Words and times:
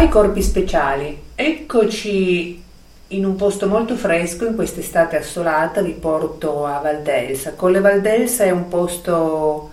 Cari 0.00 0.12
corpi 0.12 0.42
speciali, 0.42 1.24
eccoci 1.34 2.62
in 3.08 3.24
un 3.26 3.36
posto 3.36 3.68
molto 3.68 3.96
fresco 3.96 4.46
in 4.46 4.54
quest'estate 4.54 5.18
assolata, 5.18 5.82
vi 5.82 5.92
porto 5.92 6.64
a 6.64 6.78
Valdelsa. 6.78 7.52
Colle 7.52 7.80
Valdelsa 7.80 8.44
è 8.44 8.50
un 8.50 8.68
posto 8.68 9.72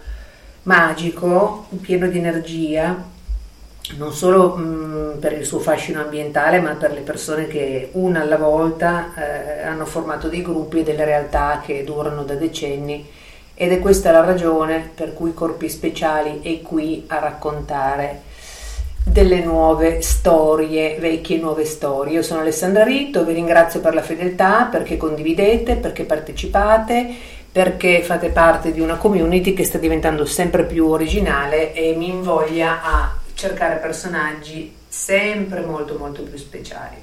magico, 0.64 1.68
pieno 1.80 2.08
di 2.08 2.18
energia, 2.18 3.02
non 3.96 4.12
solo 4.12 4.58
mh, 4.58 5.20
per 5.22 5.32
il 5.32 5.46
suo 5.46 5.60
fascino 5.60 6.02
ambientale, 6.02 6.60
ma 6.60 6.72
per 6.72 6.92
le 6.92 7.00
persone 7.00 7.48
che 7.48 7.92
una 7.94 8.20
alla 8.20 8.36
volta 8.36 9.14
eh, 9.16 9.62
hanno 9.64 9.86
formato 9.86 10.28
dei 10.28 10.42
gruppi 10.42 10.80
e 10.80 10.84
delle 10.84 11.06
realtà 11.06 11.62
che 11.66 11.86
durano 11.86 12.24
da 12.24 12.34
decenni 12.34 13.08
ed 13.54 13.72
è 13.72 13.80
questa 13.80 14.12
la 14.12 14.26
ragione 14.26 14.92
per 14.94 15.14
cui 15.14 15.34
Corpi 15.34 15.70
Speciali 15.70 16.42
è 16.42 16.62
qui 16.62 17.06
a 17.08 17.18
raccontare 17.18 18.27
delle 19.08 19.40
nuove 19.40 20.02
storie, 20.02 20.98
vecchie 21.00 21.40
nuove 21.40 21.66
storie. 21.66 22.16
Io 22.16 22.22
sono 22.22 22.42
Alessandra 22.42 22.84
Ritto, 22.84 23.24
vi 23.26 23.34
ringrazio 23.34 23.80
per 23.80 23.94
la 23.94 24.02
fedeltà, 24.02 24.68
perché 24.70 24.98
condividete, 24.98 25.76
perché 25.76 26.04
partecipate, 26.04 27.08
perché 27.52 28.04
fate 28.04 28.30
parte 28.30 28.72
di 28.72 28.82
una 28.82 28.98
community 28.98 29.54
che 29.54 29.64
sta 29.64 29.78
diventando 29.78 30.26
sempre 30.26 30.66
più 30.66 30.88
originale 30.88 31.74
e 31.74 31.96
mi 31.96 32.10
invoglia 32.10 32.84
a 32.84 33.18
cercare 33.34 33.78
personaggi 33.78 34.76
sempre 34.88 35.62
molto 35.62 35.98
molto 35.98 36.22
più 36.24 36.38
speciali. 36.38 36.98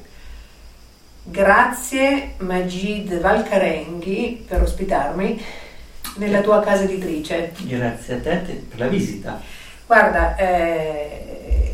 Grazie 1.27 2.35
Magid 2.39 3.19
Valcarenghi 3.19 4.45
per 4.47 4.61
ospitarmi 4.61 5.43
nella 6.17 6.43
tua 6.43 6.61
casa 6.61 6.83
editrice. 6.83 7.53
Grazie 7.63 8.15
a 8.15 8.19
te 8.19 8.63
per 8.69 8.79
la 8.79 8.89
visita. 8.89 9.41
Guarda, 9.87 10.37
eh, 10.37 11.74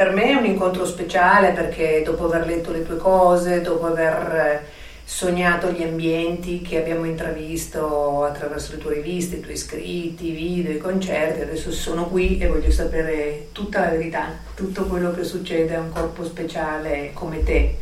per 0.00 0.14
me 0.14 0.30
è 0.30 0.34
un 0.34 0.46
incontro 0.46 0.86
speciale 0.86 1.50
perché 1.50 2.00
dopo 2.02 2.24
aver 2.24 2.46
letto 2.46 2.72
le 2.72 2.86
tue 2.86 2.96
cose, 2.96 3.60
dopo 3.60 3.84
aver 3.84 4.64
sognato 5.04 5.70
gli 5.72 5.82
ambienti 5.82 6.62
che 6.62 6.78
abbiamo 6.78 7.04
intravisto 7.04 8.24
attraverso 8.24 8.72
le 8.72 8.78
tue 8.78 8.94
riviste, 8.94 9.36
i 9.36 9.40
tuoi 9.40 9.58
scritti, 9.58 10.28
i 10.28 10.30
video, 10.30 10.72
i 10.72 10.78
concerti, 10.78 11.42
adesso 11.42 11.70
sono 11.70 12.06
qui 12.06 12.38
e 12.38 12.46
voglio 12.46 12.70
sapere 12.70 13.48
tutta 13.52 13.80
la 13.80 13.90
verità, 13.90 14.38
tutto 14.54 14.86
quello 14.86 15.12
che 15.12 15.22
succede 15.22 15.74
a 15.74 15.80
un 15.80 15.92
corpo 15.92 16.24
speciale 16.24 17.10
come 17.12 17.42
te. 17.42 17.76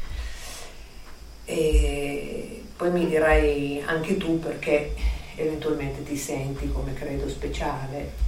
E 1.45 2.63
poi 2.77 2.91
mi 2.91 3.07
dirai 3.07 3.81
anche 3.87 4.17
tu 4.17 4.41
perché 4.41 4.93
eventualmente 5.37 6.03
ti 6.03 6.17
senti 6.17 6.69
come 6.73 6.95
credo 6.95 7.29
speciale. 7.29 8.28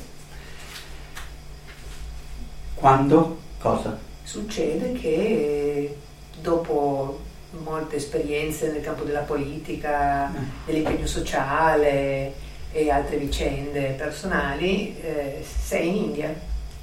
Quando? 2.72 3.40
Cosa? 3.58 3.98
Succede 4.22 4.92
che 4.92 5.98
dopo 6.40 7.20
molte 7.62 7.96
esperienze 7.96 8.72
nel 8.72 8.80
campo 8.80 9.04
della 9.04 9.20
politica, 9.20 10.28
mm. 10.28 10.44
dell'impegno 10.64 11.06
sociale 11.06 12.51
e 12.72 12.90
altre 12.90 13.18
vicende 13.18 13.94
personali, 13.96 14.96
eh, 15.00 15.44
sei 15.44 15.88
in 15.88 15.94
India. 15.94 16.34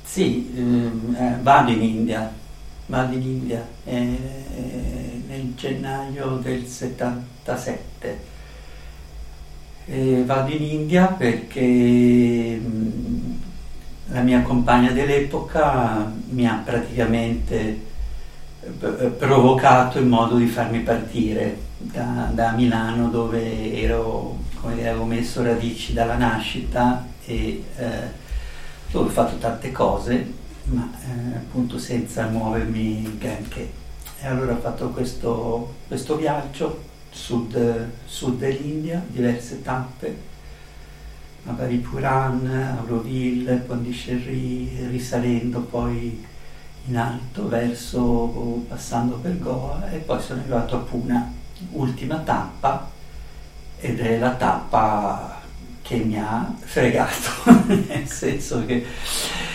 Sì, 0.03 0.53
ehm, 0.55 1.15
eh, 1.17 1.37
vado 1.41 1.71
in 1.71 1.81
India, 1.81 2.31
vado 2.85 3.15
in 3.15 3.21
India 3.21 3.67
eh, 3.83 4.17
eh 4.55 5.21
nel 5.27 5.53
gennaio 5.55 6.37
del 6.37 6.65
77. 6.65 8.37
vado 10.25 10.51
in 10.51 10.61
India 10.63 11.05
perché 11.07 11.61
mh, 11.61 12.67
mm, 12.67 13.33
la 14.11 14.21
mia 14.21 14.41
compagna 14.41 14.91
dell'epoca 14.91 16.11
mi 16.29 16.47
ha 16.47 16.61
praticamente 16.63 17.87
provocato 19.17 19.99
il 19.99 20.05
modo 20.05 20.35
di 20.35 20.47
farmi 20.47 20.79
partire 20.79 21.67
da, 21.77 22.29
da 22.33 22.51
Milano 22.51 23.07
dove 23.07 23.73
ero, 23.73 24.37
dire, 24.67 24.89
avevo 24.89 25.05
messo 25.05 25.41
radici 25.43 25.93
dalla 25.93 26.17
nascita 26.17 27.07
e 27.25 27.63
eh, 27.77 28.27
dove 28.91 29.07
ho 29.07 29.11
fatto 29.11 29.37
tante 29.37 29.71
cose 29.71 30.37
ma 30.71 30.89
eh, 31.03 31.37
appunto 31.37 31.77
senza 31.77 32.27
muovermi 32.27 33.17
granché. 33.17 33.71
E 34.21 34.27
allora 34.27 34.53
ho 34.53 34.59
fatto 34.59 34.89
questo, 34.89 35.75
questo 35.87 36.15
viaggio 36.15 36.83
sud, 37.09 37.89
sud 38.05 38.37
dell'India, 38.37 39.03
diverse 39.07 39.61
tappe, 39.61 40.27
a 41.45 41.51
Baripuran, 41.51 42.77
Auroville, 42.79 43.55
Pondicherry, 43.55 44.87
risalendo 44.89 45.61
poi 45.61 46.25
in 46.85 46.97
alto 46.97 47.47
verso 47.47 48.63
passando 48.67 49.15
per 49.15 49.39
Goa 49.39 49.89
e 49.89 49.97
poi 49.97 50.21
sono 50.21 50.41
arrivato 50.41 50.75
a 50.75 50.79
Puna, 50.79 51.33
ultima 51.71 52.17
tappa 52.17 52.97
ed 53.79 53.99
è 53.99 54.17
la 54.17 54.31
tappa 54.31 55.41
che 55.81 55.95
mi 55.95 56.19
ha 56.19 56.53
fregato, 56.59 57.29
nel 57.87 58.07
senso 58.07 58.65
che... 58.65 58.85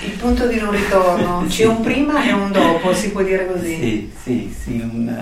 Il 0.05 0.13
punto 0.19 0.47
di 0.47 0.59
non 0.59 0.73
ritorno, 0.73 1.45
c'è 1.47 1.51
sì. 1.51 1.63
un 1.65 1.81
prima 1.81 2.25
e 2.25 2.33
un 2.33 2.51
dopo, 2.51 2.93
si 2.95 3.11
può 3.11 3.23
dire 3.23 3.47
così? 3.47 3.77
Sì, 3.77 4.13
sì, 4.21 4.57
sì, 4.63 4.81
un, 4.81 5.15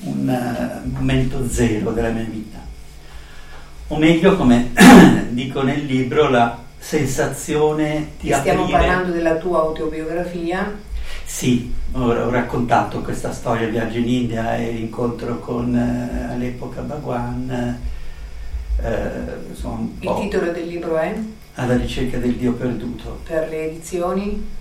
un 0.00 0.82
momento 0.92 1.48
zero 1.48 1.92
della 1.92 2.10
mia 2.10 2.24
vita. 2.24 2.58
O 3.88 3.96
meglio, 3.96 4.36
come 4.36 4.72
dico 5.30 5.62
nel 5.62 5.84
libro, 5.84 6.28
la 6.28 6.58
sensazione 6.78 8.10
di 8.20 8.32
Stiamo 8.32 8.64
aprire... 8.64 8.78
parlando 8.78 9.12
della 9.12 9.36
tua 9.36 9.60
autobiografia. 9.60 10.78
Sì, 11.24 11.72
ho, 11.96 12.10
ho, 12.10 12.30
raccontato 12.30 13.00
questa 13.00 13.32
storia, 13.32 13.68
viaggio 13.68 13.98
in 13.98 14.08
India 14.08 14.56
e 14.56 14.70
l'incontro 14.70 15.38
con 15.40 15.74
eh, 15.74 16.32
all'epoca 16.32 16.82
Bhagwan. 16.82 17.78
Eh, 18.82 19.48
insomma, 19.48 19.88
Il 20.00 20.14
titolo 20.20 20.52
del 20.52 20.66
libro 20.66 20.96
è? 20.98 21.14
Alla 21.54 21.76
ricerca 21.76 22.18
del 22.18 22.34
Dio 22.34 22.52
perduto. 22.52 23.20
Per 23.26 23.48
le 23.48 23.70
edizioni? 23.70 24.54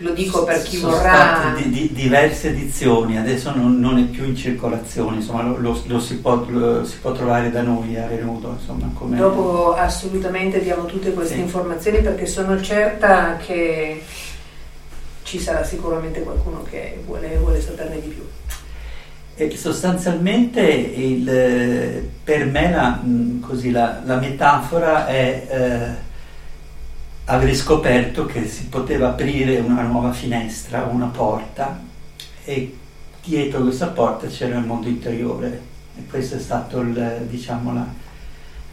Lo 0.00 0.12
dico 0.12 0.44
per 0.44 0.60
chi 0.62 0.76
Sono 0.76 0.92
vorrà. 0.92 1.54
Di, 1.56 1.70
di, 1.70 1.90
diverse 1.92 2.48
edizioni, 2.48 3.16
adesso 3.16 3.54
non, 3.54 3.80
non, 3.80 3.96
è 3.96 4.02
più 4.02 4.24
in 4.24 4.36
circolazione, 4.36 5.16
insomma 5.16 5.42
lo, 5.42 5.56
lo, 5.56 5.80
lo, 5.86 6.00
si, 6.00 6.18
può, 6.18 6.44
lo, 6.48 6.84
si, 6.84 6.98
può, 6.98 7.12
trovare 7.12 7.50
da 7.50 7.62
noi 7.62 7.96
a 7.96 8.06
Renudo. 8.06 8.58
Insomma, 8.58 8.90
Dopo 9.16 9.72
assolutamente 9.74 10.60
diamo 10.60 10.84
tutte 10.84 11.14
queste 11.14 11.36
sì. 11.36 11.40
informazioni 11.40 12.02
perché 12.02 12.26
sono 12.26 12.60
certa 12.60 13.38
che 13.38 14.02
ci 15.26 15.40
sarà 15.40 15.64
sicuramente 15.64 16.22
qualcuno 16.22 16.62
che 16.62 17.02
vuole, 17.04 17.36
vuole 17.36 17.60
saperne 17.60 18.00
di 18.00 18.08
più. 18.08 18.24
E 19.34 19.56
sostanzialmente 19.56 20.62
il, 20.62 22.08
per 22.22 22.46
me 22.46 22.70
la, 22.70 23.02
così, 23.40 23.72
la, 23.72 24.00
la 24.04 24.16
metafora 24.16 25.06
è 25.08 25.46
eh, 25.50 26.04
avrei 27.24 27.56
scoperto 27.56 28.24
che 28.24 28.46
si 28.46 28.66
poteva 28.66 29.08
aprire 29.08 29.58
una 29.58 29.82
nuova 29.82 30.12
finestra, 30.12 30.84
una 30.84 31.06
porta 31.06 31.80
e 32.44 32.76
dietro 33.24 33.62
questa 33.62 33.88
porta 33.88 34.28
c'era 34.28 34.56
il 34.58 34.64
mondo 34.64 34.86
interiore 34.86 35.60
e 35.98 36.06
questa 36.08 36.36
è 36.36 36.38
stata 36.38 36.80
diciamo, 37.26 37.74
la, 37.74 37.84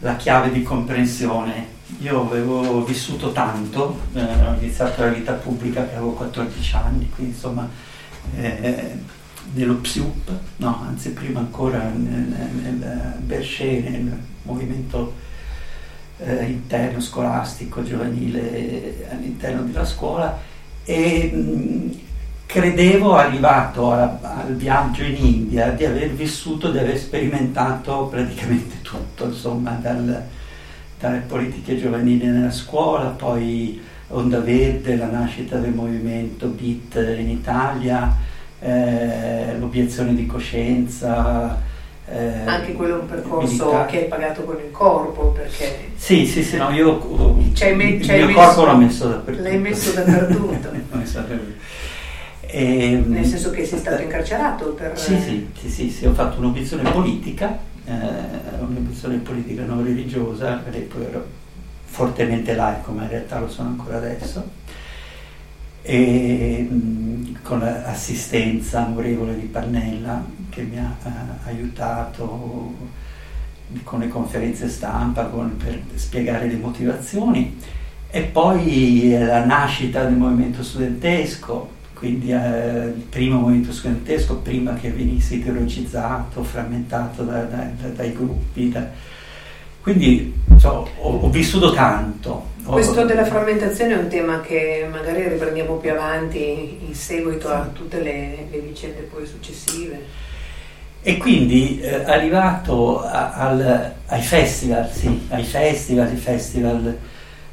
la, 0.00 0.16
chiave 0.16 0.50
di 0.50 0.62
comprensione. 0.62 1.72
Io 2.00 2.22
avevo 2.22 2.84
vissuto 2.84 3.32
tanto, 3.32 4.00
eh, 4.14 4.22
ho 4.22 4.54
iniziato 4.58 5.02
la 5.02 5.10
vita 5.10 5.32
pubblica 5.32 5.86
che 5.86 5.94
avevo 5.96 6.12
14 6.12 6.76
anni, 6.76 7.10
quindi 7.14 7.32
insomma 7.32 7.68
eh, 8.36 8.98
nello 9.52 9.76
PSUP, 9.76 10.30
no, 10.56 10.82
anzi 10.86 11.10
prima 11.10 11.40
ancora 11.40 11.78
nel, 11.78 12.50
nel 12.62 13.14
Berchet, 13.18 13.86
nel 13.86 14.18
movimento 14.42 15.14
eh, 16.18 16.44
interno 16.44 17.00
scolastico, 17.00 17.82
giovanile 17.82 19.08
all'interno 19.10 19.62
della 19.62 19.84
scuola 19.84 20.38
e 20.84 21.30
credevo 22.54 23.16
arrivato 23.16 23.90
a, 23.90 24.16
al 24.20 24.54
viaggio 24.54 25.02
in 25.02 25.16
India 25.16 25.70
di 25.70 25.84
aver 25.84 26.10
vissuto, 26.10 26.70
di 26.70 26.78
aver 26.78 26.96
sperimentato 26.96 28.06
praticamente 28.06 28.76
tutto, 28.80 29.24
insomma, 29.24 29.76
dal, 29.82 30.22
dalle 31.00 31.18
politiche 31.26 31.76
giovanili 31.76 32.26
nella 32.26 32.52
scuola, 32.52 33.06
poi 33.06 33.82
Onda 34.10 34.38
Verde, 34.38 34.94
la 34.94 35.06
nascita 35.06 35.56
del 35.56 35.72
movimento 35.72 36.46
BIT 36.46 37.16
in 37.18 37.28
Italia, 37.30 38.14
eh, 38.60 39.56
l'obiezione 39.58 40.14
di 40.14 40.24
coscienza, 40.26 41.72
Eh, 42.06 42.44
Anche 42.44 42.74
quello 42.74 42.98
è 42.98 43.00
un 43.00 43.06
percorso 43.06 43.64
militare. 43.64 43.90
che 43.90 43.98
hai 44.02 44.08
pagato 44.08 44.42
con 44.42 44.56
il 44.62 44.70
corpo 44.70 45.28
perché... 45.30 45.88
Sì, 45.96 46.26
sì, 46.26 46.44
sì, 46.44 46.58
no, 46.58 46.68
io 46.70 46.98
c'hai 47.54 47.74
me- 47.74 47.84
il 47.84 48.06
mio 48.06 48.26
messo, 48.26 48.38
corpo 48.38 48.64
l'ho 48.66 48.76
messo 48.76 49.08
dappertutto. 49.08 49.48
L'hai 49.48 49.58
messo 49.58 49.92
dappertutto. 49.94 50.68
e, 52.54 52.92
ehm, 52.92 53.10
Nel 53.10 53.26
senso 53.26 53.50
che 53.50 53.66
sei 53.66 53.80
stato 53.80 54.00
incarcerato 54.00 54.74
per... 54.74 54.96
Sì, 54.96 55.18
sì, 55.18 55.50
sì, 55.58 55.68
sì, 55.68 55.90
sì 55.90 56.06
ho 56.06 56.12
fatto 56.12 56.38
un'obiezione 56.38 56.88
politica, 56.88 57.58
eh, 57.84 57.92
un'obiezione 58.60 59.16
politica 59.16 59.64
non 59.64 59.82
religiosa, 59.82 60.52
perché 60.58 60.78
poi 60.82 61.04
ero 61.04 61.26
fortemente 61.84 62.54
laico, 62.54 62.92
ma 62.92 63.02
in 63.02 63.08
realtà 63.08 63.40
lo 63.40 63.48
sono 63.48 63.70
ancora 63.70 63.96
adesso. 63.96 64.48
E 65.82 66.68
mh, 66.70 67.42
con 67.42 67.58
l'assistenza 67.58 68.86
amorevole 68.86 69.36
di 69.36 69.46
Pannella 69.46 70.24
che 70.48 70.62
mi 70.62 70.78
ha 70.78 70.96
eh, 71.04 71.48
aiutato 71.48 72.72
con 73.82 73.98
le 73.98 74.08
conferenze 74.08 74.68
stampa 74.68 75.24
con, 75.24 75.56
per 75.56 75.82
spiegare 75.96 76.46
le 76.46 76.56
motivazioni. 76.56 77.58
E 78.08 78.22
poi 78.22 79.12
la 79.18 79.44
nascita 79.44 80.04
del 80.04 80.14
movimento 80.14 80.62
studentesco 80.62 81.82
quindi 82.04 82.32
eh, 82.32 82.92
il 82.94 83.06
primo 83.08 83.40
movimento 83.40 83.72
studentesco 83.72 84.36
prima 84.36 84.74
che 84.74 84.90
venisse 84.90 85.36
ideologizzato, 85.36 86.42
frammentato 86.44 87.22
da, 87.22 87.44
da, 87.44 87.66
da, 87.80 87.88
dai 87.88 88.12
gruppi 88.12 88.76
quindi 89.80 90.34
so, 90.58 90.90
ho, 90.98 91.18
ho 91.20 91.30
vissuto 91.30 91.72
tanto 91.72 92.52
questo 92.64 93.04
della 93.04 93.26
frammentazione 93.26 93.92
è 93.92 93.98
un 93.98 94.08
tema 94.08 94.40
che 94.40 94.86
magari 94.90 95.28
riprendiamo 95.28 95.76
più 95.76 95.90
avanti 95.90 96.78
in 96.86 96.94
seguito 96.94 97.48
a 97.48 97.68
tutte 97.72 98.00
le, 98.00 98.46
le 98.50 98.58
vicende 98.60 99.02
poi 99.02 99.26
successive. 99.26 100.00
E 101.02 101.18
quindi 101.18 101.78
eh, 101.80 102.04
arrivato 102.04 103.02
a, 103.02 103.32
al, 103.32 103.92
ai 104.06 104.22
festival, 104.22 104.90
sì, 104.90 105.26
ai 105.28 105.44
festival, 105.44 106.10
i 106.10 106.16
festival, 106.16 106.98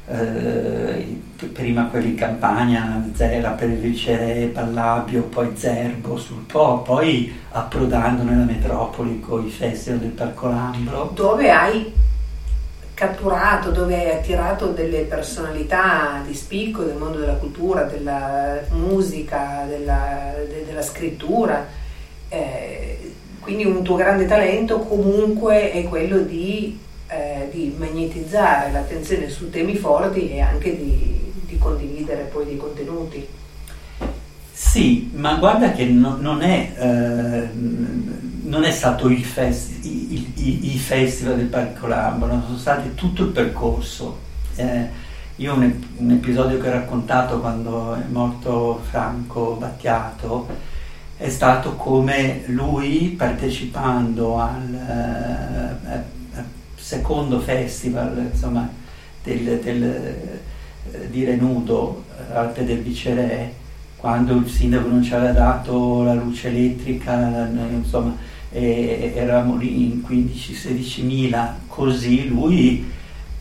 eh, 0.06 1.20
prima 1.52 1.86
quelli 1.86 2.10
in 2.10 2.16
campagna, 2.16 3.10
Zera 3.14 3.50
per 3.50 3.68
il 3.68 3.78
Vicere, 3.78 4.46
Pallabio, 4.46 5.22
poi 5.22 5.52
Zerbo 5.54 6.16
sul 6.16 6.44
Po, 6.44 6.80
poi 6.80 7.32
approdando 7.50 8.22
nella 8.22 8.44
metropoli 8.44 9.20
con 9.20 9.46
i 9.46 9.50
festival 9.50 10.00
del 10.00 10.10
Parco 10.10 10.48
Lambro. 10.48 11.10
Dove 11.14 11.50
hai 11.50 11.92
catturato, 12.94 13.70
dove 13.70 13.94
hai 13.94 14.16
attirato 14.16 14.68
delle 14.68 15.00
personalità 15.02 16.22
di 16.24 16.34
spicco 16.34 16.82
del 16.82 16.96
mondo 16.96 17.18
della 17.18 17.34
cultura, 17.34 17.82
della 17.82 18.60
musica, 18.70 19.64
della, 19.66 20.34
de, 20.36 20.64
della 20.64 20.82
scrittura. 20.82 21.66
Eh, 22.28 23.14
quindi 23.40 23.64
un 23.64 23.82
tuo 23.82 23.96
grande 23.96 24.26
talento 24.26 24.78
comunque 24.78 25.72
è 25.72 25.82
quello 25.84 26.18
di, 26.18 26.78
di 27.52 27.74
magnetizzare 27.76 28.72
l'attenzione 28.72 29.28
su 29.28 29.50
temi 29.50 29.76
forti 29.76 30.30
e 30.30 30.40
anche 30.40 30.76
di, 30.76 31.32
di 31.46 31.58
condividere 31.58 32.22
poi 32.22 32.46
dei 32.46 32.56
contenuti. 32.56 33.26
Sì, 34.52 35.10
ma 35.14 35.34
guarda 35.34 35.72
che 35.72 35.84
no, 35.84 36.16
non, 36.18 36.42
è, 36.42 36.72
eh, 36.78 37.48
non, 38.44 38.64
è, 38.64 38.70
stato 38.70 39.08
il, 39.08 39.24
festi, 39.24 40.14
il, 40.14 40.32
il, 40.34 40.72
il, 40.72 40.78
festival 40.78 41.36
del 41.36 41.46
Parco 41.46 41.86
Lambro, 41.86 42.42
sono 42.46 42.56
stati 42.56 42.94
tutto 42.94 43.24
il 43.24 43.30
percorso. 43.30 44.18
Eh, 44.54 44.88
io 45.36 45.54
un, 45.54 45.72
un, 45.96 46.10
episodio 46.10 46.58
che 46.58 46.68
ho 46.68 46.72
raccontato 46.72 47.40
quando 47.40 47.94
è 47.94 48.04
morto 48.08 48.80
Franco 48.88 49.56
Battiato 49.58 50.46
è 51.16 51.28
stato 51.28 51.76
come 51.76 52.42
lui 52.46 53.14
partecipando 53.16 54.38
al 54.38 54.74
eh, 54.74 56.21
secondo 56.82 57.38
festival 57.38 58.30
insomma, 58.32 58.68
del, 59.22 59.60
del, 59.60 59.82
eh, 59.84 61.08
di 61.08 61.24
Renudo, 61.24 62.04
Alpe 62.32 62.64
del 62.64 62.80
Viceré, 62.82 63.54
quando 63.96 64.34
il 64.34 64.48
sindaco 64.48 64.88
non 64.88 65.02
ci 65.02 65.14
aveva 65.14 65.32
dato 65.32 66.02
la 66.02 66.14
luce 66.14 66.48
elettrica, 66.48 67.48
insomma, 67.70 68.16
eravamo 68.50 69.56
lì 69.56 69.84
in 69.84 70.02
15-16 70.04 71.04
mila, 71.04 71.56
così 71.68 72.26
lui 72.26 72.90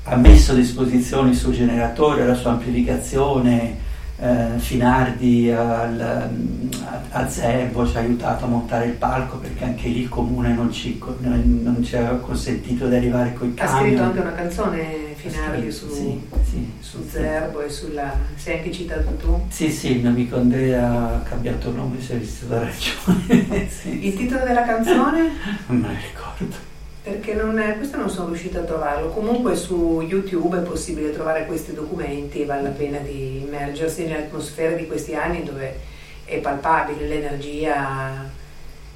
ha 0.03 0.15
messo 0.15 0.51
a 0.51 0.55
disposizione 0.55 1.31
il 1.31 1.35
suo 1.35 1.51
generatore, 1.51 2.27
la 2.27 2.35
sua 2.35 2.51
amplificazione, 2.51 3.80
eh, 4.21 4.59
Finardi 4.59 5.51
al, 5.51 5.99
a, 5.99 7.01
a 7.09 7.27
Zerbo 7.27 7.87
ci 7.87 7.97
ha 7.97 8.01
aiutato 8.01 8.45
a 8.45 8.47
montare 8.47 8.85
il 8.85 8.93
palco 8.93 9.37
perché 9.37 9.63
anche 9.63 9.87
lì 9.87 10.01
il 10.01 10.09
comune 10.09 10.53
non 10.53 10.71
ci, 10.71 11.01
non 11.19 11.83
ci 11.83 11.95
aveva 11.95 12.17
consentito 12.17 12.87
di 12.87 12.95
arrivare 12.95 13.33
con 13.33 13.49
i 13.49 13.53
camion. 13.55 13.75
Ha 13.75 13.79
scritto 13.79 14.03
anche 14.03 14.19
una 14.19 14.33
canzone 14.33 15.09
Finardi 15.15 15.71
su, 15.71 15.89
sì, 15.89 16.21
sì, 16.49 16.71
su 16.79 17.05
Zerbo 17.09 17.61
e 17.61 17.69
sulla... 17.69 18.15
sei 18.35 18.57
anche 18.57 18.71
citato 18.71 19.15
tu? 19.15 19.45
Sì, 19.49 19.71
sì, 19.71 19.91
il 19.93 19.99
mio 20.01 20.09
amico 20.09 20.35
Andrea 20.35 21.15
ha 21.15 21.19
cambiato 21.21 21.71
nome 21.71 21.97
e 21.97 22.01
si 22.01 22.11
è 22.13 22.15
visto 22.17 22.45
da 22.45 22.59
ragione. 22.59 23.69
sì, 23.69 24.07
il 24.07 24.15
titolo 24.15 24.43
della 24.45 24.63
canzone? 24.63 25.29
Non 25.67 25.79
me 25.79 25.87
lo 25.87 25.93
ricordo 25.93 26.70
perché 27.03 27.33
non 27.33 27.57
è, 27.57 27.77
questo 27.77 27.97
non 27.97 28.09
sono 28.09 28.27
riuscita 28.27 28.59
a 28.59 28.63
trovarlo. 28.63 29.09
Comunque 29.09 29.55
su 29.55 30.01
YouTube 30.01 30.59
è 30.59 30.61
possibile 30.61 31.11
trovare 31.11 31.45
questi 31.45 31.73
documenti, 31.73 32.45
vale 32.45 32.61
la 32.61 32.69
pena 32.69 32.99
di 32.99 33.41
immergersi 33.41 34.05
nell'atmosfera 34.05 34.75
di 34.75 34.85
questi 34.85 35.15
anni 35.15 35.43
dove 35.43 35.79
è 36.25 36.37
palpabile 36.37 37.07
l'energia 37.07 38.29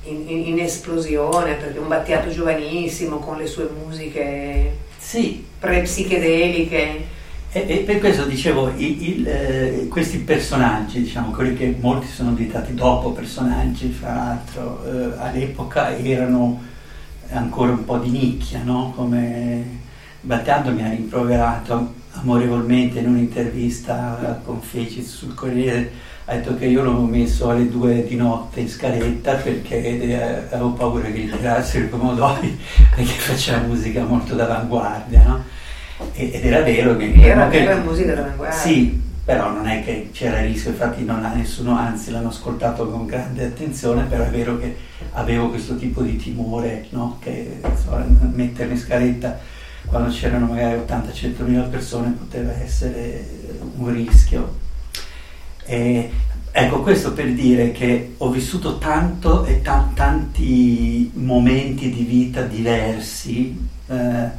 in, 0.04 0.24
in, 0.30 0.48
in 0.48 0.60
esplosione, 0.60 1.54
perché 1.54 1.80
un 1.80 1.88
Battiato 1.88 2.30
giovanissimo 2.30 3.18
con 3.18 3.38
le 3.38 3.48
sue 3.48 3.70
musiche 3.84 4.78
sì. 4.98 5.44
pre-psichedeliche. 5.60 7.14
E, 7.52 7.66
e, 7.68 7.78
per 7.80 8.00
questo 8.00 8.26
dicevo, 8.26 8.70
il, 8.76 9.02
il, 9.02 9.28
eh, 9.28 9.88
questi 9.90 10.20
personaggi, 10.20 11.02
diciamo, 11.02 11.32
quelli 11.32 11.56
che 11.56 11.76
molti 11.80 12.08
sono 12.08 12.34
diventati 12.34 12.76
dopo 12.76 13.14
personaggi, 13.14 13.90
fra 13.90 14.14
l'altro, 14.14 14.84
eh, 14.86 15.18
all'epoca 15.18 15.98
erano 15.98 16.74
ancora 17.32 17.72
un 17.72 17.86
po' 17.86 17.98
di 17.98 18.10
nicchia, 18.10 18.62
no? 18.64 18.94
come 18.96 19.84
Battiato 20.22 20.72
mi 20.72 20.84
ha 20.84 20.90
rimproverato 20.90 21.94
amorevolmente 22.12 23.00
in 23.00 23.08
un'intervista 23.08 24.42
con 24.44 24.62
Fecic 24.62 25.06
sul 25.06 25.34
Corriere, 25.34 25.92
ha 26.26 26.36
detto 26.36 26.56
che 26.56 26.66
io 26.66 26.84
l'avevo 26.84 27.04
messo 27.04 27.50
alle 27.50 27.70
due 27.70 28.06
di 28.08 28.16
notte 28.16 28.62
in 28.62 28.70
scaletta 28.70 29.36
perché 29.36 30.00
eh, 30.02 30.14
avevo 30.50 30.72
paura 30.72 31.10
che 31.10 31.20
gli 31.20 31.32
tirassero 31.32 31.86
i 31.86 31.88
pomodori 31.88 32.58
perché 32.96 33.12
faceva 33.12 33.60
musica 33.60 34.04
molto 34.04 34.34
d'avanguardia, 34.34 35.24
no? 35.24 35.44
ed 36.14 36.44
era 36.44 36.62
vero 36.62 36.98
che... 36.98 37.14
Era, 37.14 37.48
che, 37.48 37.62
era 37.62 37.76
musica 37.78 38.16
d'avanguardia. 38.16 38.58
Sì, 38.58 39.00
però 39.26 39.52
non 39.52 39.68
è 39.68 39.84
che 39.84 40.12
c'era 40.14 40.40
rischio, 40.42 40.70
infatti 40.70 41.04
non 41.04 41.26
ha 41.26 41.34
nessuno, 41.34 41.76
anzi 41.76 42.12
l'hanno 42.12 42.28
ascoltato 42.28 42.88
con 42.88 43.08
grande 43.08 43.46
attenzione, 43.46 44.04
però 44.04 44.24
è 44.24 44.30
vero 44.30 44.60
che 44.60 44.76
avevo 45.14 45.50
questo 45.50 45.76
tipo 45.78 46.04
di 46.04 46.16
timore, 46.16 46.86
no? 46.92 47.18
che 47.20 47.60
insomma, 47.68 48.06
metterlo 48.32 48.74
in 48.74 48.80
scaletta 48.80 49.40
quando 49.88 50.10
c'erano 50.12 50.46
magari 50.46 50.80
80-100 50.80 51.44
mila 51.44 51.64
persone 51.64 52.12
poteva 52.12 52.56
essere 52.62 53.28
un 53.78 53.92
rischio. 53.92 54.58
E, 55.64 56.12
ecco, 56.52 56.82
questo 56.82 57.14
per 57.14 57.32
dire 57.34 57.72
che 57.72 58.14
ho 58.18 58.30
vissuto 58.30 58.78
tanto 58.78 59.44
e 59.46 59.64
ta- 59.64 59.90
tanti 59.96 61.10
momenti 61.16 61.90
di 61.90 62.04
vita 62.04 62.42
diversi, 62.44 63.58
eh, 63.88 64.30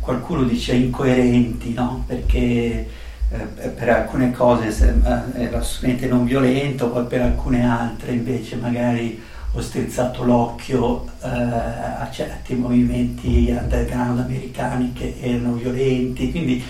qualcuno 0.00 0.44
dice 0.44 0.72
incoerenti, 0.72 1.74
no? 1.74 2.04
perché 2.06 3.04
per 3.28 3.88
alcune 3.88 4.30
cose 4.30 4.68
eh, 4.68 5.42
era 5.42 5.58
assolutamente 5.58 6.06
non 6.06 6.24
violento, 6.24 6.90
poi 6.90 7.04
per 7.06 7.22
alcune 7.22 7.66
altre 7.66 8.12
invece 8.12 8.56
magari 8.56 9.20
ho 9.52 9.60
strizzato 9.60 10.22
l'occhio 10.22 11.06
eh, 11.22 11.28
a 11.28 12.08
certi 12.12 12.54
movimenti 12.54 13.54
underground 13.58 14.20
americani 14.20 14.92
che 14.92 15.16
erano 15.20 15.54
violenti, 15.54 16.30
quindi, 16.30 16.62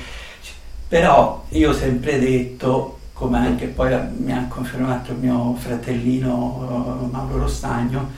però 0.88 1.44
io 1.50 1.70
ho 1.70 1.74
sempre 1.74 2.18
detto, 2.18 2.98
come 3.12 3.38
anche 3.38 3.66
poi 3.66 3.94
mi 4.18 4.32
ha 4.32 4.46
confermato 4.48 5.12
il 5.12 5.18
mio 5.18 5.54
fratellino 5.56 7.02
eh, 7.02 7.12
Mauro 7.12 7.38
Rostagno, 7.38 8.10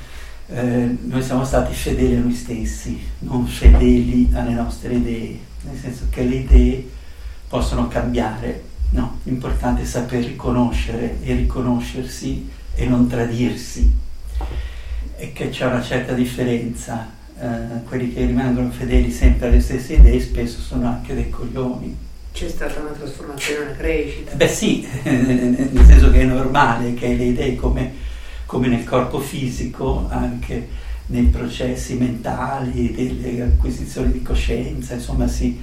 eh, 0.51 0.97
noi 1.03 1.23
siamo 1.23 1.45
stati 1.45 1.75
fedeli 1.75 2.17
a 2.17 2.21
noi 2.21 2.35
stessi, 2.35 3.01
non 3.21 3.47
fedeli 3.47 4.31
alle 4.35 4.53
nostre 4.53 4.95
idee, 4.95 5.39
nel 5.63 5.77
senso 5.77 6.05
che 6.11 6.23
le 6.23 6.35
idee 6.35 6.91
possono 7.49 7.89
cambiare, 7.89 8.63
no, 8.91 9.19
l'importante 9.25 9.83
è 9.83 9.85
saper 9.85 10.25
riconoscere 10.25 11.19
e 11.23 11.35
riconoscersi 11.35 12.49
e 12.75 12.87
non 12.87 13.09
tradirsi 13.09 14.07
e 15.17 15.33
che 15.33 15.49
c'è 15.49 15.67
una 15.67 15.83
certa 15.83 16.13
differenza, 16.13 17.11
eh, 17.41 17.83
quelli 17.89 18.13
che 18.13 18.25
rimangono 18.25 18.71
fedeli 18.71 19.11
sempre 19.11 19.49
alle 19.49 19.61
stesse 19.61 19.95
idee 19.95 20.21
spesso 20.21 20.61
sono 20.61 20.87
anche 20.87 21.15
dei 21.15 21.29
coglioni. 21.29 21.97
C'è 22.33 22.49
stata 22.49 22.81
una 22.81 22.91
trasformazione, 22.91 23.65
una 23.65 23.77
crescita. 23.77 24.35
Beh 24.35 24.47
sì, 24.47 24.87
nel 25.03 25.85
senso 25.87 26.11
che 26.13 26.21
è 26.21 26.25
normale 26.25 26.95
che 26.95 27.15
le 27.15 27.25
idee 27.25 27.57
come, 27.57 27.93
come 28.47 28.69
nel 28.69 28.85
corpo 28.85 29.19
fisico 29.19 30.07
anche 30.09 30.87
nei 31.07 31.25
processi 31.25 31.95
mentali, 31.95 32.93
delle 32.93 33.43
acquisizioni 33.43 34.13
di 34.13 34.23
coscienza, 34.23 34.95
insomma 34.95 35.27
si, 35.27 35.59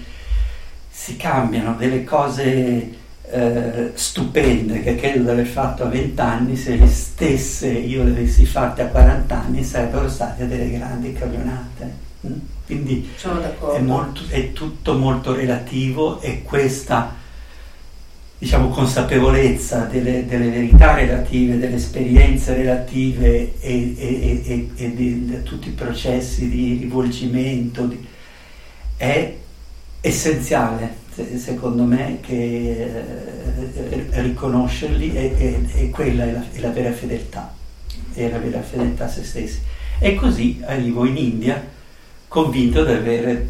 si 0.97 1.17
cambiano 1.17 1.75
delle 1.75 2.05
cose 2.05 2.89
eh, 3.29 3.91
stupende 3.93 4.81
che 4.81 4.95
credo 4.95 5.23
di 5.25 5.29
aver 5.29 5.45
fatto 5.45 5.83
a 5.83 5.87
20 5.87 6.21
anni, 6.21 6.55
se 6.55 6.77
le 6.77 6.87
stesse 6.87 7.67
io 7.67 8.03
le 8.03 8.11
avessi 8.11 8.45
fatte 8.45 8.83
a 8.83 8.87
40 8.87 9.39
anni 9.39 9.63
sarebbero 9.63 10.09
state 10.09 10.47
delle 10.47 10.71
grandi 10.71 11.11
camionate. 11.11 11.93
Mm? 12.25 12.37
Quindi 12.65 13.09
è, 13.75 13.79
molto, 13.79 14.21
è, 14.29 14.53
tutto 14.53 14.97
molto 14.97 15.35
relativo 15.35 16.21
e 16.21 16.41
questa 16.43 17.13
diciamo, 18.39 18.69
consapevolezza 18.69 19.81
delle, 19.81 20.25
delle, 20.25 20.49
verità 20.49 20.95
relative, 20.95 21.59
delle 21.59 21.75
esperienze 21.75 22.55
relative 22.55 23.59
e, 23.59 23.95
e, 23.97 24.41
e, 24.45 24.69
e 24.75 24.95
di, 24.95 25.25
di, 25.25 25.43
tutti 25.43 25.67
i 25.67 25.73
processi 25.73 26.49
di 26.49 26.77
rivolgimento 26.79 27.85
di, 27.85 28.03
è 28.95 29.43
essenziale 30.07 31.03
secondo 31.37 31.83
me 31.83 32.19
che 32.21 32.91
eh, 33.75 34.21
riconoscerli 34.21 35.15
e, 35.15 35.89
quella 35.91 36.25
è 36.25 36.31
la, 36.31 36.43
è 36.51 36.59
la, 36.59 36.69
vera 36.69 36.91
fedeltà, 36.91 37.53
è 38.13 38.29
la 38.29 38.37
vera 38.37 38.61
fedeltà 38.61 39.05
a 39.05 39.07
se 39.07 39.23
stessi. 39.23 39.59
E 39.97 40.13
così 40.15 40.61
arrivo 40.65 41.05
in 41.05 41.17
India 41.17 41.65
convinto 42.27 42.83
di 42.83 42.91
avere 42.91 43.47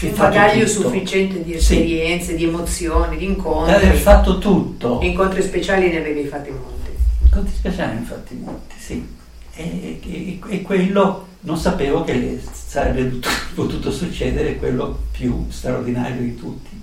un 0.00 0.14
bagaglio 0.16 0.66
sufficiente 0.66 1.44
di 1.44 1.54
esperienze, 1.54 2.30
sì. 2.30 2.36
di 2.36 2.44
emozioni, 2.44 3.18
di 3.18 3.26
incontri. 3.26 3.78
Di 3.78 3.86
aver 3.86 3.96
fatto 3.96 4.38
tutto. 4.38 4.98
Incontri 5.02 5.42
speciali 5.42 5.90
ne 5.90 5.98
avevi 5.98 6.26
fatti 6.26 6.50
molti. 6.50 6.90
Incontri 7.24 7.54
speciali 7.54 7.94
ne 7.94 8.00
ho 8.00 8.04
fatti 8.04 8.34
molti, 8.42 8.74
sì. 8.78 9.06
E, 9.54 10.00
e, 10.02 10.38
e, 10.48 10.62
quello 10.62 11.26
non 11.40 11.58
sapevo 11.58 12.02
che 12.02 12.40
sarebbe 12.70 13.18
potuto 13.52 13.90
succedere 13.90 14.54
quello 14.54 15.06
più 15.10 15.46
straordinario 15.48 16.20
di 16.20 16.36
tutti. 16.36 16.80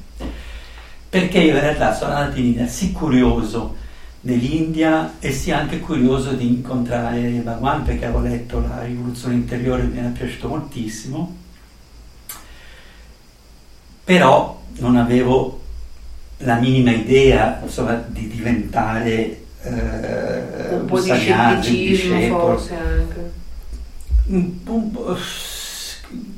Perché 1.08 1.40
io 1.40 1.54
in 1.54 1.62
realtà 1.62 1.94
sono 1.94 2.14
andato 2.14 2.40
in 2.40 2.48
India 2.48 2.68
sì 2.68 2.92
curioso 2.92 3.78
dell'India 4.20 5.14
e 5.20 5.32
sia 5.32 5.60
anche 5.60 5.80
curioso 5.80 6.34
di 6.34 6.46
incontrare 6.46 7.22
Bhagwan 7.42 7.84
perché 7.84 8.04
avevo 8.04 8.20
letto 8.20 8.60
la 8.60 8.84
rivoluzione 8.84 9.36
interiore 9.36 9.84
e 9.84 9.86
mi 9.86 10.00
era 10.00 10.10
piaciuto 10.10 10.50
moltissimo. 10.50 11.36
Però 14.04 14.62
non 14.80 14.98
avevo 14.98 15.62
la 16.40 16.56
minima 16.56 16.92
idea 16.92 17.62
insomma, 17.64 17.94
di 17.94 18.28
diventare 18.28 19.44
eh, 19.62 20.74
un 20.74 20.86
po' 20.86 21.00
di 21.00 21.14
scetticismo 21.14 22.40
forse 22.40 22.76
anche. 22.76 23.32
Un, 24.26 24.60
un, 24.66 24.92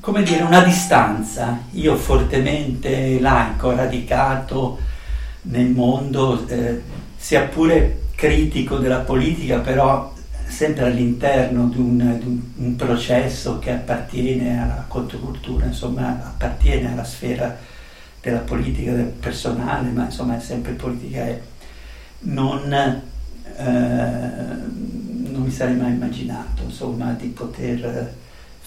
come 0.10 0.24
dire 0.24 0.42
una 0.42 0.64
distanza. 0.64 1.60
Io 1.74 1.96
fortemente 1.96 3.20
laico 3.20 3.76
radicato 3.76 4.80
nel 5.44 5.68
mondo 5.68 6.48
eh, 6.48 6.82
sia 7.16 7.44
pure 7.44 8.08
critico 8.16 8.78
della 8.78 9.02
politica 9.02 9.60
però 9.60 10.12
sempre 10.48 10.86
all'interno 10.86 11.68
di 11.68 11.78
un, 11.78 12.18
di 12.20 12.42
un, 12.56 12.76
processo 12.76 13.60
che 13.60 13.70
appartiene 13.70 14.60
alla 14.60 14.84
controcultura, 14.88 15.68
insomma 15.68 16.08
appartiene 16.26 16.92
alla 16.92 17.04
sfera 17.04 17.56
della 18.20 18.40
politica 18.40 18.94
del 18.94 19.06
personale, 19.06 19.90
ma 19.92 20.06
insomma 20.06 20.38
è 20.38 20.40
sempre 20.40 20.72
politica 20.72 21.24
e 21.28 21.42
non, 22.22 22.74
eh, 22.74 23.64
non 25.30 25.42
mi 25.44 25.52
sarei 25.52 25.76
mai 25.76 25.92
immaginato 25.92 26.64
insomma, 26.64 27.12
di 27.12 27.28
poter 27.28 28.16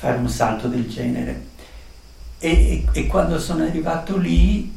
fare 0.03 0.19
un 0.19 0.29
salto 0.29 0.67
del 0.67 0.89
genere. 0.89 1.47
E, 2.41 2.51
e, 2.51 2.87
e 2.93 3.07
quando 3.07 3.39
sono 3.39 3.63
arrivato 3.63 4.17
lì, 4.17 4.75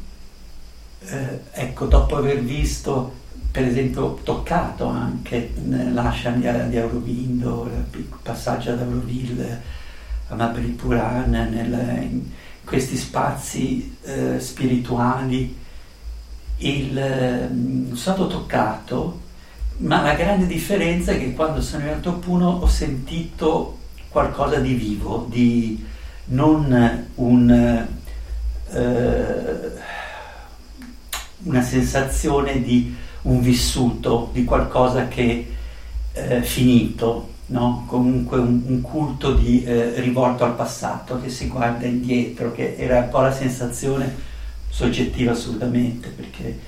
eh, 1.00 1.40
ecco, 1.50 1.86
dopo 1.86 2.16
aver 2.16 2.44
visto 2.44 3.24
per 3.50 3.64
esempio 3.64 4.20
toccato 4.22 4.86
anche 4.86 5.52
l'ashram 5.64 6.68
di, 6.68 6.76
Aurobindo, 6.78 7.68
il 7.90 8.06
passaggio 8.22 8.70
ad 8.70 8.82
Auroville, 8.82 9.62
a 10.28 10.34
Mahabalipuran, 10.36 11.30
nel, 11.30 12.02
in 12.02 12.22
questi 12.62 12.96
spazi 12.96 13.96
eh, 14.04 14.38
spirituali. 14.38 15.56
Il, 16.58 16.96
eh, 16.96 17.48
sono 17.48 17.96
stato 17.96 18.26
toccato, 18.28 19.22
ma 19.78 20.02
la 20.02 20.14
grande 20.14 20.46
differenza 20.46 21.10
è 21.10 21.18
che 21.18 21.34
quando 21.34 21.60
sono 21.60 21.82
arrivato 21.82 22.10
a 22.10 22.12
Puno 22.12 22.48
ho 22.48 22.68
sentito 22.68 23.75
qualcosa 24.16 24.60
di 24.60 24.72
vivo, 24.72 25.26
di 25.28 25.84
non 26.28 27.06
un, 27.16 27.86
eh, 28.70 29.70
una 31.42 31.60
sensazione 31.60 32.62
di 32.62 32.96
un 33.22 33.42
vissuto, 33.42 34.30
di 34.32 34.44
qualcosa 34.44 35.06
che 35.08 35.54
è 36.12 36.36
eh, 36.36 36.42
finito, 36.42 37.34
no? 37.48 37.84
comunque 37.86 38.38
un, 38.38 38.62
un 38.66 38.80
culto 38.80 39.34
di, 39.34 39.62
eh, 39.64 40.00
rivolto 40.00 40.44
al 40.44 40.54
passato, 40.54 41.20
che 41.20 41.28
si 41.28 41.48
guarda 41.48 41.84
indietro, 41.84 42.52
che 42.52 42.74
era 42.78 43.00
un 43.00 43.10
po' 43.10 43.20
la 43.20 43.32
sensazione 43.32 44.14
soggettiva 44.70 45.32
assolutamente, 45.32 46.08
perché 46.08 46.58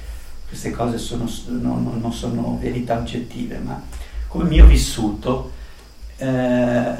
queste 0.47 0.71
cose 0.71 0.99
sono, 0.99 1.27
no, 1.47 1.97
non 1.99 2.13
sono 2.13 2.59
verità 2.61 2.99
oggettive, 2.99 3.57
ma 3.57 3.83
come 4.27 4.45
mio 4.45 4.67
vissuto 4.67 5.57
eh, 6.19 6.91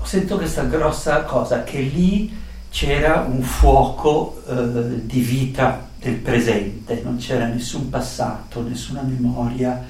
ho 0.00 0.04
sentito 0.04 0.36
questa 0.36 0.64
grossa 0.64 1.22
cosa, 1.22 1.64
che 1.64 1.80
lì 1.80 2.36
c'era 2.70 3.26
un 3.28 3.42
fuoco 3.42 4.42
eh, 4.48 5.06
di 5.06 5.20
vita 5.20 5.88
del 5.98 6.14
presente, 6.16 7.00
non 7.02 7.16
c'era 7.16 7.46
nessun 7.46 7.88
passato, 7.88 8.62
nessuna 8.62 9.02
memoria, 9.02 9.84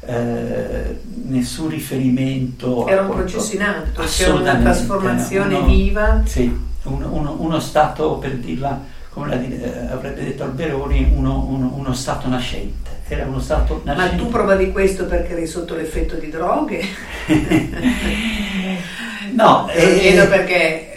eh, 0.00 0.98
nessun 1.26 1.68
riferimento. 1.68 2.86
Era 2.88 3.02
un 3.02 3.10
processo 3.10 3.54
in 3.54 3.62
atto, 3.62 4.02
c'era 4.04 4.34
una 4.34 4.56
trasformazione 4.56 5.54
uno, 5.54 5.66
viva. 5.66 6.22
Sì, 6.24 6.58
uno, 6.84 7.12
uno, 7.12 7.36
uno, 7.38 7.60
stato, 7.60 8.14
per 8.14 8.36
dirla 8.36 8.80
come 9.10 9.28
la, 9.28 9.40
eh, 9.40 9.92
avrebbe 9.92 10.24
detto 10.24 10.44
Alberoni, 10.44 11.12
uno, 11.14 11.92
stato 11.92 12.28
nascente. 12.28 12.99
Era 13.12 13.26
uno 13.26 13.40
stato 13.40 13.82
nascente. 13.84 14.16
Ma 14.16 14.22
tu 14.22 14.30
provavi 14.30 14.70
questo 14.70 15.06
perché 15.06 15.32
eri 15.32 15.46
sotto 15.46 15.74
l'effetto 15.74 16.14
di 16.14 16.30
droghe? 16.30 16.80
no, 19.34 19.68
eh, 19.68 19.98
chiedo 19.98 20.28
perché 20.28 20.90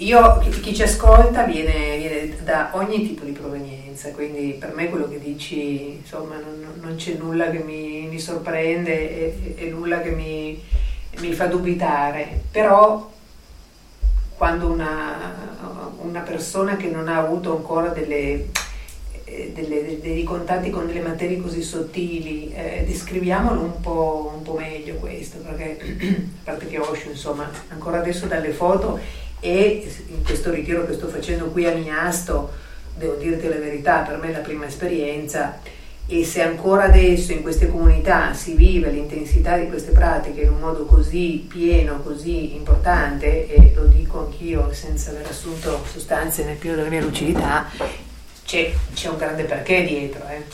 io, 0.00 0.38
chi 0.60 0.74
ci 0.74 0.82
ascolta 0.82 1.44
viene, 1.44 1.96
viene, 1.96 2.36
da 2.44 2.72
ogni 2.72 3.06
tipo 3.06 3.24
di 3.24 3.32
provenienza, 3.32 4.10
quindi 4.10 4.54
per 4.58 4.74
me 4.74 4.90
quello 4.90 5.08
che 5.08 5.18
dici, 5.18 5.92
insomma, 5.92 6.34
non, 6.34 6.74
non 6.82 6.96
c'è 6.96 7.14
nulla 7.14 7.48
che 7.48 7.60
mi, 7.60 8.06
mi 8.06 8.20
sorprende 8.20 8.92
e, 8.92 9.54
e, 9.56 9.70
nulla 9.70 10.02
che 10.02 10.10
mi, 10.10 10.62
mi, 11.20 11.32
fa 11.32 11.46
dubitare, 11.46 12.42
però 12.50 13.10
quando 14.36 14.68
una, 14.68 15.34
una, 16.02 16.20
persona 16.20 16.76
che 16.76 16.88
non 16.88 17.08
ha 17.08 17.16
avuto 17.16 17.56
ancora 17.56 17.88
delle, 17.88 18.14
eh, 18.14 18.48
delle, 19.52 19.98
dei 20.00 20.22
contatti 20.22 20.70
con 20.70 20.86
delle 20.86 21.00
materie 21.00 21.40
così 21.40 21.62
sottili, 21.62 22.52
eh, 22.54 22.84
descriviamolo 22.86 23.60
un 23.60 23.80
po', 23.80 24.32
un 24.36 24.42
po' 24.42 24.56
meglio 24.56 24.94
questo, 24.94 25.38
perché 25.38 25.78
a 26.44 26.44
parte 26.44 26.66
che 26.66 26.78
Osho, 26.78 27.10
insomma, 27.10 27.50
ancora 27.68 27.98
adesso 27.98 28.26
dalle 28.26 28.52
foto 28.52 28.98
e 29.40 29.90
in 30.08 30.24
questo 30.24 30.52
ritiro 30.52 30.86
che 30.86 30.94
sto 30.94 31.08
facendo 31.08 31.46
qui 31.46 31.66
a 31.66 31.74
Miasto, 31.74 32.50
devo 32.96 33.14
dirti 33.16 33.48
la 33.48 33.56
verità, 33.56 33.98
per 34.02 34.18
me 34.18 34.28
è 34.28 34.32
la 34.32 34.38
prima 34.38 34.66
esperienza 34.66 35.58
e 36.08 36.24
se 36.24 36.40
ancora 36.40 36.84
adesso 36.84 37.32
in 37.32 37.42
queste 37.42 37.68
comunità 37.68 38.32
si 38.32 38.54
vive 38.54 38.90
l'intensità 38.90 39.58
di 39.58 39.66
queste 39.66 39.90
pratiche 39.90 40.42
in 40.42 40.50
un 40.50 40.60
modo 40.60 40.84
così 40.84 41.44
pieno, 41.48 42.00
così 42.00 42.54
importante, 42.54 43.48
e 43.48 43.72
lo 43.74 43.86
dico 43.86 44.20
anch'io 44.20 44.72
senza 44.72 45.10
aver 45.10 45.26
assunto 45.26 45.82
sostanze 45.84 46.44
nel 46.44 46.56
pieno 46.56 46.76
della 46.76 46.88
mia 46.88 47.00
lucidità, 47.00 47.66
c'è, 48.46 48.72
c'è 48.94 49.08
un 49.08 49.18
grande 49.18 49.44
perché 49.44 49.84
dietro. 49.84 50.26
Eh. 50.28 50.44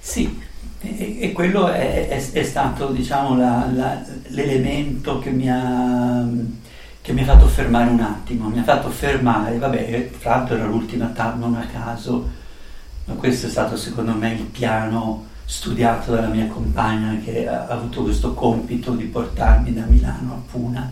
Sì, 0.00 0.40
e, 0.80 1.18
e 1.20 1.32
quello 1.32 1.68
è, 1.68 2.08
è, 2.08 2.32
è 2.32 2.42
stato 2.42 2.88
diciamo, 2.88 3.36
la, 3.36 3.68
la, 3.72 4.02
l'elemento 4.28 5.18
che 5.18 5.30
mi 5.30 5.48
ha 5.50 6.26
che 7.06 7.12
mi 7.12 7.20
ha 7.20 7.24
fatto 7.24 7.46
fermare 7.46 7.88
un 7.88 8.00
attimo, 8.00 8.48
mi 8.48 8.58
ha 8.58 8.64
fatto 8.64 8.90
fermare, 8.90 9.58
vabbè, 9.58 10.10
tra 10.18 10.38
l'altro 10.38 10.56
era 10.56 10.66
l'ultima 10.66 11.06
TAP, 11.06 11.36
non 11.36 11.54
a 11.54 11.64
caso, 11.72 12.28
ma 13.04 13.14
questo 13.14 13.46
è 13.46 13.48
stato 13.48 13.76
secondo 13.76 14.12
me 14.12 14.32
il 14.32 14.42
piano 14.46 15.24
studiato 15.44 16.12
dalla 16.12 16.26
mia 16.26 16.48
compagna 16.48 17.20
che 17.22 17.46
ha 17.46 17.68
avuto 17.68 18.02
questo 18.02 18.34
compito 18.34 18.90
di 18.90 19.04
portarmi 19.04 19.72
da 19.72 19.84
Milano 19.84 20.32
a 20.32 20.50
Puna. 20.50 20.90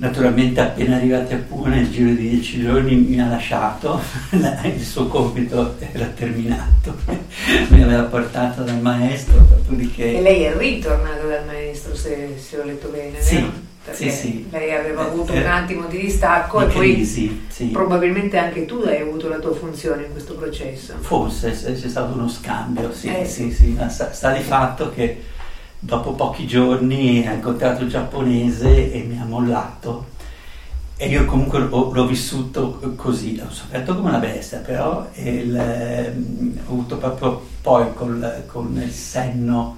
Naturalmente 0.00 0.60
appena 0.60 0.94
arrivati 0.94 1.34
a 1.34 1.38
Puglia 1.38 1.74
nel 1.74 1.90
giro 1.90 2.10
di 2.10 2.28
dieci 2.28 2.60
giorni 2.62 2.94
mi 2.94 3.20
ha 3.20 3.26
lasciato, 3.26 4.00
il 4.62 4.84
suo 4.84 5.08
compito 5.08 5.74
era 5.92 6.04
terminato, 6.06 6.94
mi 7.70 7.82
aveva 7.82 8.04
portato 8.04 8.62
dal 8.62 8.80
maestro, 8.80 9.38
dopodiché... 9.38 10.18
E 10.18 10.22
lei 10.22 10.42
è 10.44 10.56
ritornato 10.56 11.26
dal 11.26 11.44
maestro 11.46 11.96
se, 11.96 12.36
se 12.38 12.58
ho 12.58 12.64
letto 12.64 12.90
bene, 12.90 13.20
sì, 13.20 13.34
vero? 13.36 13.52
Perché 13.84 14.10
sì, 14.10 14.16
sì. 14.16 14.46
lei 14.52 14.72
aveva 14.72 15.04
avuto 15.06 15.32
Eh, 15.32 15.40
un 15.40 15.46
attimo 15.46 15.86
di 15.88 15.98
distacco 15.98 16.60
di 16.60 16.70
e 16.70 16.74
poi 16.74 16.92
crisi, 16.94 17.46
sì. 17.48 17.66
probabilmente 17.66 18.38
anche 18.38 18.66
tu 18.66 18.80
hai 18.86 19.00
avuto 19.00 19.28
la 19.28 19.40
tua 19.40 19.52
funzione 19.56 20.04
in 20.04 20.12
questo 20.12 20.34
processo. 20.34 20.94
Forse 21.00 21.52
se- 21.54 21.72
c'è 21.74 21.88
stato 21.88 22.12
uno 22.14 22.28
scambio, 22.28 22.92
sì, 22.94 23.08
Eh, 23.12 23.24
sì, 23.24 23.50
sì, 23.50 23.74
ma 23.76 23.88
sta, 23.88 24.12
sta 24.12 24.30
di 24.30 24.44
fatto 24.44 24.90
che 24.90 25.22
dopo 25.78 26.12
pochi 26.12 26.46
giorni 26.46 27.26
ha 27.26 27.32
incontrato 27.32 27.82
il 27.84 27.90
giapponese 27.90 28.92
e 28.92 29.02
mi 29.02 29.18
ha 29.20 29.24
mollato. 29.24 30.16
E 30.96 31.08
io 31.08 31.24
comunque 31.26 31.60
ho- 31.70 31.92
l'ho 31.92 32.06
vissuto 32.06 32.80
così, 32.96 33.40
ho 33.44 33.50
sofferto 33.50 33.94
come 33.94 34.08
una 34.08 34.18
bestia, 34.18 34.58
però 34.58 35.06
il, 35.14 35.56
ehm, 35.56 36.58
ho 36.66 36.72
avuto 36.72 36.96
proprio 36.98 37.40
poi 37.62 37.94
col- 37.94 38.42
con 38.46 38.80
il 38.82 38.90
senno, 38.90 39.76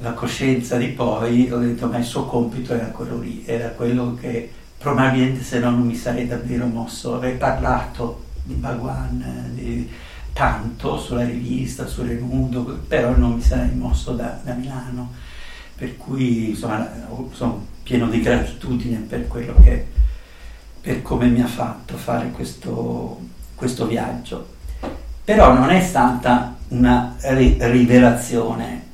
la 0.00 0.12
coscienza 0.12 0.76
di 0.76 0.86
poi, 0.88 1.50
ho 1.50 1.58
detto 1.58 1.86
ma 1.88 1.98
il 1.98 2.04
suo 2.04 2.24
compito 2.24 2.72
era 2.74 2.86
quello 2.86 3.18
lì, 3.18 3.42
era 3.46 3.68
quello 3.70 4.16
che 4.18 4.50
probabilmente 4.78 5.42
se 5.42 5.58
no 5.58 5.70
non 5.70 5.82
mi 5.86 5.94
sarei 5.96 6.26
davvero 6.26 6.66
mosso, 6.66 7.14
avrei 7.16 7.36
parlato 7.36 8.22
di 8.42 8.54
Bhagwan, 8.54 9.20
eh, 9.22 9.54
di, 9.54 9.90
tanto 10.38 11.00
sulla 11.00 11.24
rivista, 11.24 11.88
sulle 11.88 12.14
nudo, 12.14 12.78
però 12.86 13.16
non 13.16 13.32
mi 13.32 13.42
sarei 13.42 13.74
mosso 13.74 14.12
da, 14.12 14.38
da 14.44 14.54
Milano, 14.54 15.12
per 15.74 15.96
cui 15.96 16.50
insomma 16.50 16.88
sono 17.32 17.66
pieno 17.82 18.06
di 18.08 18.20
gratitudine 18.20 18.98
per 18.98 19.26
quello 19.26 19.54
che, 19.60 19.84
per 20.80 21.02
come 21.02 21.26
mi 21.26 21.42
ha 21.42 21.46
fatto 21.48 21.96
fare 21.96 22.30
questo, 22.30 23.18
questo 23.56 23.86
viaggio. 23.88 24.54
Però 25.24 25.52
non 25.52 25.70
è 25.70 25.80
stata 25.80 26.56
una 26.68 27.16
ri- 27.20 27.58
rivelazione, 27.60 28.86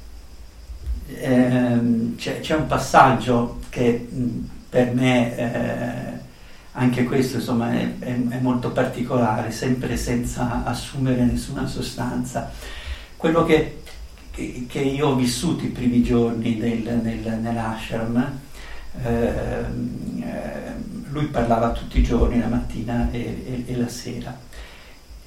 Ehm, 1.20 2.16
c'è, 2.16 2.40
c'è 2.40 2.54
un 2.56 2.66
passaggio 2.66 3.60
che 3.68 4.08
mh, 4.10 4.48
per 4.70 4.92
me 4.94 5.36
eh, 5.36 6.13
anche 6.76 7.04
questo 7.04 7.36
insomma 7.38 7.72
è, 7.72 7.98
è- 7.98 8.28
è 8.28 8.38
molto 8.40 8.70
particolare, 8.70 9.50
sempre 9.50 9.96
senza 9.96 10.64
assumere 10.64 11.24
nessuna 11.24 11.66
sostanza. 11.66 12.50
Quello 13.16 13.44
che, 13.44 13.80
che- 14.66 14.80
io 14.80 15.08
ho 15.08 15.14
vissuto 15.14 15.64
i 15.64 15.68
primi 15.68 16.02
giorni 16.02 16.58
del, 16.58 17.00
nel, 17.02 17.38
nell'ashram, 17.40 18.38
ehm, 19.02 20.02
lui 21.10 21.26
parlava 21.26 21.70
tutti 21.70 22.00
i 22.00 22.02
giorni, 22.02 22.40
la 22.40 22.48
mattina 22.48 23.08
e, 23.12 23.18
e- 23.18 23.64
e 23.72 23.76
la 23.76 23.88
sera. 23.88 24.36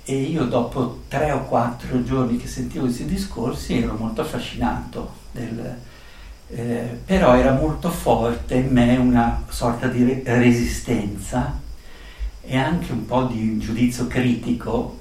E 0.04 0.16
io 0.22 0.46
dopo 0.46 1.04
tre 1.08 1.32
o 1.32 1.44
quattro 1.46 2.04
giorni 2.04 2.38
che 2.38 2.48
sentivo 2.48 2.86
questi 2.86 3.06
discorsi 3.06 3.78
ero 3.82 3.96
molto 3.98 4.22
affascinato, 4.22 5.14
del- 5.32 5.76
eh, 6.50 6.98
però 7.06 7.36
era 7.36 7.52
molto 7.52 7.90
forte 7.90 8.56
in 8.56 8.70
me 8.70 8.96
una 8.98 9.44
sorta 9.50 9.88
di 9.88 10.04
re- 10.04 10.22
resistenza 10.38 11.60
e 12.42 12.58
anche 12.58 12.92
un 12.94 13.06
po' 13.06 13.24
di 13.24 13.58
giudizio 13.58 14.08
critico, 14.08 15.00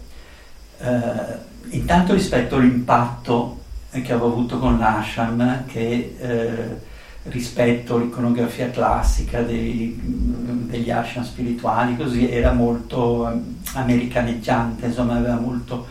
eh, 0.78 1.70
intanto 1.70 2.12
rispetto 2.12 2.56
all'impatto 2.56 3.60
che 3.90 4.12
avevo 4.12 4.26
avuto 4.26 4.58
con 4.58 4.78
l'Asham, 4.78 5.64
che 5.66 6.16
eh, 6.18 6.94
rispetto 7.24 7.96
all'iconografia 7.96 8.70
classica 8.70 9.42
dei- 9.42 9.98
degli 10.66 10.90
ashram 10.90 11.24
spirituali, 11.24 11.96
così 11.96 12.28
era 12.28 12.52
molto 12.52 13.28
eh, 13.30 13.38
americaneggiante, 13.74 14.86
insomma 14.86 15.16
aveva 15.16 15.38
molto 15.38 15.86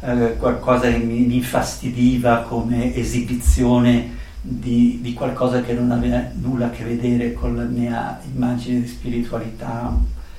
eh, 0.00 0.36
qualcosa 0.36 0.90
che 0.90 0.98
mi, 0.98 1.20
mi 1.20 1.36
infastidiva 1.36 2.42
come 2.42 2.94
esibizione 2.94 4.16
di, 4.40 4.98
di 5.00 5.14
qualcosa 5.14 5.60
che 5.62 5.72
non 5.72 5.90
aveva 5.90 6.22
nulla 6.40 6.66
a 6.66 6.70
che 6.70 6.84
vedere 6.84 7.32
con 7.32 7.56
la 7.56 7.64
mia 7.64 8.18
immagine 8.32 8.80
di 8.80 8.86
spiritualità. 8.86 9.92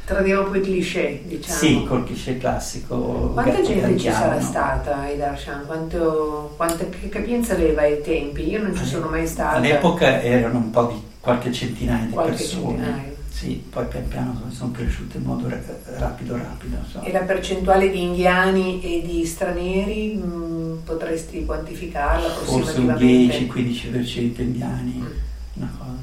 Tradiamo 0.06 0.44
poi 0.50 0.62
cliché, 0.62 1.22
diciamo. 1.28 1.58
Sì, 1.60 1.84
col 1.88 2.04
cliché 2.04 2.38
classico. 2.38 3.32
Quanta 3.34 3.62
gente 3.62 3.96
ci 3.98 4.12
sarà 4.12 4.42
stata 4.42 5.02
ai 5.02 5.18
Darshan? 5.18 5.66
Quanto, 5.68 6.54
quanta, 6.58 6.86
che 6.90 7.10
capienza 7.10 7.54
aveva 7.54 7.82
ai 7.84 8.02
tempi? 8.02 8.50
Io 8.50 8.62
non 8.64 8.76
ci 8.76 8.86
sono 8.86 9.08
mai 9.08 9.28
stata. 9.28 9.58
All'epoca 9.58 10.20
erano 10.22 10.58
un 10.58 10.72
po' 10.72 10.86
di 10.86 11.00
qualche 11.20 11.52
centinaia 11.52 12.06
di 12.06 12.12
Qualche 12.12 12.32
persone. 12.32 12.64
centinaio. 12.78 13.09
Sì, 13.32 13.64
poi 13.70 13.86
pian 13.88 14.08
piano 14.08 14.42
sono 14.52 14.72
cresciute 14.72 15.18
in 15.18 15.24
modo 15.24 15.48
ra- 15.48 15.62
rapido, 15.98 16.36
rapido. 16.36 16.78
insomma. 16.84 17.06
E 17.06 17.12
la 17.12 17.20
percentuale 17.22 17.90
di 17.90 18.02
indiani 18.02 18.82
e 18.82 19.02
di 19.06 19.26
stranieri 19.26 20.16
mh, 20.16 20.82
potresti 20.84 21.46
quantificarla 21.46 22.28
Forse 22.30 22.80
un 22.80 22.90
approssimativamente? 22.90 23.48
10-15% 23.48 24.42
indiani, 24.42 24.94
Mm. 24.98 25.06
una 25.54 25.76
cosa. 25.78 25.98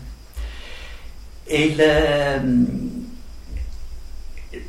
E 1.45 1.62
il, 1.62 1.81
ehm, 1.81 3.07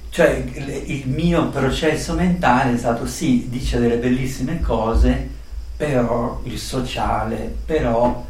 cioè, 0.09 0.43
il 0.85 1.07
mio 1.07 1.49
processo 1.49 2.13
mentale 2.15 2.73
è 2.73 2.77
stato 2.77 3.05
sì, 3.05 3.47
dice 3.49 3.79
delle 3.79 3.97
bellissime 3.97 4.59
cose, 4.61 5.29
però 5.77 6.41
il 6.43 6.57
sociale, 6.59 7.55
però 7.65 8.25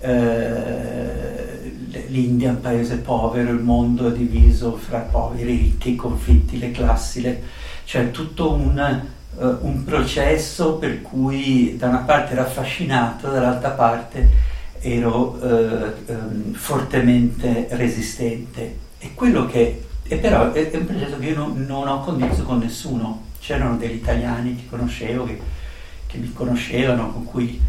eh, 0.00 1.48
l'India 2.08 2.48
è 2.48 2.52
un 2.52 2.60
paese 2.60 2.96
povero, 2.96 3.50
il 3.50 3.60
mondo 3.60 4.08
è 4.08 4.12
diviso 4.12 4.76
fra 4.76 4.98
poveri 5.00 5.44
ricchi, 5.44 5.92
i 5.92 5.96
conflitti, 5.96 6.58
le 6.58 6.70
classi, 6.70 7.20
le- 7.20 7.42
cioè 7.84 8.10
tutto 8.10 8.52
un, 8.52 8.78
eh, 8.78 9.44
un 9.60 9.84
processo 9.84 10.74
per 10.74 11.02
cui 11.02 11.76
da 11.76 11.88
una 11.88 11.98
parte 11.98 12.32
ero 12.32 12.42
affascinato, 12.42 13.30
dall'altra 13.30 13.70
parte 13.70 14.56
ero 14.80 15.40
eh, 15.40 15.92
ehm, 16.06 16.52
fortemente 16.54 17.68
resistente. 17.70 18.86
E 18.98 19.14
quello 19.14 19.46
che, 19.46 19.84
e 20.02 20.16
però 20.16 20.52
è, 20.52 20.70
è 20.70 20.76
un 20.76 20.86
processo 20.86 21.18
che 21.18 21.26
io 21.26 21.36
non, 21.36 21.64
non 21.66 21.88
ho 21.88 22.00
condiviso 22.00 22.42
con 22.44 22.58
nessuno. 22.58 23.26
C'erano 23.40 23.76
degli 23.76 23.94
italiani 23.94 24.56
che 24.56 24.64
conoscevo, 24.68 25.24
che, 25.24 25.40
che 26.06 26.18
mi 26.18 26.32
conoscevano, 26.32 27.12
con 27.12 27.24
cui 27.24 27.60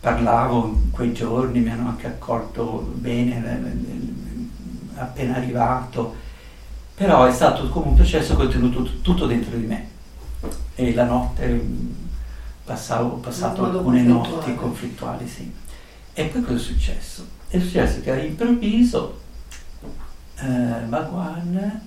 parlavo 0.00 0.66
in 0.66 0.90
quei 0.90 1.12
giorni, 1.12 1.60
mi 1.60 1.70
hanno 1.70 1.88
anche 1.88 2.06
accolto 2.06 2.92
bene 2.94 3.36
eh, 4.94 5.00
appena 5.00 5.36
arrivato, 5.36 6.14
però 6.94 7.24
è 7.24 7.32
stato 7.32 7.68
come 7.68 7.88
un 7.88 7.94
processo 7.94 8.36
che 8.36 8.42
ho 8.42 8.48
tenuto 8.48 8.82
tut- 8.82 9.00
tutto 9.02 9.26
dentro 9.26 9.56
di 9.56 9.66
me 9.66 9.88
e 10.74 10.94
la 10.94 11.04
notte 11.04 11.46
mh, 11.46 11.94
passavo, 12.64 13.14
ho 13.14 13.16
passato 13.16 13.64
alcune 13.64 14.04
conflittuale. 14.04 14.28
notti 14.28 14.54
conflittuali, 14.54 15.28
sì. 15.28 15.52
E 16.12 16.24
poi 16.26 16.42
cosa 16.42 16.56
è 16.56 16.58
successo? 16.58 17.26
È 17.48 17.58
successo 17.58 18.00
che 18.00 18.12
all'improvviso 18.12 19.20
eh, 20.36 20.82
Bhagwan 20.86 21.80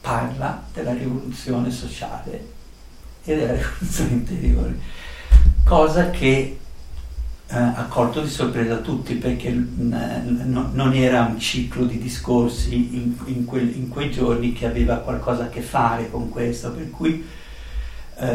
parla 0.00 0.62
della 0.72 0.92
rivoluzione 0.92 1.70
sociale 1.70 2.52
e 3.24 3.36
della 3.36 3.52
rivoluzione 3.56 4.10
interiore, 4.10 4.78
cosa 5.64 6.10
che 6.10 6.58
eh, 7.48 7.56
ha 7.56 7.86
colto 7.88 8.20
di 8.22 8.28
sorpresa 8.28 8.76
tutti 8.78 9.14
perché 9.14 9.50
mm, 9.52 9.92
eh, 9.92 10.22
no- 10.44 10.70
non 10.72 10.94
era 10.94 11.22
un 11.24 11.38
ciclo 11.38 11.84
di 11.84 11.98
discorsi 11.98 12.96
in, 12.96 13.14
in 13.26 13.44
quel- 13.44 13.76
in 13.76 13.88
quei 13.88 14.10
giorni 14.10 14.52
che 14.52 14.66
aveva 14.66 14.96
qualcosa 14.96 15.44
a 15.44 15.48
che 15.48 15.60
fare 15.62 16.10
con 16.10 16.28
questo, 16.28 16.72
per 16.72 16.90
cui 16.90 17.24
eh, 18.18 18.26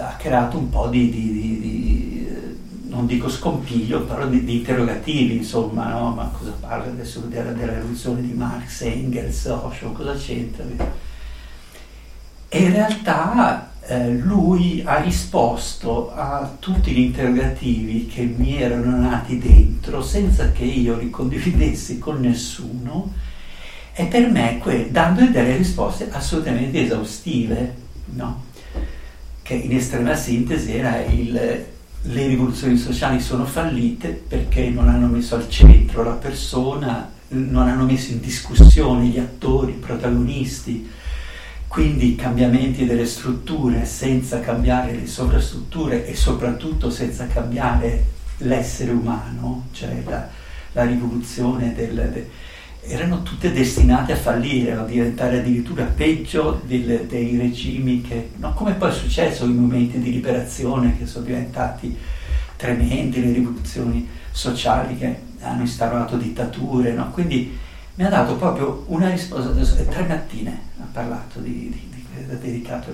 ha 0.00 0.14
creato 0.18 0.58
un 0.58 0.70
po' 0.70 0.88
di, 0.88 1.10
di- 1.10 1.32
di- 1.32 1.60
di, 1.60 2.26
eh, 2.28 2.56
non 2.88 3.06
dico 3.06 3.28
scompiglio, 3.28 4.02
però 4.04 4.26
di, 4.26 4.44
di 4.44 4.56
interrogativi, 4.58 5.36
insomma, 5.36 5.88
no? 5.90 6.10
ma 6.14 6.30
cosa 6.36 6.52
parla 6.58 6.86
adesso 6.90 7.20
della, 7.20 7.52
della 7.52 7.74
rivoluzione 7.74 8.22
di 8.22 8.32
Marx, 8.32 8.82
Engels, 8.82 9.44
Osho, 9.46 9.92
cosa 9.92 10.14
c'entra? 10.14 10.64
E 12.50 12.62
in 12.62 12.72
realtà 12.72 13.67
eh, 13.88 14.10
lui 14.10 14.82
ha 14.84 15.00
risposto 15.00 16.12
a 16.12 16.56
tutti 16.58 16.90
gli 16.90 16.98
interrogativi 16.98 18.06
che 18.06 18.22
mi 18.22 18.60
erano 18.60 18.98
nati 19.00 19.38
dentro 19.38 20.02
senza 20.02 20.52
che 20.52 20.64
io 20.64 20.98
li 20.98 21.08
condividessi 21.08 21.98
con 21.98 22.20
nessuno 22.20 23.12
e 23.94 24.04
per 24.04 24.30
me 24.30 24.58
que- 24.58 24.90
dando 24.90 25.24
delle 25.26 25.56
risposte 25.56 26.10
assolutamente 26.10 26.84
esaustive, 26.84 27.74
no? 28.14 28.44
che 29.40 29.54
in 29.54 29.74
estrema 29.74 30.14
sintesi 30.14 30.76
era 30.76 31.02
il, 31.04 31.32
le 31.32 32.26
rivoluzioni 32.26 32.76
sociali 32.76 33.20
sono 33.20 33.46
fallite 33.46 34.08
perché 34.10 34.68
non 34.68 34.88
hanno 34.90 35.06
messo 35.06 35.34
al 35.34 35.48
centro 35.48 36.02
la 36.02 36.12
persona, 36.12 37.10
non 37.28 37.66
hanno 37.66 37.84
messo 37.84 38.12
in 38.12 38.20
discussione 38.20 39.06
gli 39.06 39.18
attori, 39.18 39.72
i 39.72 39.76
protagonisti, 39.76 40.88
quindi 41.68 42.16
cambiamenti 42.16 42.86
delle 42.86 43.04
strutture 43.04 43.84
senza 43.84 44.40
cambiare 44.40 44.94
le 44.94 45.06
sovrastrutture 45.06 46.06
e 46.06 46.16
soprattutto 46.16 46.90
senza 46.90 47.26
cambiare 47.26 48.04
l'essere 48.38 48.90
umano, 48.90 49.66
cioè 49.72 50.02
la, 50.04 50.28
la 50.72 50.84
rivoluzione 50.84 51.74
del... 51.74 52.10
de- 52.12 52.46
erano 52.80 53.22
tutte 53.22 53.52
destinate 53.52 54.12
a 54.12 54.16
fallire, 54.16 54.72
a 54.72 54.84
diventare 54.84 55.40
addirittura 55.40 55.84
peggio 55.84 56.62
del, 56.64 57.04
dei 57.06 57.36
regimi 57.36 58.00
che, 58.00 58.30
no, 58.36 58.54
come 58.54 58.72
poi 58.72 58.88
è 58.88 58.94
successo 58.94 59.44
in 59.44 59.56
momenti 59.56 59.98
di 59.98 60.10
liberazione 60.10 60.96
che 60.96 61.04
sono 61.04 61.26
diventati 61.26 61.94
tremendi, 62.56 63.20
le 63.20 63.32
rivoluzioni 63.32 64.08
sociali 64.30 64.96
che 64.96 65.16
hanno 65.40 65.62
instaurato 65.62 66.16
dittature, 66.16 66.92
no? 66.92 67.10
quindi 67.10 67.56
mi 67.96 68.04
ha 68.04 68.08
dato 68.08 68.36
proprio 68.36 68.84
una 68.86 69.10
risposta, 69.10 69.50
tre 69.84 70.06
mattine 70.06 70.67
parlato 70.98 71.38
di, 71.38 71.70
di, 71.70 72.04
di, 72.26 72.38
dedicato 72.40 72.92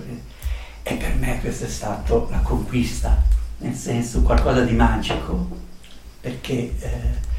e 0.82 0.94
per 0.94 1.14
me 1.14 1.40
questa 1.40 1.64
è 1.64 1.68
stata 1.68 2.14
la 2.28 2.40
conquista, 2.40 3.22
nel 3.58 3.74
senso 3.74 4.20
qualcosa 4.22 4.60
di 4.62 4.74
magico, 4.74 5.48
perché... 6.20 6.74
Eh, 6.78 7.32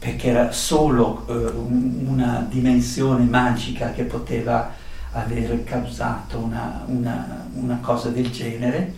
perché 0.00 0.28
era 0.28 0.52
solo 0.52 1.26
eh, 1.26 1.32
una 1.32 2.46
dimensione 2.48 3.24
magica 3.24 3.90
che 3.90 4.04
poteva 4.04 4.72
aver 5.10 5.64
causato 5.64 6.38
una, 6.38 6.84
una, 6.86 7.48
una 7.54 7.78
cosa 7.80 8.08
del 8.08 8.30
genere, 8.30 8.94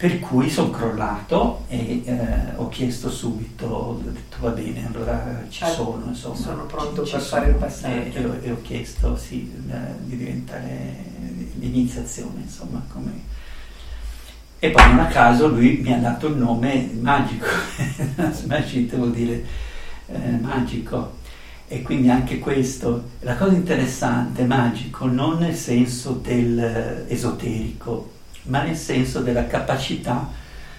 per 0.00 0.18
cui 0.18 0.48
sono 0.48 0.70
crollato 0.70 1.64
e 1.68 2.00
eh, 2.06 2.56
ho 2.56 2.70
chiesto 2.70 3.10
subito, 3.10 3.66
ho 3.66 4.00
detto 4.02 4.38
va 4.40 4.48
bene, 4.48 4.86
allora 4.86 5.44
ci 5.50 5.62
ah, 5.62 5.68
sono, 5.68 6.06
insomma. 6.06 6.36
Sono 6.36 6.64
pronto 6.64 7.04
ci, 7.04 7.12
per 7.12 7.20
ci 7.20 7.28
fare 7.28 7.44
sono, 7.44 7.56
il 7.56 7.62
passaggio. 7.62 8.40
E, 8.40 8.46
e, 8.46 8.50
ho 8.50 8.62
chiesto 8.62 9.14
sì, 9.18 9.52
di 9.98 10.16
diventare 10.16 10.96
l'iniziazione, 11.58 12.40
insomma, 12.40 12.82
come... 12.90 13.10
E 14.58 14.70
poi 14.70 14.88
non 14.88 15.00
a 15.00 15.06
caso 15.08 15.48
lui 15.48 15.82
mi 15.82 15.92
ha 15.92 15.98
dato 15.98 16.28
il 16.28 16.36
nome 16.36 16.88
magico, 16.98 17.44
Smashit 18.32 18.96
vuol 18.96 19.12
dire 19.12 19.44
eh, 20.06 20.30
magico. 20.40 21.18
E 21.68 21.82
quindi 21.82 22.08
anche 22.08 22.38
questo, 22.38 23.04
la 23.20 23.36
cosa 23.36 23.52
interessante, 23.52 24.46
magico, 24.46 25.04
non 25.04 25.40
nel 25.40 25.54
senso 25.54 26.12
del 26.12 26.58
eh, 26.58 27.04
esoterico, 27.12 28.12
ma 28.50 28.62
nel 28.62 28.76
senso 28.76 29.20
della 29.20 29.46
capacità 29.46 30.28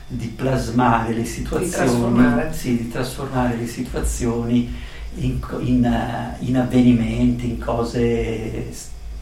di 0.06 0.28
plasmare 0.28 1.14
le 1.14 1.24
situazioni, 1.24 1.66
di 1.66 1.72
trasformare, 1.72 2.54
sì, 2.54 2.78
di 2.78 2.90
trasformare 2.90 3.56
le 3.56 3.66
situazioni 3.66 4.76
in, 5.16 5.40
in, 5.60 5.86
eh, 5.86 6.36
in, 6.40 6.58
avvenimenti, 6.58 7.50
in 7.50 7.60
cose 7.60 8.74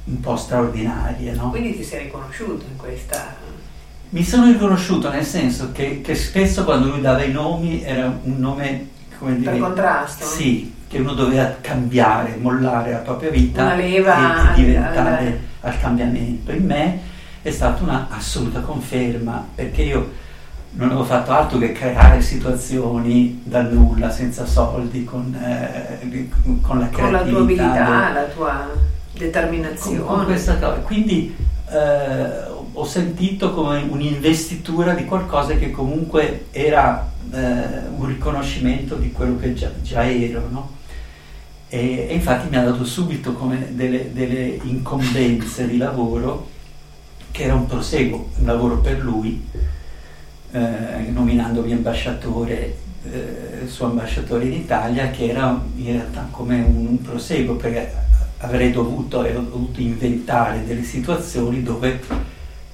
un 0.06 0.20
po' 0.20 0.36
straordinarie. 0.36 1.34
No? 1.34 1.52
Quindi 1.52 1.78
ti 1.78 1.84
sei 1.84 2.06
riconosciuto 2.06 2.66
in 2.68 2.76
questa... 2.76 3.36
Mi 4.10 4.24
sono 4.24 4.52
riconosciuto 4.52 5.12
nel 5.12 5.24
senso 5.24 5.72
che, 5.72 6.02
che 6.02 6.16
spesso 6.16 6.64
quando 6.64 6.90
lui 6.90 7.02
dava 7.02 7.22
i 7.22 7.32
nomi 7.32 7.84
era 7.84 8.08
un 8.24 8.40
nome 8.40 8.88
come 9.20 9.38
dire, 9.38 9.52
per 9.52 9.60
contrasto. 9.60 10.26
Sì, 10.26 10.74
che 10.88 10.98
uno 10.98 11.14
doveva 11.14 11.58
cambiare, 11.62 12.36
mollare 12.40 12.94
la 12.94 12.98
propria 12.98 13.30
vita 13.30 13.62
una 13.62 13.76
leva 13.76 14.56
e 14.56 14.56
diventare 14.56 15.28
al, 15.28 15.40
al 15.72 15.80
cambiamento. 15.80 16.52
In 16.52 16.66
me 16.66 17.09
è 17.42 17.52
stata 17.52 17.84
una 17.84 18.08
assoluta 18.10 18.60
conferma, 18.62 19.48
perché 19.56 19.82
io 19.84 20.12
non 20.72 20.90
avevo 20.90 21.04
fatto 21.04 21.32
altro 21.32 21.58
che 21.58 21.72
creare 21.72 22.22
situazioni 22.22 23.42
dal 23.44 23.72
nulla, 23.72 24.10
senza 24.12 24.46
soldi, 24.46 25.04
con, 25.04 25.34
eh, 25.34 26.30
con 26.62 26.80
la 26.80 26.90
creatività. 26.90 27.02
Con 27.02 27.12
la 27.12 27.24
tua 27.24 27.40
abilità, 27.40 28.12
la 28.14 28.24
tua 28.26 28.70
determinazione. 29.14 29.98
Con, 30.00 30.08
con 30.08 30.26
questa 30.26 30.58
cosa. 30.58 30.80
Quindi 30.80 31.36
eh, 31.72 32.48
ho 32.72 32.86
sentito 32.86 33.54
come 33.54 33.86
un'investitura 33.88 34.94
di 34.94 35.06
qualcosa 35.06 35.56
che 35.56 35.72
comunque 35.72 36.46
era 36.52 37.12
eh, 37.32 37.38
un 37.96 38.06
riconoscimento 38.06 38.96
di 38.96 39.12
quello 39.12 39.38
che 39.38 39.54
già, 39.54 39.72
già 39.82 40.10
ero, 40.10 40.48
no? 40.50 40.78
e, 41.70 42.08
e, 42.10 42.14
infatti 42.14 42.50
mi 42.50 42.58
ha 42.58 42.64
dato 42.64 42.84
subito 42.84 43.34
come 43.34 43.76
delle, 43.76 44.12
delle, 44.12 44.60
incombenze 44.64 45.68
di 45.68 45.78
lavoro 45.78 46.50
che 47.32 47.44
era 47.44 47.54
un 47.54 47.66
proseguo, 47.66 48.30
un 48.38 48.46
lavoro 48.46 48.80
per 48.80 49.00
lui, 49.00 49.46
eh, 50.52 51.10
nominandomi 51.10 51.74
ambasciatore, 51.74 52.76
eh, 53.04 53.68
suo 53.68 53.88
ambasciatore 53.88 54.46
in 54.46 54.54
Italia, 54.54 55.10
che 55.12 55.30
era 55.30 55.62
in 55.76 55.92
realtà 55.92 56.28
come 56.32 56.62
un, 56.62 56.88
un 56.88 57.02
proseguo, 57.02 57.56
perché 57.56 57.94
avrei 58.40 58.72
dovuto, 58.72 59.22
dovuto 59.22 59.82
inventare 59.82 60.66
delle 60.66 60.84
situazioni 60.84 61.62
dove 61.62 62.00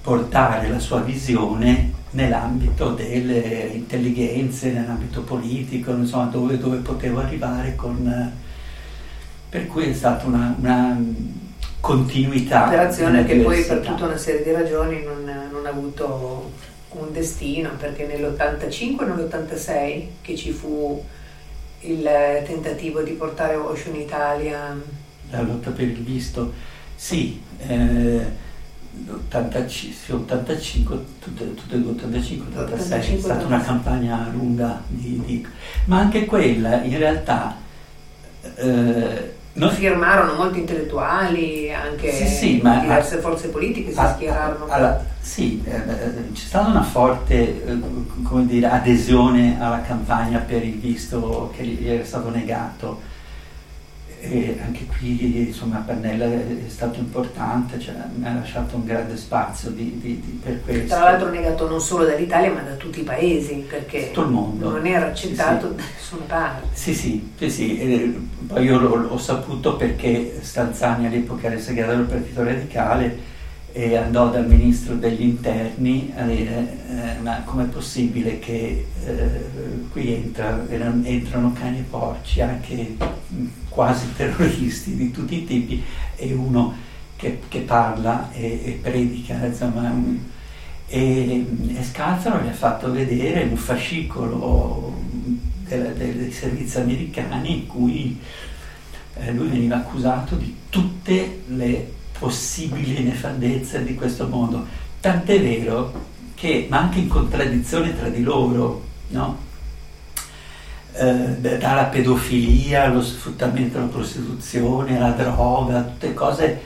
portare 0.01 0.69
la 0.69 0.79
sua 0.79 0.99
visione 1.01 1.91
nell'ambito 2.11 2.91
delle 2.91 3.71
intelligenze, 3.73 4.71
nell'ambito 4.71 5.21
politico, 5.21 5.91
insomma, 5.91 6.25
dove, 6.25 6.57
dove 6.57 6.77
potevo 6.77 7.19
arrivare 7.19 7.75
con... 7.75 8.31
Per 9.49 9.67
cui 9.67 9.85
è 9.85 9.93
stata 9.93 10.25
una, 10.25 10.55
una 10.59 10.99
continuità. 11.85 12.65
Operazione 12.65 13.25
che 13.25 13.35
poi 13.35 13.63
per 13.63 13.79
tutta 13.79 14.05
una 14.05 14.17
serie 14.17 14.43
di 14.43 14.51
ragioni 14.51 15.03
non, 15.03 15.23
non 15.51 15.65
ha 15.67 15.69
avuto 15.69 16.51
un 16.89 17.11
destino, 17.11 17.69
perché 17.77 18.07
nell'85 18.07 19.01
e 19.01 19.05
nell'86 19.05 20.05
che 20.21 20.35
ci 20.35 20.51
fu 20.51 21.03
il 21.81 22.09
tentativo 22.47 23.01
di 23.01 23.11
portare 23.11 23.53
in 23.53 23.95
Italia. 23.95 24.75
La 25.29 25.41
lotta 25.41 25.69
per 25.69 25.85
il 25.85 26.01
visto, 26.01 26.53
sì. 26.95 27.39
Eh, 27.59 28.43
85, 29.07 30.15
85 30.15 30.97
tutte, 31.19 31.53
tutte 31.53 31.75
85, 31.75 32.61
86, 32.63 33.15
è 33.15 33.19
stata 33.19 33.45
una 33.45 33.61
campagna 33.61 34.29
lunga, 34.31 34.81
di, 34.87 35.21
di, 35.23 35.45
ma 35.85 35.99
anche 35.99 36.25
quella 36.25 36.81
in 36.81 36.97
realtà... 36.97 37.57
Eh, 38.55 39.43
non 39.55 39.69
firmarono 39.71 40.35
molti 40.35 40.59
intellettuali, 40.59 41.71
anche 41.73 42.11
sì, 42.11 42.27
sì, 42.27 42.53
diverse 42.55 43.17
a, 43.17 43.21
forze 43.21 43.47
politiche 43.49 43.91
si 43.91 43.99
a, 43.99 44.13
schierarono. 44.13 44.65
Alla, 44.67 45.03
sì, 45.19 45.63
eh, 45.65 45.75
eh, 45.75 46.31
c'è 46.33 46.45
stata 46.45 46.69
una 46.69 46.83
forte 46.83 47.65
eh, 47.65 47.77
dire, 48.45 48.67
adesione 48.67 49.57
alla 49.59 49.81
campagna 49.81 50.39
per 50.39 50.63
il 50.63 50.77
visto 50.77 51.53
che 51.55 51.63
gli 51.63 51.87
era 51.87 52.03
stato 52.03 52.29
negato 52.29 53.13
e 54.29 54.59
anche 54.63 54.85
qui 54.85 55.47
insomma 55.47 55.77
Pannella 55.77 56.25
è 56.25 56.67
stato 56.67 56.99
importante, 56.99 57.79
cioè, 57.79 57.95
mi 58.15 58.25
ha 58.27 58.33
lasciato 58.33 58.75
un 58.75 58.85
grande 58.85 59.17
spazio 59.17 59.69
di, 59.69 59.99
di, 59.99 60.21
di, 60.23 60.39
per 60.43 60.61
questo. 60.63 60.95
Tra 60.95 61.03
l'altro 61.03 61.29
negato 61.29 61.67
non 61.67 61.79
solo 61.79 62.05
dall'Italia 62.05 62.51
ma 62.51 62.61
da 62.61 62.73
tutti 62.73 63.01
i 63.01 63.03
paesi 63.03 63.65
perché 63.67 64.07
Tutto 64.07 64.27
il 64.27 64.31
mondo. 64.31 64.71
non 64.71 64.85
era 64.85 65.07
accettato 65.07 65.67
sì, 65.67 65.71
sì. 65.71 65.75
da 65.75 65.83
nessuna 65.95 66.23
parte. 66.27 66.67
Sì, 66.73 66.93
sì, 66.93 67.31
sì, 67.37 67.49
sì. 67.49 67.79
E 67.79 68.19
poi 68.47 68.63
io 68.63 68.79
l'ho, 68.79 69.17
saputo 69.17 69.75
perché 69.75 70.39
Stanzani 70.41 71.07
all'epoca 71.07 71.47
era 71.47 71.59
segretario 71.59 71.97
del 71.97 72.07
Partito 72.07 72.43
Radicale 72.43 73.33
e 73.71 73.97
andò 73.97 74.29
dal 74.29 74.47
ministro 74.47 74.95
degli 74.95 75.23
interni 75.23 76.13
a 76.15 76.23
dire 76.23 76.77
eh, 76.89 77.21
ma 77.21 77.41
com'è 77.43 77.65
possibile 77.65 78.39
che 78.39 78.85
eh, 79.05 79.89
qui 79.91 80.13
entra, 80.13 80.65
entrano 80.69 81.51
cani 81.51 81.79
e 81.79 81.85
porci, 81.89 82.39
anche 82.39 82.95
quasi 83.75 84.07
terroristi 84.17 84.95
di 84.95 85.11
tutti 85.11 85.35
i 85.35 85.45
tipi, 85.45 85.83
e 86.15 86.33
uno 86.33 86.73
che, 87.17 87.41
che 87.47 87.59
parla 87.59 88.31
e, 88.31 88.61
e, 88.63 88.79
predica, 88.81 89.45
insomma, 89.45 89.93
e, 90.87 91.45
e 91.67 91.83
Scalzaro 91.83 92.43
gli 92.43 92.47
ha 92.47 92.53
fatto 92.53 92.91
vedere 92.91 93.43
un 93.43 93.57
fascicolo 93.57 94.93
dei, 95.67 95.93
dei 95.93 96.31
servizi 96.31 96.79
americani 96.79 97.53
in 97.53 97.67
cui 97.67 98.19
eh, 99.15 99.31
lui 99.31 99.49
veniva 99.49 99.77
accusato 99.77 100.35
di 100.35 100.55
tutte 100.69 101.43
le 101.47 101.93
possibili 102.17 103.03
nefandezze 103.03 103.83
di 103.83 103.95
questo 103.95 104.27
mondo. 104.27 104.65
Tant'è 104.99 105.41
vero 105.41 106.13
che, 106.35 106.67
ma 106.69 106.79
anche 106.79 106.99
in 106.99 107.07
contraddizione 107.07 107.97
tra 107.97 108.09
di 108.09 108.23
loro, 108.23 108.83
no? 109.09 109.44
Eh, 110.97 111.57
dalla 111.57 111.85
pedofilia 111.85 112.85
allo 112.85 113.01
sfruttamento 113.01 113.77
della 113.77 113.89
prostituzione, 113.89 114.97
alla 114.97 115.11
droga, 115.11 115.81
tutte 115.81 116.13
cose 116.13 116.61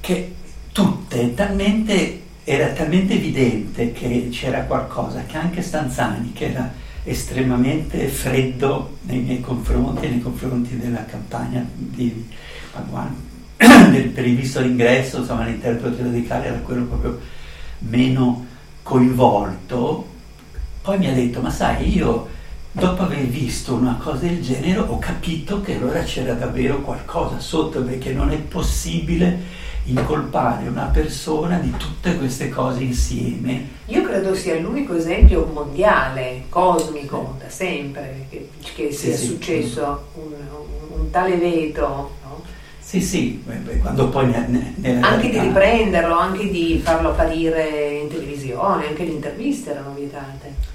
che 0.00 0.34
tutte 0.72 1.34
talmente 1.34 2.20
era 2.44 2.68
talmente 2.68 3.14
evidente 3.14 3.92
che 3.92 4.28
c'era 4.30 4.62
qualcosa 4.62 5.24
che 5.26 5.36
anche 5.36 5.62
Stanzani, 5.62 6.32
che 6.32 6.50
era 6.50 6.72
estremamente 7.04 8.08
freddo 8.08 8.98
nei 9.02 9.20
miei 9.20 9.40
confronti, 9.40 10.08
nei 10.08 10.20
confronti 10.20 10.76
della 10.78 11.04
campagna 11.04 11.64
di 11.72 12.28
Paguan, 12.72 13.14
per 13.56 14.26
il 14.26 14.36
visto 14.36 14.60
d'ingresso, 14.60 15.18
insomma 15.18 15.44
l'interprete 15.44 16.02
radicale 16.02 16.46
era 16.46 16.58
quello 16.58 16.84
proprio 16.84 17.20
meno 17.80 18.46
coinvolto, 18.82 20.08
poi 20.82 20.98
mi 20.98 21.08
ha 21.08 21.12
detto, 21.12 21.40
ma 21.40 21.50
sai, 21.50 21.94
io 21.96 22.28
dopo 22.72 23.02
aver 23.02 23.26
visto 23.26 23.74
una 23.74 23.98
cosa 24.02 24.24
del 24.24 24.42
genere 24.42 24.80
ho 24.80 24.98
capito 24.98 25.60
che 25.60 25.76
allora 25.76 26.02
c'era 26.02 26.32
davvero 26.32 26.80
qualcosa 26.80 27.38
sotto, 27.38 27.82
perché 27.82 28.12
non 28.12 28.30
è 28.30 28.38
possibile 28.38 29.60
incolpare 29.84 30.68
una 30.68 30.84
persona 30.86 31.58
di 31.58 31.70
tutte 31.76 32.16
queste 32.16 32.48
cose 32.48 32.82
insieme. 32.82 33.68
Io 33.86 34.02
credo 34.02 34.34
sia 34.34 34.58
l'unico 34.58 34.94
esempio 34.94 35.44
mondiale, 35.52 36.44
cosmico, 36.48 37.36
da 37.38 37.50
sempre, 37.50 38.26
che, 38.30 38.48
che 38.74 38.92
sia 38.92 39.14
sì, 39.14 39.26
successo 39.26 40.06
sì. 40.14 40.20
un, 40.20 40.98
un 41.00 41.10
tale 41.10 41.36
veto, 41.36 41.86
no? 42.22 42.42
Sì, 42.78 43.00
sì, 43.00 43.42
quando 43.80 44.08
poi 44.08 44.26
ne, 44.26 44.74
ne, 44.76 45.00
Anche 45.00 45.30
di 45.30 45.38
riprenderlo, 45.38 46.14
anche 46.14 46.50
di 46.50 46.80
farlo 46.82 47.10
apparire 47.10 48.00
in 48.02 48.08
televisione, 48.08 48.88
anche 48.88 49.04
le 49.04 49.12
interviste 49.12 49.70
erano 49.70 49.94
vietate. 49.94 50.71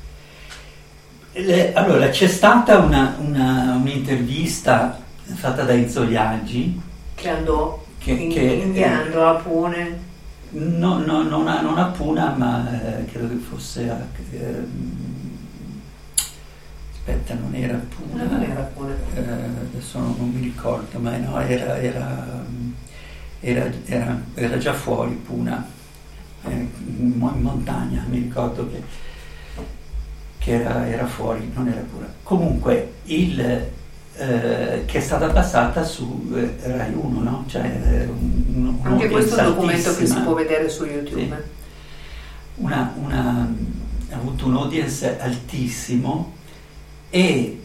Le, 1.40 1.74
allora, 1.74 2.10
c'è 2.10 2.28
stata 2.28 2.80
una, 2.80 3.16
una, 3.20 3.76
un'intervista 3.80 5.00
fatta 5.24 5.64
da 5.64 5.74
Enzo 5.74 6.06
Viaggi 6.06 6.82
che 7.14 7.30
andò 7.30 7.84
che, 8.00 8.12
in, 8.12 8.32
che, 8.32 8.42
indiando 8.42 9.20
eh, 9.20 9.26
a 9.26 9.34
Pune. 9.34 10.06
No, 10.50 10.98
no, 10.98 11.22
non, 11.22 11.48
a, 11.48 11.62
non 11.62 11.78
a 11.78 11.86
Puna, 11.86 12.34
ma 12.36 13.00
eh, 13.00 13.06
credo 13.06 13.28
che 13.28 13.36
fosse 13.36 13.88
a, 13.88 14.04
eh, 14.32 14.64
aspetta, 16.94 17.36
non 17.36 17.54
era 17.54 17.80
Puna. 17.96 18.24
Non 18.24 18.42
era 18.42 18.62
Puna. 18.62 18.96
Eh, 19.14 19.20
adesso 19.20 20.00
non, 20.00 20.32
mi 20.34 20.42
ricordo, 20.42 20.98
ma 20.98 21.18
no, 21.18 21.40
era, 21.40 21.78
era, 21.80 22.46
era, 23.42 24.22
era 24.34 24.58
già 24.58 24.74
fuori 24.74 25.14
Puna, 25.14 25.68
eh, 26.48 26.52
in 26.52 27.14
montagna, 27.16 28.06
mi 28.10 28.18
ricordo 28.18 28.68
che, 28.72 28.82
che 30.48 30.64
era, 30.64 31.06
fuori, 31.06 31.52
non 31.54 31.68
era 31.68 31.82
Puna. 31.82 32.08
Comunque, 32.24 32.94
il, 33.04 33.40
eh, 34.16 34.84
che 34.86 34.98
è 34.98 35.02
stata 35.02 35.28
passata 35.28 35.84
su 35.84 36.32
eh, 36.34 36.56
Rai 36.64 36.94
1, 36.94 37.20
no? 37.20 37.44
Cioè, 37.48 38.08
un, 38.08 38.78
un 38.80 38.80
Anche 38.82 39.10
questo 39.10 39.36
è 39.36 39.42
un 39.42 39.56
documento 39.56 39.94
che 39.94 40.06
si 40.06 40.20
può 40.22 40.34
vedere 40.34 40.70
su 40.70 40.86
YouTube. 40.86 41.22
Sì. 41.22 42.62
Una, 42.64 42.94
una, 42.96 43.54
ha 44.10 44.16
avuto 44.16 44.48
un 44.48 44.56
audience 44.56 45.20
altissimo 45.20 46.34
e 47.10 47.62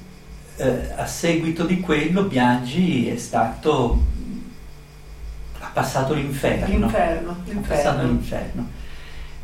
eh, 0.57 0.93
a 0.97 1.07
seguito 1.07 1.65
di 1.65 1.79
quello 1.79 2.25
Biaggi 2.25 3.09
è 3.09 3.17
stato 3.17 4.11
ha 5.61 5.71
passato 5.73 6.15
l'inferno 6.15 6.67
l'inferno, 6.67 7.37
l'inferno. 7.45 7.61
ha 7.61 7.69
passato 7.69 8.03
l'inferno 8.03 8.69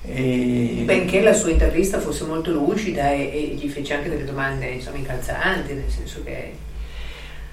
e... 0.02 0.82
benché 0.84 1.20
la 1.20 1.32
sua 1.32 1.50
intervista 1.50 2.00
fosse 2.00 2.24
molto 2.24 2.50
lucida 2.52 3.10
e, 3.10 3.30
e 3.32 3.54
gli 3.54 3.68
fece 3.68 3.94
anche 3.94 4.08
delle 4.08 4.24
domande 4.24 4.66
insomma 4.66 4.98
incalzanti 4.98 5.74
nel 5.74 5.90
senso 5.90 6.22
che 6.24 6.66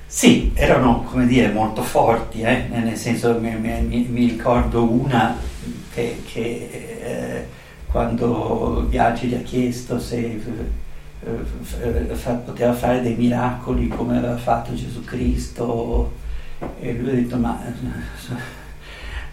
sì, 0.08 0.51
erano 0.53 1.03
come 1.03 1.25
dire 1.25 1.51
molto 1.51 1.81
forti, 1.81 2.41
eh? 2.41 2.67
nel 2.69 2.95
senso 2.95 3.38
mi, 3.39 3.53
mi, 3.58 4.08
mi, 4.08 4.27
ricordo 4.27 4.84
una 4.84 5.38
che, 5.93 6.21
che 6.31 6.69
eh, 7.01 7.45
quando 7.88 8.86
Biaggi 8.88 9.27
gli 9.27 9.34
ha 9.34 9.41
chiesto 9.41 9.99
se 9.99 10.39
eh, 11.21 12.15
poteva 12.45 12.73
fare 12.73 13.01
dei 13.01 13.15
miracoli 13.15 13.88
come 13.88 14.19
aveva 14.19 14.38
fatto 14.38 14.73
Gesù 14.73 15.03
Cristo 15.03 16.13
e 16.79 16.93
lui 16.93 17.10
ha 17.10 17.13
detto 17.13 17.38
ma 17.38 17.60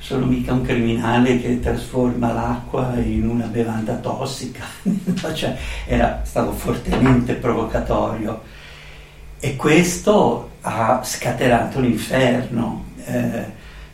sono 0.02 0.26
mica 0.26 0.52
un 0.52 0.62
criminale 0.62 1.40
che 1.40 1.60
trasforma 1.60 2.32
l'acqua 2.32 2.96
in 2.96 3.28
una 3.28 3.46
bevanda 3.46 3.94
tossica, 3.94 4.64
cioè, 5.32 5.56
era 5.86 6.22
stato 6.24 6.52
fortemente 6.52 7.34
provocatorio. 7.34 8.42
E 9.38 9.54
questo 9.54 10.50
ha 10.62 11.02
scatenato 11.04 11.78
l'inferno, 11.78 12.86
eh, 13.04 13.44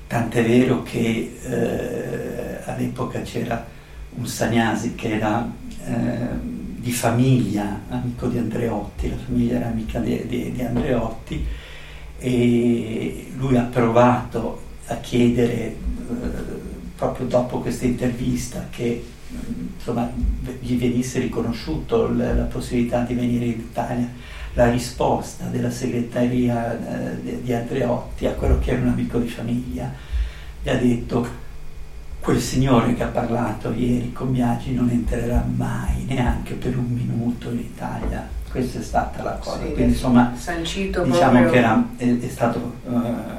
tant'è 0.06 0.42
vero 0.42 0.82
che 0.82 1.38
eh, 1.42 2.58
all'epoca 2.64 3.20
c'era 3.20 3.66
un 4.14 4.26
Sagnasi 4.26 4.94
che 4.94 5.14
era 5.14 5.46
eh, 5.84 5.92
di 6.40 6.90
famiglia, 6.90 7.80
amico 7.90 8.28
di 8.28 8.38
Andreotti, 8.38 9.10
la 9.10 9.16
famiglia 9.26 9.56
era 9.56 9.66
amica 9.66 9.98
di, 9.98 10.26
di, 10.26 10.52
di 10.52 10.62
Andreotti 10.62 11.46
e 12.18 13.30
lui 13.36 13.56
ha 13.58 13.64
provato 13.64 14.67
a 14.88 14.96
chiedere 14.96 15.52
eh, 15.52 15.76
proprio 16.96 17.26
dopo 17.26 17.60
questa 17.60 17.86
intervista 17.86 18.66
che 18.70 19.04
insomma, 19.76 20.10
gli 20.60 20.76
venisse 20.78 21.20
riconosciuto 21.20 22.12
la, 22.12 22.34
la, 22.34 22.44
possibilità 22.44 23.02
di 23.02 23.14
venire 23.14 23.44
in 23.46 23.60
Italia, 23.60 24.08
la 24.54 24.70
risposta 24.70 25.44
della 25.46 25.70
segreteria 25.70 27.20
eh, 27.22 27.42
di 27.42 27.52
Andreotti 27.52 28.26
a 28.26 28.32
quello 28.32 28.58
che 28.58 28.72
era 28.72 28.80
un 28.80 28.88
amico 28.88 29.18
di 29.18 29.28
famiglia 29.28 29.92
gli 30.62 30.68
ha 30.68 30.74
detto 30.74 31.46
quel 32.20 32.40
signore 32.40 32.94
che 32.94 33.02
ha 33.04 33.08
parlato 33.08 33.72
ieri 33.72 34.12
con 34.12 34.32
Biagi 34.32 34.74
non 34.74 34.90
entrerà 34.90 35.44
mai 35.54 36.04
neanche 36.06 36.54
per 36.54 36.76
un 36.76 36.86
minuto 36.86 37.50
in 37.50 37.60
Italia. 37.60 38.28
Questa 38.50 38.80
è 38.80 38.82
stata 38.82 39.22
la 39.22 39.32
cosa. 39.32 39.58
Sì, 39.58 39.72
Quindi 39.72 39.92
insomma, 39.92 40.32
diciamo 40.34 41.04
proprio... 41.12 41.50
che 41.50 41.58
era, 41.58 41.88
è, 41.96 42.18
è 42.18 42.28
stato... 42.28 42.74
Uh, 42.84 43.37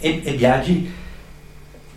e, 0.00 0.22
e, 0.24 0.34
Biagi 0.34 0.90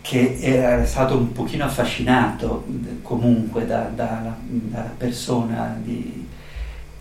che 0.02 0.38
era 0.40 0.86
stato 0.86 1.18
un 1.18 1.32
pochino 1.32 1.66
affascinato 1.66 2.66
comunque 3.02 3.66
da, 3.66 3.92
da, 3.94 4.36
dalla 4.42 4.94
persona 4.98 5.78
di, 5.82 6.26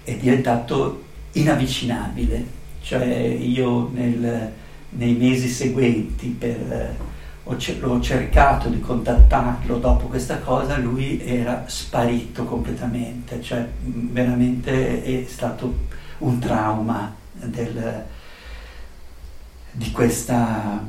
è 0.05 0.14
diventato 0.16 1.05
inavvicinabile. 1.33 2.57
Cioè 2.83 3.05
io 3.05 3.90
nel, 3.92 4.53
nei 4.90 5.14
mesi 5.14 5.48
seguenti 5.48 6.29
per 6.29 6.96
ho 7.51 8.01
cercato 8.01 8.68
di 8.68 8.79
contattarlo 8.79 9.79
dopo 9.79 10.07
questa 10.07 10.38
cosa, 10.38 10.77
lui 10.77 11.22
era 11.24 11.64
sparito 11.66 12.44
completamente, 12.44 13.40
cioè 13.40 13.66
veramente 13.81 15.03
è 15.03 15.24
stato 15.27 15.87
un 16.18 16.38
trauma 16.38 17.14
del, 17.33 18.05
di 19.78 19.92
questa, 19.92 20.84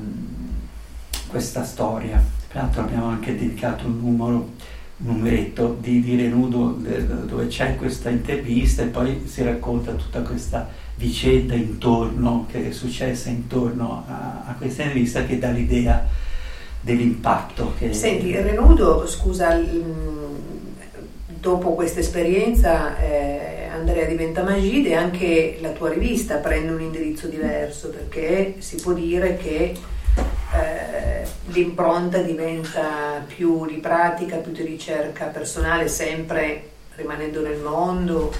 questa 1.28 1.63
storia. 1.63 2.21
L'altro 2.52 2.82
abbiamo 2.82 3.06
anche 3.06 3.38
dedicato 3.38 3.86
un 3.86 3.99
numero, 3.99 4.49
numeretto 4.97 5.78
di, 5.80 6.02
di 6.02 6.15
Renudo 6.15 6.75
dove 7.25 7.47
c'è 7.47 7.75
questa 7.75 8.10
intervista 8.10 8.82
e 8.82 8.88
poi 8.88 9.28
si 9.28 9.43
racconta 9.43 9.91
tutta 9.93 10.21
questa 10.21 10.67
vicenda 10.95 11.54
intorno, 11.54 12.47
che 12.52 12.69
è 12.69 12.71
successa 12.71 13.30
intorno 13.30 14.04
a, 14.08 14.43
a 14.47 14.54
questa 14.56 14.82
intervista 14.82 15.23
che 15.23 15.38
dà 15.38 15.52
l'idea 15.52 16.08
dell'impatto. 16.82 17.73
Che... 17.78 17.93
Senti, 17.93 18.32
Renudo, 18.36 19.06
scusa, 19.06 19.62
dopo 21.28 21.75
questa 21.75 21.99
esperienza 21.99 22.97
eh, 22.97 23.59
Andrea 23.80 24.06
diventa 24.06 24.44
Magide 24.44 24.89
e 24.89 24.96
anche 24.96 25.58
la 25.62 25.70
tua 25.70 25.89
rivista 25.89 26.36
prende 26.36 26.74
un 26.74 26.82
indirizzo 26.82 27.28
diverso 27.28 27.89
perché 27.89 28.56
si 28.60 28.76
può 28.76 28.92
dire 28.92 29.38
che 29.38 29.74
eh, 30.54 31.28
l'impronta 31.48 32.22
diventa 32.22 33.24
più 33.26 33.65
di 33.65 33.76
pratica, 33.76 34.38
più 34.38 34.52
di 34.52 34.63
ricerca 34.63 35.28
personale, 35.28 35.88
sempre 35.88 36.70
rimanendo 36.96 37.42
nel 37.42 37.60
mondo, 37.60 38.34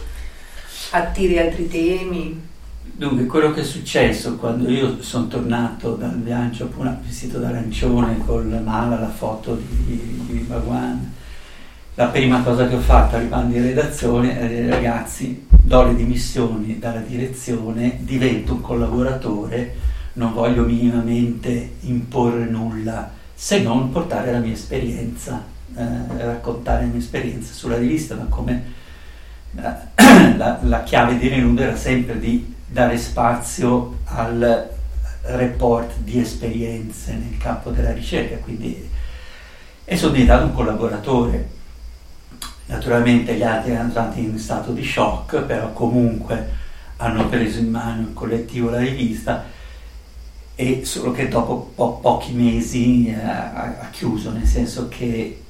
attiri 0.92 1.40
altri 1.40 1.70
temi. 1.70 2.48
Dunque, 2.82 3.26
quello 3.26 3.54
che 3.54 3.62
è 3.62 3.64
successo 3.64 4.36
quando 4.36 4.70
io 4.70 5.02
sono 5.02 5.28
tornato 5.28 5.96
dal 5.96 6.20
viaggio, 6.20 6.70
vestito 7.02 7.38
d'arancione 7.40 8.18
con 8.26 8.50
la 8.50 8.60
mala, 8.60 9.00
la 9.00 9.10
foto 9.10 9.56
di, 9.56 10.26
di 10.28 10.40
Bagwan, 10.40 11.14
la 12.00 12.08
prima 12.08 12.42
cosa 12.44 12.66
che 12.66 12.76
ho 12.76 12.80
fatto 12.80 13.18
arrivando 13.18 13.58
in 13.58 13.62
redazione 13.62 14.40
è 14.40 14.48
dire 14.48 14.70
ragazzi, 14.70 15.46
do 15.50 15.84
le 15.84 15.96
dimissioni 15.96 16.80
dalla 16.80 17.02
direzione, 17.02 17.98
divento 18.00 18.54
un 18.54 18.62
collaboratore, 18.62 19.76
non 20.14 20.32
voglio 20.32 20.64
minimamente 20.64 21.74
imporre 21.82 22.46
nulla, 22.46 23.12
se 23.34 23.60
non 23.60 23.92
portare 23.92 24.32
la 24.32 24.40
mia 24.40 24.54
esperienza, 24.54 25.44
eh, 25.76 25.84
raccontare 26.20 26.84
la 26.84 26.88
mia 26.88 27.00
esperienza 27.00 27.52
sulla 27.52 27.78
rivista, 27.78 28.16
ma 28.16 28.28
come 28.30 28.64
eh, 29.58 30.36
la, 30.38 30.58
la 30.62 30.84
chiave 30.84 31.18
di 31.18 31.28
Renudo 31.28 31.64
era 31.64 31.76
sempre 31.76 32.18
di 32.18 32.56
dare 32.66 32.98
spazio 32.98 33.98
al 34.06 34.70
report 35.24 35.98
di 35.98 36.18
esperienze 36.18 37.12
nel 37.12 37.38
campo 37.38 37.72
della 37.72 37.92
ricerca, 37.92 38.38
quindi, 38.38 38.90
e 39.84 39.98
sono 39.98 40.14
diventato 40.14 40.46
un 40.46 40.54
collaboratore. 40.54 41.58
Naturalmente 42.70 43.34
gli 43.34 43.42
altri 43.42 43.72
erano 43.72 43.90
stati 43.90 44.24
in 44.24 44.38
stato 44.38 44.72
di 44.72 44.84
shock, 44.84 45.42
però 45.42 45.74
comunque 45.74 46.48
hanno 46.98 47.28
preso 47.28 47.58
in 47.60 47.72
mano 47.72 48.02
il 48.02 48.14
collettivo 48.14 48.70
la 48.70 48.78
rivista 48.78 49.44
e 50.54 50.82
solo 50.84 51.12
che 51.12 51.28
dopo 51.28 51.72
po- 51.74 51.98
pochi 51.98 52.34
mesi 52.34 53.08
eh, 53.08 53.16
ha, 53.16 53.88
chiuso, 53.92 54.32
nel 54.32 54.46
senso 54.46 54.88
che 54.88 55.42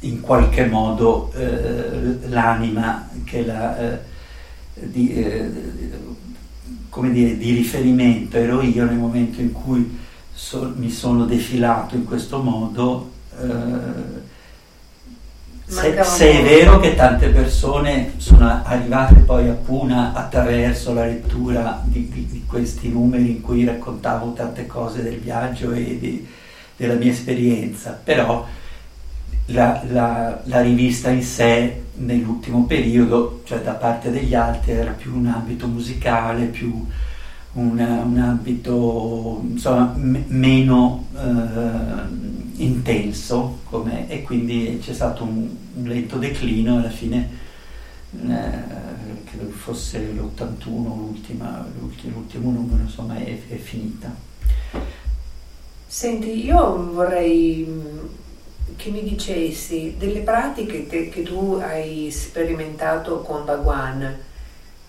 in 0.00 0.20
qualche 0.20 0.66
modo 0.66 1.32
eh, 1.32 2.28
l'anima 2.28 3.08
che 3.24 3.46
la, 3.46 3.78
eh, 3.78 4.00
di, 4.74 5.14
eh, 5.14 5.50
come 6.90 7.12
dire, 7.12 7.38
di 7.38 7.54
riferimento 7.54 8.36
ero 8.36 8.60
io 8.60 8.84
nel 8.84 8.98
momento 8.98 9.40
in 9.40 9.52
cui 9.52 9.98
so, 10.34 10.74
mi 10.76 10.90
sono 10.90 11.24
defilato 11.24 11.94
in 11.94 12.04
questo 12.04 12.42
modo, 12.42 13.10
eh, 13.40 14.25
se, 15.66 16.04
se, 16.04 16.30
è 16.30 16.42
vero 16.44 16.78
che 16.78 16.94
tante 16.94 17.28
persone 17.28 18.12
sono 18.18 18.62
arrivate 18.64 19.16
poi 19.16 19.48
a 19.48 19.52
Puna 19.52 20.12
attraverso 20.14 20.94
la 20.94 21.04
lettura 21.04 21.82
di, 21.84 22.08
di, 22.08 22.26
di 22.26 22.44
questi 22.46 22.88
numeri 22.88 23.30
in 23.30 23.40
cui 23.40 23.64
raccontavo 23.64 24.32
tante 24.32 24.66
cose 24.66 25.02
del 25.02 25.18
viaggio 25.18 25.72
e 25.72 25.98
di, 25.98 26.26
della 26.76 26.94
mia 26.94 27.10
esperienza, 27.10 27.98
però 28.02 28.46
la, 29.46 29.82
la, 29.88 30.40
la, 30.44 30.60
rivista 30.60 31.10
in 31.10 31.22
sé 31.22 31.82
nell'ultimo 31.94 32.64
periodo, 32.64 33.42
cioè 33.44 33.60
da 33.60 33.72
parte 33.72 34.12
degli 34.12 34.34
altri, 34.34 34.72
era 34.72 34.92
più 34.92 35.16
un 35.16 35.26
ambito 35.26 35.66
musicale, 35.66 36.44
più 36.44 36.86
un, 37.52 37.78
un 37.78 38.18
ambito 38.18 39.42
insomma, 39.50 39.94
m- 39.96 40.24
meno 40.28 41.06
eh, 41.16 42.45
intenso 42.56 43.60
e 44.08 44.22
quindi 44.22 44.78
c'è 44.82 44.92
stato 44.92 45.24
un, 45.24 45.48
un 45.74 45.84
lento 45.84 46.16
declino 46.16 46.78
alla 46.78 46.90
fine 46.90 47.44
eh, 48.26 49.24
credo 49.24 49.50
fosse 49.50 49.98
l'81 49.98 50.64
l'ultima, 50.68 51.66
l'ultimo, 51.78 52.50
numero 52.50 52.82
insomma 52.82 53.16
è, 53.16 53.38
è 53.48 53.56
finita 53.56 54.14
Senti, 55.88 56.44
io 56.44 56.92
vorrei 56.92 57.64
che 58.76 58.90
mi 58.90 59.02
dicessi 59.02 59.94
delle 59.96 60.20
pratiche 60.20 60.86
che, 60.86 61.08
che 61.08 61.22
tu 61.22 61.58
hai 61.62 62.10
sperimentato 62.10 63.20
con 63.20 63.44
Bhagwan 63.44 64.18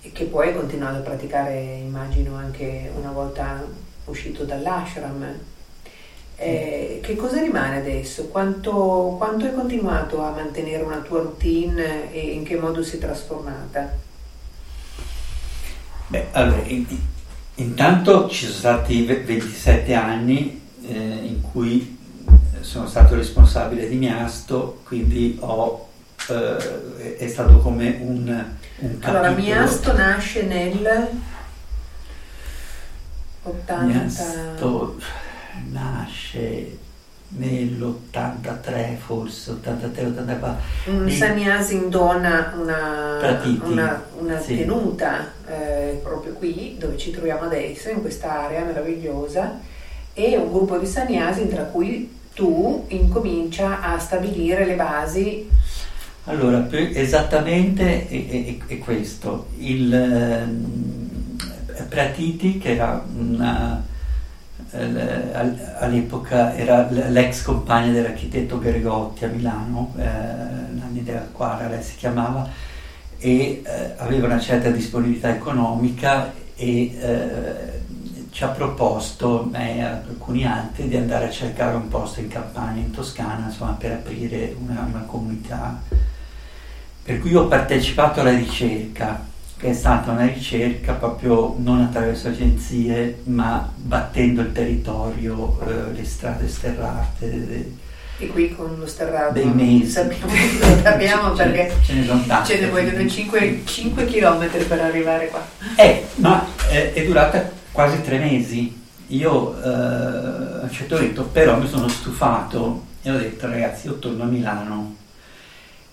e 0.02 0.12
che 0.12 0.26
poi 0.26 0.48
hai 0.48 0.56
continuato 0.56 0.98
a 0.98 1.02
praticare, 1.02 1.76
immagino, 1.76 2.36
anche 2.36 2.92
una 2.98 3.12
volta 3.12 3.64
uscito 4.06 4.44
dall'ashram. 4.44 5.40
Eh, 6.40 7.00
che 7.02 7.16
cosa 7.16 7.42
rimane 7.42 7.78
adesso? 7.78 8.28
Quanto, 8.28 9.16
quanto 9.18 9.46
hai 9.46 9.56
continuato 9.56 10.22
a 10.22 10.30
mantenere 10.30 10.84
una 10.84 10.98
tua 10.98 11.22
routine 11.22 12.14
e 12.14 12.20
in 12.20 12.44
che 12.44 12.58
modo 12.58 12.84
si 12.84 12.98
è 12.98 13.00
trasformata? 13.00 13.92
Beh, 16.10 16.28
allora, 16.34 16.62
intanto 17.56 18.30
ci 18.30 18.46
sono 18.46 18.58
stati 18.58 19.04
27 19.04 19.94
anni 19.96 20.62
eh, 20.88 20.94
in 20.94 21.42
cui 21.42 21.98
sono 22.62 22.88
stato 22.88 23.16
responsabile 23.16 23.90
di 23.90 23.96
Miasto, 23.96 24.82
quindi 24.84 25.38
ho, 25.40 25.90
eh, 26.30 27.18
è 27.18 27.28
stato 27.28 27.58
come 27.58 27.98
un, 28.00 28.46
un 28.78 28.98
Allora, 29.02 29.32
Miasto 29.32 29.92
nasce 29.92 30.44
nel 30.44 31.10
80... 33.42 33.84
Miasto 33.86 35.26
nasce 35.70 36.86
nell'83 37.30 38.96
forse, 38.98 39.52
83-84. 39.52 40.56
Un 40.86 41.10
Saniasi 41.10 41.90
dona 41.90 42.54
una, 42.58 43.42
una, 43.64 44.04
una 44.18 44.40
sì. 44.40 44.58
tenuta 44.58 45.32
eh, 45.46 46.00
proprio 46.02 46.34
qui 46.34 46.78
dove 46.80 46.98
ci 46.98 47.12
troviamo 47.12 47.42
adesso, 47.44 47.90
in 47.90 48.02
quest'area 48.02 48.64
meravigliosa, 48.64 49.60
e 50.14 50.38
un 50.38 50.52
gruppo 50.52 50.78
di 50.78 50.86
Saniasi 50.86 51.48
tra 51.48 51.64
cui 51.64 52.16
tu 52.34 52.86
incomincia 52.90 53.82
a 53.82 54.00
stabilire 54.00 54.66
le 54.66 54.76
basi. 54.76 55.50
Allora, 56.26 56.68
esattamente 56.72 58.08
è, 58.08 58.28
è, 58.28 58.58
è 58.68 58.78
questo. 58.80 59.48
Il 59.58 59.94
eh, 59.94 60.46
Pratiti, 61.84 62.58
che 62.58 62.76
era 62.76 63.04
una, 63.18 63.84
all'epoca 64.72 66.56
era 66.56 66.88
l'ex 66.90 67.44
compagna 67.44 67.92
dell'architetto 67.92 68.60
Gregotti 68.60 69.26
a 69.26 69.30
Milano, 69.30 69.94
eh, 69.98 70.04
Nanni 70.04 71.04
della 71.04 71.28
Quara 71.32 71.68
lei 71.68 71.82
si 71.82 71.96
chiamava, 71.96 72.50
e 73.18 73.62
eh, 73.66 73.94
aveva 73.98 74.28
una 74.28 74.40
certa 74.40 74.70
disponibilità 74.70 75.30
economica 75.30 76.32
e 76.56 76.98
eh, 77.00 77.82
ci 78.32 78.44
ha 78.44 78.50
proposto, 78.50 79.48
me 79.50 79.78
e 79.78 79.82
alcuni 79.82 80.46
altri, 80.46 80.88
di 80.88 80.96
andare 80.96 81.26
a 81.26 81.32
cercare 81.32 81.76
un 81.76 81.88
posto 81.88 82.20
in 82.20 82.28
campagna, 82.28 82.80
in 82.82 82.92
Toscana, 82.92 83.46
insomma, 83.48 83.72
per 83.72 83.94
aprire 83.94 84.56
una, 84.60 84.88
una 84.88 85.04
comunità. 85.08 85.82
Per 87.04 87.20
cui 87.20 87.34
ho 87.34 87.48
partecipato 87.48 88.20
alla 88.20 88.36
ricerca, 88.36 89.26
che 89.58 89.72
è 89.72 89.74
stata 89.74 90.12
una 90.12 90.28
ricerca 90.28 90.94
proprio 90.94 91.56
non 91.58 91.82
attraverso 91.82 92.28
agenzie, 92.28 93.22
ma 93.24 93.68
battendo 93.76 94.42
il 94.42 94.52
territorio, 94.52 95.60
eh, 95.68 95.94
le 95.94 96.06
strade 96.06 96.48
sterrate. 96.48 97.72
e 98.20 98.28
qui 98.28 98.54
con 98.54 98.76
lo 98.78 98.86
sterrato 98.88 99.34
dei 99.34 99.46
mesi 99.46 99.90
sappiamo, 99.90 100.32
sappiamo 100.84 101.32
perché 101.38 101.74
ce 101.84 101.94
ne, 101.94 102.06
sono 102.06 102.24
tante, 102.26 102.54
ce 102.54 102.60
ne 102.62 102.70
vogliono 102.70 103.08
5, 103.08 103.62
5 103.66 104.06
km 104.06 104.48
per 104.68 104.80
arrivare 104.80 105.28
qua. 105.30 105.44
Eh, 105.76 106.06
ma 106.16 106.46
eh, 106.70 106.94
è 106.94 107.04
durata 107.04 107.50
quasi 107.72 108.02
tre 108.02 108.20
mesi. 108.20 108.86
Io 109.08 109.60
eh, 109.60 109.68
a 109.68 110.64
un 110.64 110.72
certo 110.72 110.98
punto 110.98 111.24
però 111.24 111.58
mi 111.60 111.68
sono 111.68 111.88
stufato 111.88 112.86
e 113.02 113.10
ho 113.10 113.18
detto 113.18 113.48
ragazzi 113.48 113.88
io 113.88 113.98
torno 113.98 114.24
a 114.24 114.28
Milano 114.28 114.96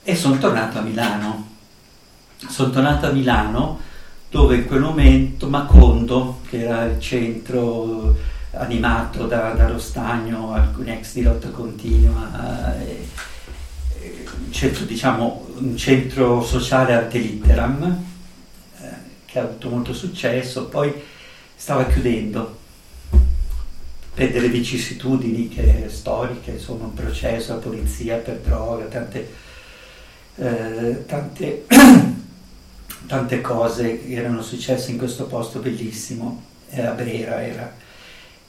e 0.03 0.15
sono 0.15 0.37
tornato 0.37 0.79
a 0.79 0.83
Milano. 0.83 1.53
Sono 2.49 2.71
tornato 2.71 3.07
a 3.07 3.13
Milano 3.13 3.81
dove 4.29 4.57
in 4.57 4.67
quel 4.67 4.81
momento 4.81 5.49
Macondo, 5.49 6.41
che 6.49 6.65
era 6.65 6.85
il 6.85 7.01
centro 7.01 8.17
animato 8.51 9.27
da, 9.27 9.51
dallo 9.53 9.79
stagno, 9.79 10.53
alcuni 10.55 10.91
ex 10.91 11.15
di 11.15 11.23
lotta 11.23 11.49
continua, 11.51 12.77
eh, 12.81 13.07
un 14.45 14.53
centro, 14.53 14.85
diciamo, 14.85 15.47
un 15.59 15.77
centro 15.77 16.43
sociale 16.43 16.95
arte 16.95 17.19
litteram, 17.19 18.05
eh, 18.81 18.89
che 19.25 19.39
ha 19.39 19.43
avuto 19.43 19.69
molto 19.69 19.93
successo, 19.93 20.67
poi 20.67 20.93
stava 21.55 21.87
chiudendo 21.87 22.63
per 24.15 24.31
delle 24.31 24.49
vicissitudini 24.49 25.49
che, 25.49 25.87
storiche, 25.89 26.53
insomma 26.53 26.85
un 26.85 26.95
processo 26.95 27.53
alla 27.53 27.61
polizia 27.61 28.17
per 28.17 28.39
droga, 28.39 28.85
tante, 28.85 29.33
eh, 30.37 31.05
tante, 31.07 31.65
tante 33.07 33.41
cose 33.41 34.09
erano 34.09 34.43
successe 34.43 34.91
in 34.91 34.99
questo 34.99 35.25
posto 35.25 35.59
bellissimo, 35.61 36.43
era 36.71 36.93
Brera 36.93 37.43
era. 37.43 37.83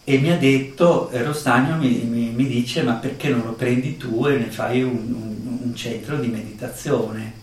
E 0.03 0.19
mi 0.19 0.31
ha 0.31 0.37
detto, 0.37 1.09
Rostagno 1.11 1.77
mi, 1.77 2.03
mi, 2.03 2.29
mi, 2.29 2.47
dice 2.47 2.83
ma 2.83 2.93
perché 2.93 3.29
non 3.29 3.41
lo 3.43 3.53
prendi 3.53 3.97
tu 3.97 4.25
e 4.27 4.37
ne 4.37 4.51
fai 4.51 4.83
un, 4.83 4.91
un, 4.91 5.57
un 5.63 5.75
centro 5.75 6.17
di 6.17 6.27
meditazione? 6.27 7.33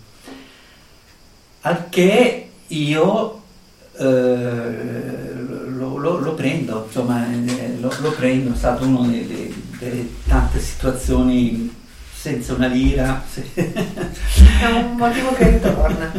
Al 1.63 1.89
che 1.89 2.49
io 2.69 3.43
eh, 3.99 5.35
lo, 5.67 5.97
lo, 5.97 6.19
lo, 6.19 6.35
prendo, 6.35 6.85
insomma, 6.87 7.27
eh, 7.31 7.77
lo, 7.81 7.93
lo, 8.01 8.11
prendo, 8.13 8.53
è 8.53 8.57
stato 8.57 8.87
una 8.87 9.09
delle, 9.09 9.53
delle, 9.79 10.09
tante 10.27 10.61
situazioni 10.61 11.73
senza 12.23 12.55
una 12.55 12.69
lira. 12.69 13.21
È 13.35 14.67
un 14.67 14.95
motivo 14.97 15.33
che 15.33 15.51
ritorna. 15.51 16.13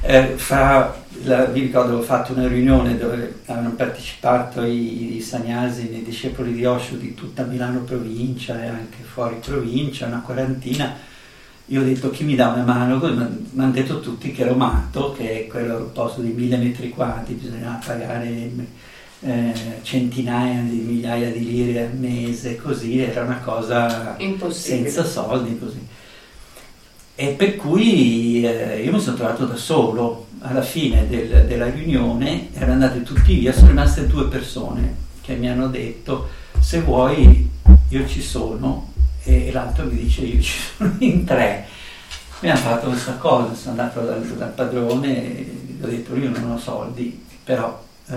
eh, 0.00 0.32
fra, 0.36 1.04
la, 1.24 1.44
vi 1.44 1.60
ricordo 1.60 1.98
ho 1.98 2.02
fatto 2.02 2.32
una 2.32 2.48
riunione 2.48 2.96
dove 2.96 3.40
hanno 3.48 3.72
partecipato 3.72 4.64
i, 4.64 5.16
i 5.16 5.20
sagnasi, 5.20 5.94
i 5.94 6.02
discepoli 6.02 6.54
di 6.54 6.64
Osho 6.64 6.94
di 6.94 7.12
tutta 7.12 7.42
Milano 7.42 7.80
provincia 7.80 8.64
e 8.64 8.68
anche 8.68 9.02
fuori 9.02 9.36
provincia, 9.44 10.06
una 10.06 10.22
quarantina 10.22 10.96
io 11.66 11.82
ho 11.82 11.84
detto 11.84 12.08
chi 12.08 12.24
mi 12.24 12.34
dà 12.34 12.48
una 12.48 12.64
mano, 12.64 12.96
mi 12.96 13.62
hanno 13.62 13.72
detto 13.72 14.00
tutti 14.00 14.32
che 14.32 14.40
ero 14.40 14.54
matto, 14.54 15.12
che 15.12 15.46
quello 15.50 15.76
un 15.76 15.92
posto 15.92 16.22
di 16.22 16.30
mille 16.30 16.56
metri 16.56 16.88
quadri, 16.88 17.34
bisognava 17.34 17.78
pagare 17.84 18.50
eh, 19.20 19.52
centinaia 19.82 20.60
di 20.62 20.76
migliaia 20.76 21.30
di 21.30 21.44
lire 21.44 21.86
al 21.86 21.94
mese, 21.94 22.56
così 22.56 23.00
era 23.00 23.22
una 23.22 23.38
cosa 23.38 24.16
senza 24.50 25.04
soldi. 25.04 25.58
Così. 25.58 25.86
E 27.14 27.28
per 27.30 27.56
cui 27.56 28.44
eh, 28.44 28.82
io 28.82 28.92
mi 28.92 29.00
sono 29.00 29.16
trovato 29.16 29.44
da 29.44 29.56
solo. 29.56 30.26
Alla 30.40 30.62
fine 30.62 31.08
del, 31.08 31.46
della 31.48 31.68
riunione 31.68 32.50
erano 32.54 32.74
andate 32.74 33.02
tutti 33.02 33.34
via, 33.34 33.52
sono 33.52 33.68
rimaste 33.68 34.06
due 34.06 34.28
persone 34.28 35.06
che 35.20 35.34
mi 35.34 35.50
hanno 35.50 35.66
detto 35.66 36.28
se 36.60 36.80
vuoi 36.80 37.50
io 37.88 38.06
ci 38.06 38.22
sono 38.22 38.92
e 39.24 39.50
l'altro 39.52 39.84
mi 39.84 39.96
dice 39.96 40.22
io 40.22 40.40
ci 40.40 40.58
sono 40.76 40.94
in 41.00 41.24
tre. 41.24 41.66
Mi 42.40 42.50
hanno 42.50 42.60
fatto 42.60 42.88
questa 42.88 43.14
cosa, 43.14 43.52
sono 43.52 43.70
andato 43.70 44.00
dal, 44.00 44.22
dal 44.22 44.52
padrone 44.52 45.38
e 45.38 45.42
gli 45.76 45.82
ho 45.82 45.88
detto 45.88 46.16
io 46.16 46.30
non 46.30 46.52
ho 46.52 46.58
soldi, 46.58 47.20
però 47.42 47.84
eh, 48.10 48.14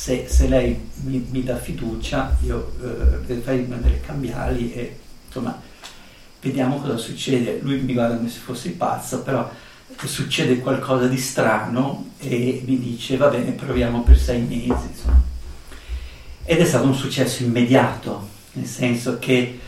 se, 0.00 0.24
se, 0.28 0.48
lei 0.48 0.80
mi, 1.02 1.26
mi, 1.30 1.44
dà 1.44 1.58
fiducia 1.58 2.34
io 2.40 2.72
eh, 3.28 3.34
farei 3.34 3.68
delle 3.68 4.00
cambiali 4.00 4.72
e 4.72 4.96
insomma 5.26 5.60
vediamo 6.40 6.80
cosa 6.80 6.96
succede. 6.96 7.58
Lui 7.60 7.80
mi 7.80 7.92
guarda 7.92 8.16
come 8.16 8.30
se 8.30 8.38
fossi 8.38 8.70
pazzo, 8.70 9.22
però 9.22 9.50
succede 10.02 10.60
qualcosa 10.60 11.06
di 11.06 11.18
strano 11.18 12.12
e 12.18 12.62
mi 12.64 12.78
dice 12.78 13.18
va 13.18 13.28
bene 13.28 13.50
proviamo 13.50 14.02
per 14.02 14.16
sei 14.16 14.40
mesi. 14.40 14.86
Insomma. 14.88 15.20
Ed 16.44 16.58
è 16.58 16.64
stato 16.64 16.86
un 16.86 16.94
successo 16.94 17.42
immediato 17.42 18.26
nel 18.52 18.66
senso 18.66 19.18
che 19.18 19.60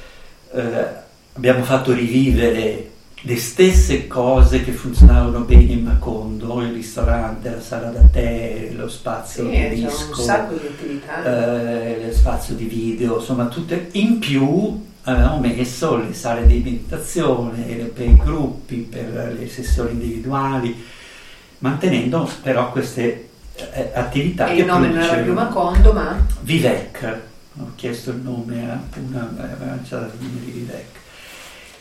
eh, 0.50 0.86
abbiamo 1.34 1.62
fatto 1.62 1.92
rivivere 1.92 2.91
le 3.24 3.36
stesse 3.36 4.08
cose 4.08 4.64
che 4.64 4.72
funzionavano 4.72 5.40
bene 5.40 5.72
in 5.72 5.84
Macondo, 5.84 6.60
il 6.60 6.72
ristorante, 6.72 7.50
la 7.50 7.60
sala 7.60 7.90
da 7.90 8.00
tè, 8.00 8.70
lo 8.74 8.88
spazio 8.88 9.48
sì, 9.48 9.68
di 9.68 9.74
disco, 9.76 10.22
di. 10.22 10.60
Eh, 11.24 12.04
lo 12.04 12.12
spazio 12.12 12.54
di 12.54 12.64
video, 12.64 13.18
insomma 13.18 13.46
tutte. 13.46 13.90
In 13.92 14.18
più 14.18 14.84
avevamo 15.02 15.38
messo 15.38 15.96
le 15.96 16.12
sale 16.14 16.46
di 16.46 16.62
meditazione 16.64 17.62
per 17.94 18.08
i 18.08 18.16
gruppi, 18.16 18.78
per 18.78 19.36
le 19.38 19.48
sessioni 19.48 19.92
individuali, 19.92 20.84
mantenendo 21.58 22.28
però 22.42 22.72
queste 22.72 23.28
eh, 23.54 23.90
attività. 23.94 24.48
E 24.48 24.56
il 24.56 24.64
nome 24.64 24.88
non 24.88 24.98
era 24.98 25.22
più 25.22 25.32
Macondo, 25.32 25.92
ma? 25.92 26.26
Vivec, 26.40 27.18
ho 27.56 27.70
chiesto 27.76 28.10
il 28.10 28.16
nome 28.16 28.68
a 28.68 28.80
una, 28.98 29.30
il 29.36 29.86
nome 29.88 30.10
di 30.18 30.50
Vivec. 30.50 31.00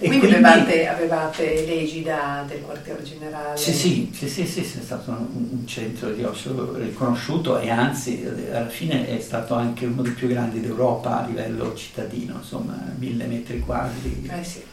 E 0.03 0.07
quindi, 0.07 0.27
quindi 0.27 0.45
avevate, 0.47 0.87
avevate, 0.87 1.63
l'egida 1.63 2.43
del 2.47 2.61
quartiere 2.61 3.03
generale? 3.03 3.55
Sì, 3.55 3.71
sì, 3.71 4.11
sì, 4.11 4.27
sì, 4.27 4.47
sì, 4.47 4.61
è 4.61 4.81
stato 4.81 5.11
un, 5.11 5.27
un 5.51 5.67
centro 5.67 6.09
di 6.09 6.23
ocio 6.23 6.75
riconosciuto 6.75 7.59
e 7.59 7.69
anzi 7.69 8.27
alla 8.51 8.67
fine 8.67 9.07
è 9.07 9.21
stato 9.21 9.53
anche 9.53 9.85
uno 9.85 10.01
dei 10.01 10.13
più 10.13 10.27
grandi 10.27 10.59
d'Europa 10.59 11.23
a 11.23 11.27
livello 11.27 11.75
cittadino, 11.75 12.37
insomma, 12.37 12.75
mille 12.97 13.25
metri 13.25 13.59
quadri. 13.59 14.27
Eh 14.27 14.43
sì. 14.43 14.63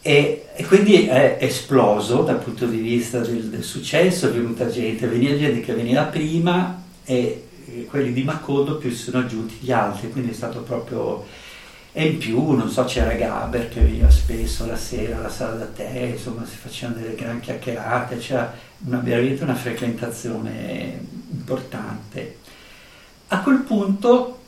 E, 0.00 0.46
e, 0.54 0.64
quindi 0.64 1.06
è 1.06 1.36
esploso 1.38 2.22
dal 2.22 2.38
punto 2.38 2.64
di 2.64 2.78
vista 2.78 3.18
del, 3.18 3.50
del 3.50 3.62
successo, 3.62 4.28
è 4.28 4.32
venuta 4.32 4.70
gente, 4.70 5.06
veniva 5.06 5.36
gente 5.36 5.60
che 5.60 5.74
veniva 5.74 6.04
prima 6.04 6.82
e 7.04 7.42
quelli 7.90 8.14
di 8.14 8.22
Macondo 8.22 8.78
più 8.78 8.88
si 8.88 9.10
sono 9.10 9.18
aggiunti 9.18 9.56
gli 9.60 9.70
altri, 9.70 10.10
quindi 10.10 10.30
è 10.30 10.34
stato 10.34 10.60
proprio 10.60 11.26
e 11.98 12.06
in 12.06 12.18
più, 12.18 12.52
non 12.52 12.70
so, 12.70 12.84
c'era 12.84 13.12
Gaber 13.14 13.68
che 13.68 13.80
veniva 13.80 14.08
spesso 14.08 14.64
la 14.66 14.76
sera 14.76 15.16
alla 15.16 15.28
sala 15.28 15.56
da 15.56 15.64
tè, 15.64 16.12
insomma 16.14 16.46
si 16.46 16.54
facevano 16.54 17.00
delle 17.00 17.16
gran 17.16 17.40
chiacchierate, 17.40 18.18
c'era 18.18 18.54
una, 18.84 18.98
veramente 18.98 19.42
una 19.42 19.56
frequentazione 19.56 21.04
importante. 21.28 22.38
A 23.26 23.40
quel 23.40 23.62
punto 23.62 24.38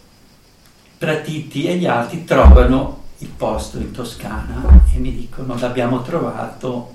Pratiti 0.97 1.65
e 1.65 1.77
gli 1.77 1.87
altri 1.87 2.23
trovano 2.23 3.07
il 3.19 3.31
posto 3.31 3.79
in 3.79 3.91
Toscana 3.91 4.85
e 4.95 4.99
mi 4.99 5.13
dicono 5.13 5.59
l'abbiamo 5.59 6.03
trovato 6.03 6.95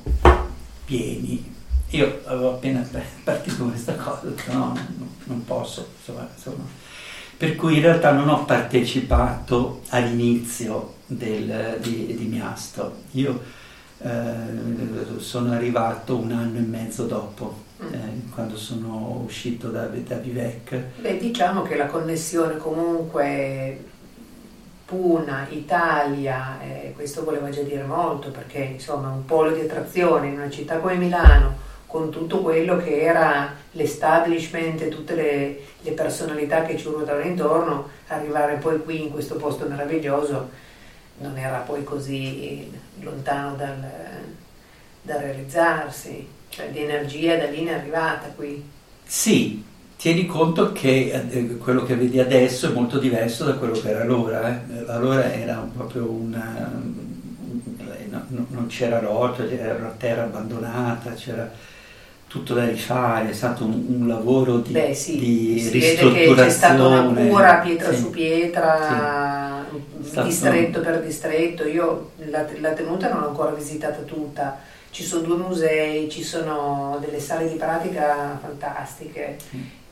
pieni. 0.85 1.53
Io 1.89 2.21
avevo 2.27 2.51
appena 2.51 2.79
partito 3.25 3.65
questa 3.65 3.95
cosa, 3.95 4.21
no, 4.53 4.73
non 5.25 5.43
posso, 5.43 5.85
insomma, 5.97 6.29
insomma 6.33 6.84
per 7.37 7.55
cui 7.55 7.75
in 7.75 7.81
realtà 7.81 8.11
non 8.11 8.29
ho 8.29 8.45
partecipato 8.45 9.81
all'inizio 9.89 10.95
del, 11.05 11.77
di, 11.81 12.15
di, 12.15 12.25
Miasto. 12.25 13.03
Io 13.11 13.41
eh, 13.99 15.17
sono 15.17 15.51
arrivato 15.51 16.15
un 16.15 16.31
anno 16.31 16.57
e 16.57 16.61
mezzo 16.61 17.05
dopo, 17.05 17.63
mm. 17.83 17.93
eh, 17.93 18.21
quando 18.33 18.57
sono 18.57 19.21
uscito 19.25 19.69
da, 19.69 19.85
da 19.85 20.15
Vivec. 20.15 20.81
Beh, 21.01 21.17
diciamo 21.17 21.63
che 21.63 21.75
la 21.75 21.87
connessione 21.87 22.57
comunque 22.57 23.93
Puna, 24.85 25.47
Italia, 25.49 26.61
eh, 26.61 26.93
questo 26.95 27.23
voleva 27.23 27.49
già 27.49 27.61
dire 27.61 27.83
molto 27.83 28.29
perché 28.29 28.59
insomma 28.59 29.09
un 29.09 29.25
polo 29.25 29.51
di 29.51 29.61
attrazione 29.61 30.27
in 30.27 30.33
una 30.33 30.49
città 30.49 30.77
come 30.77 30.95
Milano 30.95 31.73
con 31.95 32.09
tutto 32.09 32.41
quello 32.41 32.75
che 32.75 33.03
era 33.03 33.53
l'establishment 33.71 34.81
e 34.81 34.89
tutte 34.89 35.15
le, 35.15 35.59
le 35.79 35.91
personalità 35.91 36.63
che 36.63 36.77
ci 36.77 36.89
ruotavano 36.89 37.23
intorno, 37.23 37.87
arrivare 38.07 38.55
poi 38.55 38.83
qui 38.83 39.03
in 39.03 39.11
questo 39.11 39.35
posto 39.37 39.65
meraviglioso 39.65 40.49
non 41.19 41.37
era 41.37 41.59
poi 41.59 41.85
così 41.85 42.69
lontano 42.99 43.55
dal, 43.55 43.77
da 45.03 45.21
realizzarsi, 45.21 46.27
cioè 46.49 46.69
di 46.69 46.81
energia 46.81 47.37
da 47.37 47.45
lì 47.45 47.63
è 47.63 47.71
arrivata 47.71 48.27
qui. 48.35 48.61
Sì, 49.05 49.63
tieni 49.95 50.25
conto 50.25 50.73
che 50.73 51.23
eh, 51.29 51.57
quello 51.57 51.83
che 51.83 51.95
vedi 51.95 52.19
adesso 52.19 52.67
è 52.67 52.73
molto 52.73 52.99
diverso 52.99 53.45
da 53.45 53.53
quello 53.53 53.79
che 53.79 53.89
era 53.89 54.01
allora. 54.01 54.49
Eh. 54.49 54.83
Allora 54.87 55.31
era 55.31 55.65
proprio 55.73 56.09
una, 56.09 56.73
no, 58.09 58.45
non 58.49 58.67
c'era 58.67 58.99
rotolo, 58.99 59.49
era 59.49 59.75
una 59.75 59.95
terra 59.97 60.23
abbandonata, 60.23 61.13
c'era 61.13 61.49
tutto 62.35 62.53
da 62.53 62.65
rifare, 62.65 63.29
è 63.29 63.33
stato 63.33 63.63
un, 63.63 63.85
un 64.01 64.07
lavoro 64.09 64.57
di, 64.57 64.73
Beh, 64.73 64.93
sì, 64.93 65.17
di 65.17 65.57
si 65.57 65.69
ristrutturazione. 65.69 66.19
Vede 66.19 66.35
che 66.35 66.41
c'è 66.41 66.49
stata 66.49 66.83
una 66.83 67.27
cura 67.29 67.55
pietra 67.59 67.93
sì, 67.93 67.97
su 67.97 68.09
pietra, 68.09 69.65
sì. 70.03 70.21
distretto 70.23 70.81
stato... 70.81 70.85
per 70.85 71.01
distretto. 71.01 71.65
Io 71.65 72.11
la, 72.29 72.45
la, 72.59 72.71
tenuta 72.71 73.07
non 73.07 73.21
l'ho 73.21 73.29
ancora 73.29 73.51
visitata 73.51 73.99
tutta. 74.01 74.59
Ci 74.89 75.03
sono 75.03 75.21
due 75.21 75.37
musei, 75.37 76.09
ci 76.09 76.23
sono 76.23 76.97
delle 76.99 77.21
sale 77.21 77.49
di 77.49 77.55
pratica 77.55 78.37
fantastiche 78.41 79.37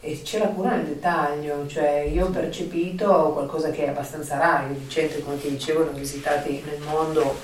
e 0.02 0.22
c'è 0.22 0.40
la 0.40 0.48
cura 0.48 0.72
nel 0.72 0.86
dettaglio. 0.86 1.66
Cioè, 1.66 2.10
io 2.14 2.26
ho 2.26 2.30
percepito 2.30 3.32
qualcosa 3.32 3.70
che 3.72 3.86
è 3.86 3.90
abbastanza 3.90 4.38
raro. 4.38 4.74
I 4.74 4.90
centri, 4.90 5.24
come 5.24 5.40
ti 5.40 5.50
dicevo, 5.50 5.84
ne 5.84 5.92
ho 5.92 5.94
visitati 5.94 6.62
nel 6.66 6.82
mondo 6.90 7.36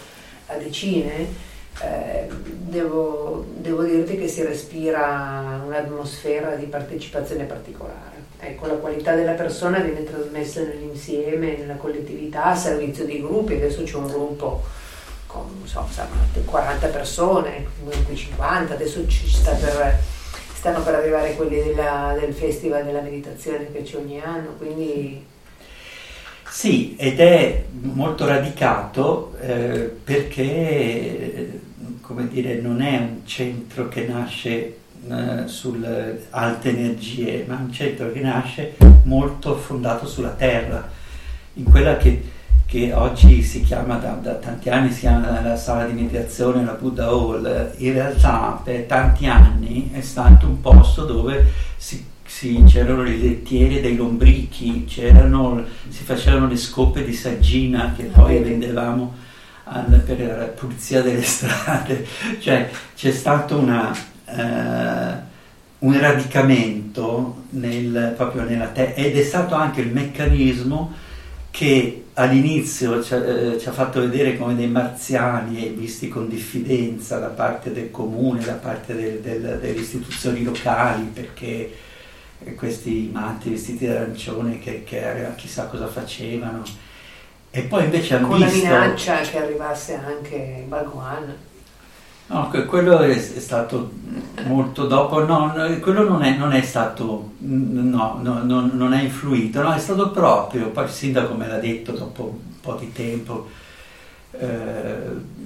a 0.47 0.55
decine 0.55 1.47
eh, 1.81 2.27
devo, 2.29 3.45
devo, 3.57 3.83
dirti 3.83 4.17
che 4.17 4.27
si 4.27 4.43
respira 4.43 5.61
un'atmosfera 5.65 6.55
di 6.55 6.65
partecipazione 6.65 7.45
particolare. 7.45 8.17
Ecco, 8.39 8.67
la 8.67 8.75
qualità 8.75 9.15
della 9.15 9.33
persona 9.33 9.79
viene 9.79 10.03
trasmessa 10.03 10.61
nell'insieme, 10.61 11.57
nella 11.57 11.75
collettività, 11.75 12.45
a 12.45 12.55
servizio 12.55 13.05
di 13.05 13.21
gruppi. 13.21 13.55
Adesso 13.55 13.83
c'è 13.83 13.95
un 13.95 14.07
gruppo 14.07 14.63
con 15.25 15.61
so, 15.65 15.87
40 16.45 16.87
persone, 16.87 17.65
50, 18.13 18.73
adesso 18.73 19.07
ci 19.07 19.27
sta 19.27 19.51
per, 19.51 19.99
stanno 20.53 20.81
per 20.81 20.95
arrivare 20.95 21.35
quelli 21.35 21.61
della, 21.61 22.15
del 22.19 22.33
Festival 22.33 22.83
della 22.83 23.01
Meditazione 23.01 23.71
che 23.71 23.83
c'è 23.83 23.97
ogni 23.97 24.19
anno, 24.19 24.55
quindi 24.57 25.23
sì, 26.49 26.95
ed 26.97 27.19
è 27.19 27.63
molto 27.69 28.25
radicato 28.25 29.35
eh, 29.39 29.91
perché 30.03 31.61
come 32.09 32.27
dire, 32.27 32.55
non 32.55 32.81
è 32.81 32.97
un 32.97 33.19
centro 33.23 33.87
che 33.87 34.07
nasce 34.07 34.77
eh, 35.07 35.43
sulle 35.45 36.25
alte 36.31 36.69
energie, 36.69 37.45
ma 37.47 37.57
un 37.57 37.71
centro 37.71 38.11
che 38.11 38.19
nasce 38.19 38.77
molto 39.03 39.55
fondato 39.55 40.07
sulla 40.07 40.31
terra, 40.31 40.89
in 41.53 41.65
quella 41.65 41.97
che, 41.97 42.23
che 42.65 42.93
oggi 42.93 43.43
si 43.43 43.61
chiama, 43.61 43.97
da, 43.97 44.13
da, 44.13 44.33
tanti 44.33 44.71
anni 44.71 44.91
si 44.91 45.01
chiama 45.01 45.39
la 45.39 45.55
sala 45.55 45.85
di 45.85 45.93
meditazione, 45.93 46.65
la 46.65 46.71
Buddha 46.71 47.09
Hall, 47.09 47.73
in 47.77 47.93
realtà 47.93 48.59
per 48.63 48.85
tanti 48.85 49.27
anni 49.27 49.91
è 49.93 50.01
stato 50.01 50.47
un 50.47 50.61
posto 50.61 51.05
dove 51.05 51.45
si, 51.77 52.03
si, 52.25 52.63
c'erano 52.65 53.03
le 53.03 53.17
lettiere 53.17 53.81
dei 53.81 53.95
lombrichi, 53.95 54.87
si 54.87 56.03
facevano 56.03 56.47
le 56.47 56.57
scope 56.57 57.05
di 57.05 57.13
saggina 57.13 57.93
che 57.95 58.05
poi 58.05 58.39
vendevamo 58.39 59.27
al, 59.69 60.01
per 60.05 60.19
la 60.19 60.45
pulizia 60.45 61.01
delle 61.01 61.21
strade, 61.21 62.05
cioè 62.39 62.69
c'è 62.95 63.11
stato 63.11 63.57
una, 63.57 63.95
eh, 64.25 65.27
un 65.79 65.99
radicamento 65.99 67.43
nel, 67.51 68.13
proprio 68.15 68.43
nella 68.43 68.67
terra 68.67 68.93
ed 68.93 69.17
è 69.17 69.23
stato 69.23 69.55
anche 69.55 69.81
il 69.81 69.91
meccanismo 69.91 71.07
che 71.51 72.05
all'inizio 72.13 73.01
ci 73.03 73.13
ha, 73.13 73.17
eh, 73.17 73.59
ci 73.59 73.67
ha, 73.67 73.71
fatto 73.71 73.99
vedere 74.01 74.37
come 74.37 74.55
dei 74.55 74.67
marziani 74.67 75.69
visti 75.69 76.07
con 76.07 76.27
diffidenza 76.27 77.17
da 77.17 77.27
parte 77.27 77.71
del 77.71 77.91
comune, 77.91 78.43
da 78.43 78.53
parte 78.53 78.95
del, 78.95 79.19
del, 79.19 79.59
delle 79.59 79.79
istituzioni 79.79 80.43
locali, 80.43 81.03
perché 81.13 81.73
questi 82.55 83.09
matti 83.11 83.49
vestiti 83.49 83.85
d'arancione 83.85 84.59
che, 84.59 84.83
che 84.83 85.03
chissà 85.35 85.65
cosa 85.65 85.87
facevano 85.87 86.63
e 87.51 87.61
poi 87.61 87.85
invece 87.85 88.15
hanno 88.15 88.27
Con 88.27 88.37
visto... 88.37 88.67
la 88.69 88.79
minaccia 88.79 89.19
che 89.21 89.37
arrivasse 89.41 89.95
anche 89.95 90.65
Bhagwan. 90.67 91.35
No, 92.27 92.47
quello 92.67 92.99
è, 92.99 93.17
stato 93.17 93.91
molto 94.45 94.85
dopo, 94.85 95.25
no, 95.25 95.51
quello 95.81 96.07
non 96.07 96.21
è, 96.21 96.37
non 96.37 96.53
è 96.53 96.61
stato, 96.61 97.31
no, 97.39 98.19
no, 98.21 98.43
non 98.43 98.93
è 98.93 99.01
influito, 99.01 99.63
no, 99.63 99.73
è 99.73 99.79
stato 99.79 100.11
proprio, 100.11 100.69
poi 100.69 100.83
il 100.83 100.91
sindaco 100.91 101.33
me 101.33 101.47
l'ha 101.47 101.57
detto 101.57 101.91
dopo 101.93 102.23
un 102.25 102.59
po' 102.61 102.75
di 102.75 102.91
tempo, 102.91 103.47
eh, 104.39 104.95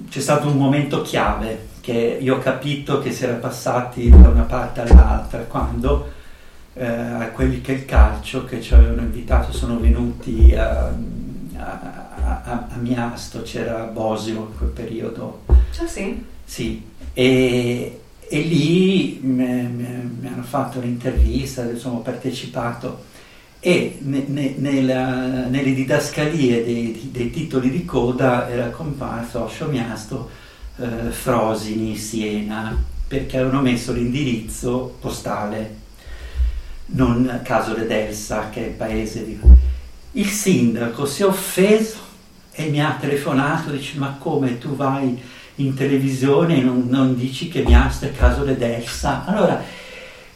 c'è 0.09 0.19
stato 0.19 0.49
un 0.49 0.57
momento 0.57 1.01
chiave 1.03 1.69
che 1.79 2.17
io 2.19 2.35
ho 2.35 2.39
capito 2.39 2.99
che 2.99 3.13
si 3.13 3.23
era 3.23 3.35
passati 3.35 4.09
da 4.09 4.27
una 4.27 4.43
parte 4.43 4.81
all'altra 4.81 5.39
quando 5.43 6.11
eh, 6.73 6.85
a 6.85 7.29
quelli 7.29 7.61
che 7.61 7.71
il 7.71 7.85
calcio 7.85 8.43
che 8.43 8.61
ci 8.61 8.73
avevano 8.73 9.01
invitato 9.01 9.53
sono 9.53 9.79
venuti 9.79 10.53
a 10.53 10.91
a, 11.71 12.41
a, 12.43 12.67
a 12.69 12.77
Miasto, 12.77 13.41
c'era 13.41 13.83
Bosio 13.85 14.35
in 14.35 14.57
quel 14.57 14.69
periodo. 14.69 15.43
Ah 15.77 15.87
sì? 15.87 16.23
Sì, 16.43 16.83
e, 17.13 18.01
e 18.19 18.39
lì 18.39 19.19
mi, 19.21 19.43
mi, 19.43 20.17
mi, 20.19 20.27
hanno 20.27 20.43
fatto 20.43 20.79
un'intervista, 20.79 21.63
insomma 21.63 21.97
ho 21.97 22.01
partecipato 22.01 23.11
e 23.65 23.97
ne, 24.01 24.25
ne, 24.27 24.55
nella, 24.57 25.47
nelle 25.47 25.73
didascalie 25.73 26.65
dei, 26.65 27.09
dei, 27.13 27.31
titoli 27.31 27.69
di 27.69 27.85
coda 27.85 28.49
era 28.49 28.67
comparso 28.71 29.47
Sciomiasto 29.47 30.29
eh, 30.79 31.11
Frosini, 31.11 31.95
Siena, 31.95 32.77
perché 33.07 33.37
avevano 33.37 33.61
messo 33.61 33.93
l'indirizzo 33.93 34.97
postale, 34.99 35.75
non 36.87 37.39
Casole 37.41 37.87
d'Elsa, 37.87 38.49
che 38.49 38.65
è 38.65 38.67
il 38.67 38.73
paese 38.73 39.25
di... 39.25 39.39
Il 40.13 40.27
sindaco 40.27 41.05
si 41.05 41.21
è 41.23 41.25
offeso 41.25 41.97
e 42.51 42.69
mi 42.69 42.81
ha 42.83 42.97
telefonato, 42.99 43.71
dice 43.71 43.97
ma 43.97 44.15
come 44.19 44.57
tu 44.57 44.75
vai 44.75 45.21
in 45.55 45.73
televisione 45.75 46.57
e 46.57 46.61
non, 46.61 46.87
non 46.87 47.15
dici 47.15 47.47
che 47.47 47.63
Miasto 47.63 48.05
è 48.05 48.11
Casole 48.11 48.57
d'Elsa? 48.57 49.25
Allora, 49.25 49.61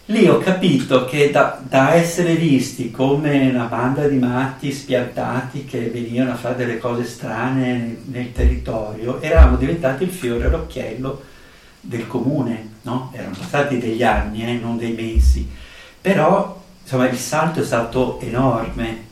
Lì 0.10 0.26
ho 0.26 0.38
capito 0.38 1.04
che 1.04 1.32
da, 1.32 1.60
da, 1.62 1.94
essere 1.94 2.36
visti 2.36 2.92
come 2.92 3.50
una 3.50 3.66
banda 3.66 4.08
di 4.08 4.16
matti 4.16 4.72
spiantati 4.72 5.66
che 5.66 5.90
venivano 5.90 6.32
a 6.32 6.36
fare 6.36 6.56
delle 6.56 6.78
cose 6.78 7.04
strane 7.04 7.74
nel, 7.74 7.98
nel 8.06 8.32
territorio, 8.32 9.20
eravamo 9.20 9.58
diventati 9.58 10.04
il 10.04 10.10
fiore 10.10 10.46
all'occhiello 10.46 11.22
del 11.82 12.08
comune, 12.08 12.76
no? 12.84 13.12
Erano 13.14 13.36
passati 13.38 13.80
degli 13.80 14.02
anni, 14.02 14.46
eh, 14.46 14.54
non 14.54 14.78
dei 14.78 14.94
mesi. 14.94 15.46
Però 16.00 16.58
insomma 16.82 17.10
il 17.10 17.18
salto 17.18 17.60
è 17.60 17.66
stato 17.66 18.22
enorme. 18.22 19.07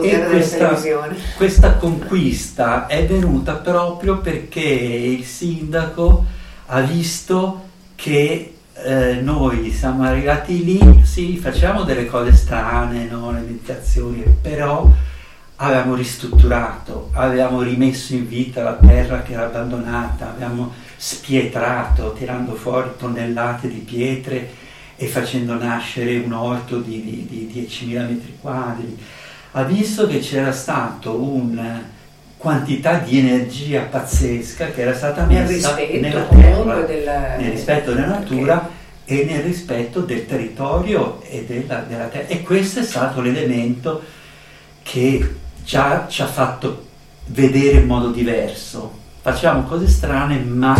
E 0.00 0.24
questa, 0.24 0.80
questa 1.36 1.74
conquista 1.74 2.86
è 2.86 3.04
venuta 3.06 3.54
proprio 3.54 4.18
perché 4.18 4.60
il 4.60 5.24
sindaco 5.24 6.24
ha 6.66 6.80
visto 6.80 7.68
che 7.94 8.54
eh, 8.74 9.20
noi 9.20 9.70
siamo 9.70 10.04
arrivati 10.04 10.64
lì, 10.64 11.02
sì, 11.04 11.36
facciamo 11.36 11.82
delle 11.82 12.06
cose 12.06 12.32
strane, 12.32 13.04
no? 13.04 13.30
le 13.32 13.40
meditazioni, 13.40 14.24
però 14.40 14.90
avevamo 15.56 15.94
ristrutturato, 15.94 17.10
avevamo 17.12 17.60
rimesso 17.60 18.14
in 18.14 18.26
vita 18.26 18.62
la 18.62 18.74
terra 18.74 19.22
che 19.22 19.34
era 19.34 19.44
abbandonata, 19.44 20.30
abbiamo 20.30 20.72
spietrato, 20.96 22.14
tirando 22.14 22.54
fuori 22.54 22.90
tonnellate 22.96 23.68
di 23.68 23.78
pietre 23.78 24.50
e 24.96 25.06
facendo 25.06 25.54
nascere 25.54 26.18
un 26.18 26.32
orto 26.32 26.78
di, 26.78 27.02
di, 27.28 27.46
di 27.50 27.66
10.000 27.68 28.08
metri 28.08 28.38
quadri. 28.40 28.98
Ha 29.52 29.62
visto 29.64 30.06
che 30.06 30.18
c'era 30.18 30.52
stato 30.52 31.14
una 31.14 31.82
quantità 32.36 32.98
di 32.98 33.18
energia 33.18 33.82
pazzesca 33.82 34.70
che 34.70 34.80
era 34.82 34.94
stata 34.94 35.24
messa 35.26 35.76
nel 35.76 36.00
nella 36.00 36.24
terra, 36.24 36.80
della... 36.80 37.36
nel 37.36 37.52
rispetto 37.52 37.92
della 37.92 38.06
natura 38.06 38.56
okay. 38.56 39.20
e 39.20 39.24
nel 39.24 39.42
rispetto 39.42 40.00
del 40.00 40.26
territorio 40.26 41.22
e 41.22 41.44
della, 41.46 41.84
della 41.86 42.06
terra. 42.06 42.26
E 42.26 42.42
questo 42.42 42.80
è 42.80 42.82
stato 42.82 43.20
l'elemento 43.20 44.02
che 44.82 45.36
già 45.64 46.06
ci 46.08 46.22
ha 46.22 46.26
fatto 46.26 46.86
vedere 47.26 47.78
in 47.78 47.86
modo 47.86 48.10
diverso. 48.10 49.00
Facciamo 49.20 49.62
cose 49.62 49.86
strane, 49.86 50.38
ma 50.38 50.74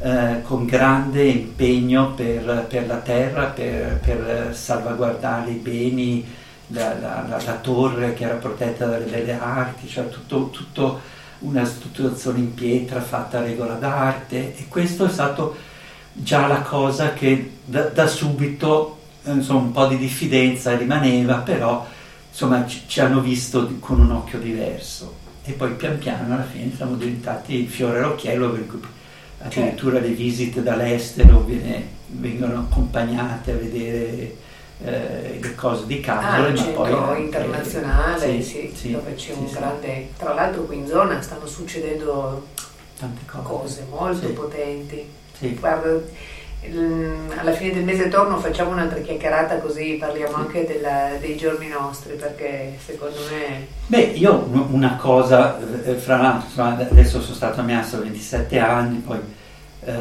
eh, 0.00 0.42
con 0.42 0.64
grande 0.64 1.24
impegno 1.24 2.12
per, 2.12 2.66
per 2.68 2.86
la 2.86 2.96
terra, 2.96 3.44
per, 3.46 4.00
per, 4.04 4.50
salvaguardare 4.54 5.50
i 5.50 5.54
beni, 5.54 6.26
la, 6.68 6.98
la, 6.98 7.24
la, 7.28 7.42
la, 7.42 7.54
torre 7.56 8.14
che 8.14 8.24
era 8.24 8.34
protetta 8.34 8.86
dalle 8.86 9.04
belle 9.04 9.38
arti, 9.38 9.88
cioè 9.88 10.08
tutto, 10.08 10.50
tutto 10.50 11.00
una 11.40 11.64
strutturazione 11.64 12.38
in 12.38 12.54
pietra 12.54 13.00
fatta 13.00 13.38
a 13.38 13.42
regola 13.42 13.74
d'arte. 13.74 14.56
E 14.56 14.66
questo 14.68 15.06
è 15.06 15.08
stato 15.08 15.56
già 16.12 16.46
la 16.46 16.62
cosa 16.62 17.12
che 17.12 17.58
da, 17.64 17.82
da 17.84 18.06
subito 18.06 18.98
insomma, 19.24 19.60
un 19.60 19.72
po' 19.72 19.86
di 19.86 19.96
diffidenza 19.96 20.76
rimaneva, 20.76 21.36
però 21.36 21.86
insomma 22.28 22.66
ci, 22.66 22.82
ci 22.86 23.00
hanno 23.00 23.20
visto 23.20 23.70
con 23.80 24.00
un 24.00 24.10
occhio 24.10 24.38
diverso. 24.38 25.26
E 25.44 25.52
poi 25.52 25.72
pian 25.72 25.98
piano 25.98 26.34
alla 26.34 26.44
fine 26.44 26.74
siamo 26.76 26.96
diventati 26.96 27.54
il 27.54 27.68
fiore 27.68 27.98
all'occhiello 27.98 28.50
per 28.50 28.66
cui 28.66 28.80
addirittura 29.40 29.98
le 29.98 30.08
visite 30.08 30.62
dall'estero 30.62 31.40
viene, 31.40 31.86
vengono 32.08 32.58
accompagnate 32.58 33.52
a 33.52 33.56
vedere 33.56 34.36
eh, 34.84 35.38
le 35.42 35.54
cose 35.54 35.86
di 35.86 36.00
Capole, 36.00 36.52
ah, 36.58 36.64
poi 36.74 37.22
internazionale, 37.22 38.38
eh, 38.38 38.42
sì, 38.42 38.72
sì, 38.74 38.92
dove 38.92 39.14
c'è 39.14 39.32
un 39.32 39.50
grande. 39.50 40.08
Tra 40.16 40.34
l'altro, 40.34 40.62
qui 40.62 40.76
in 40.76 40.86
zona 40.86 41.20
stanno 41.20 41.46
succedendo 41.46 42.46
tante 42.98 43.22
cose, 43.26 43.42
cose 43.48 43.86
molto 43.90 44.28
potenti. 44.40 45.08
Guarda, 45.58 46.00
il- 46.62 47.32
alla 47.36 47.52
fine 47.52 47.74
del 47.74 47.84
mese 47.84 48.08
torno 48.08 48.38
facciamo 48.38 48.72
un'altra 48.72 48.98
chiacchierata 48.98 49.58
così 49.58 49.96
parliamo 49.98 50.34
anche 50.34 50.66
della- 50.66 51.12
dei 51.20 51.36
giorni 51.36 51.68
nostri 51.68 52.14
perché 52.14 52.76
secondo 52.84 53.18
me 53.30 53.66
Beh, 53.86 54.00
io 54.16 54.34
un- 54.50 54.66
una 54.70 54.96
cosa, 54.96 55.56
eh, 55.84 55.94
fra 55.94 56.16
l'altro, 56.20 56.62
adesso 56.64 57.20
sono 57.20 57.34
stato 57.36 57.60
a 57.60 57.62
Miasso 57.62 58.00
27 58.00 58.58
anni, 58.58 58.98
poi 58.98 59.18
eh, 59.84 59.92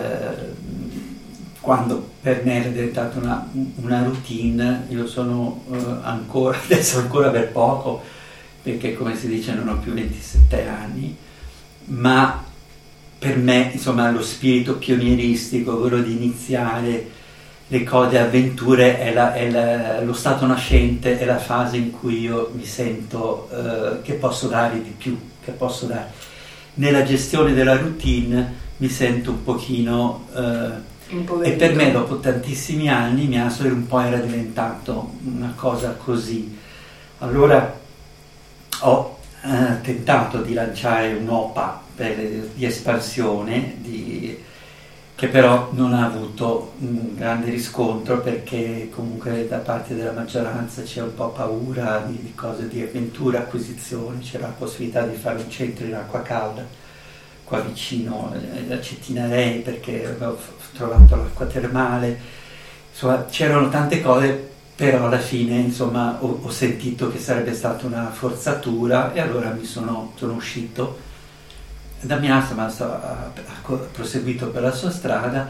quando 1.68 2.12
per 2.22 2.46
me 2.46 2.62
era 2.62 2.70
diventata 2.70 3.20
una, 3.20 3.46
una 3.76 4.02
routine, 4.02 4.86
io 4.88 5.06
sono 5.06 5.66
eh, 5.70 5.76
ancora, 6.04 6.58
adesso 6.64 7.00
ancora 7.00 7.28
per 7.30 7.50
poco, 7.52 8.02
perché 8.62 8.96
come 8.96 9.18
si 9.18 9.28
dice 9.28 9.54
non 9.54 9.68
ho 9.68 9.78
più 9.78 9.92
27 9.92 10.66
anni, 10.66 11.14
ma 11.88 12.42
per 13.20 13.36
me, 13.38 13.72
insomma, 13.74 14.10
lo 14.12 14.22
spirito 14.24 14.78
pionieristico, 14.78 15.78
quello 15.78 16.00
di 16.00 16.14
iniziare 16.14 17.10
le 17.68 17.84
cose, 17.84 18.18
avventure, 18.18 18.98
è, 19.00 19.12
la- 19.14 19.34
è 19.34 19.50
la- 19.52 20.02
lo 20.04 20.14
stato 20.14 20.46
nascente, 20.46 21.20
è 21.20 21.26
la 21.26 21.38
fase 21.38 21.76
in 21.76 21.92
cui 21.92 22.22
io 22.22 22.50
mi 22.56 22.64
sento 22.64 23.50
eh, 23.52 24.02
che 24.04 24.14
posso 24.14 24.48
dare 24.48 24.82
di 24.82 24.94
più, 24.98 25.20
che 25.44 25.52
posso 25.52 25.86
dare. 25.86 26.12
Nella 26.76 27.04
gestione 27.04 27.54
della 27.54 27.76
routine 27.76 28.54
mi 28.78 28.88
sento 28.88 29.32
un 29.32 29.44
pochino... 29.44 30.28
eh, 30.34 30.96
e 31.42 31.52
per 31.54 31.74
me 31.76 31.92
dopo 31.92 32.20
tantissimi 32.20 32.90
anni 32.90 33.28
Miasoli 33.28 33.70
un 33.70 33.88
po' 33.88 34.00
era 34.00 34.18
diventato 34.18 35.12
una 35.24 35.54
cosa 35.56 35.92
così. 35.94 36.58
Allora 37.20 37.80
ho 38.82 39.18
eh, 39.44 39.82
tentato 39.82 40.42
di 40.42 40.54
lanciare 40.54 41.14
un'OPA 41.14 41.82
per- 41.96 42.50
di 42.54 42.66
espansione 42.66 43.76
di- 43.78 44.38
che 45.16 45.28
però 45.30 45.70
non 45.72 45.94
ha 45.94 46.06
avuto 46.06 46.74
un 46.80 47.16
grande 47.16 47.50
riscontro 47.50 48.20
perché 48.22 48.90
comunque 48.94 49.48
da 49.48 49.58
parte 49.58 49.96
della 49.96 50.12
maggioranza 50.12 50.84
c'è 50.84 51.02
un 51.02 51.16
po' 51.16 51.30
paura 51.30 52.04
di, 52.08 52.20
di 52.22 52.34
cose 52.36 52.68
di 52.68 52.82
avventura, 52.84 53.40
acquisizioni, 53.40 54.20
c'era 54.20 54.48
la 54.48 54.54
possibilità 54.54 55.02
di 55.08 55.16
fare 55.16 55.42
un 55.42 55.50
centro 55.50 55.86
in 55.86 55.96
acqua 55.96 56.22
calda 56.22 56.64
qua 57.48 57.60
vicino 57.62 58.34
eh, 58.68 58.74
a 58.74 58.82
Cettinarei 58.82 59.60
perché 59.60 60.06
avevo 60.06 60.38
trovato 60.76 61.16
l'acqua 61.16 61.46
termale, 61.46 62.20
insomma 62.92 63.26
c'erano 63.30 63.70
tante 63.70 64.02
cose, 64.02 64.50
però 64.76 65.06
alla 65.06 65.18
fine 65.18 65.56
insomma 65.56 66.18
ho, 66.20 66.40
ho 66.44 66.50
sentito 66.52 67.10
che 67.10 67.20
sarebbe 67.20 67.54
stata 67.54 67.86
una 67.86 68.12
forzatura 68.12 69.14
e 69.14 69.22
allora 69.22 69.50
mi 69.52 69.64
sono, 69.64 70.12
sono 70.18 70.34
uscito 70.34 71.00
da 72.02 72.18
Miassa, 72.18 72.54
ma 72.54 72.70
sto- 72.70 72.84
ha, 72.84 73.32
ha 73.34 73.74
proseguito 73.94 74.48
per 74.48 74.62
la 74.64 74.72
sua 74.72 74.92
strada 74.92 75.50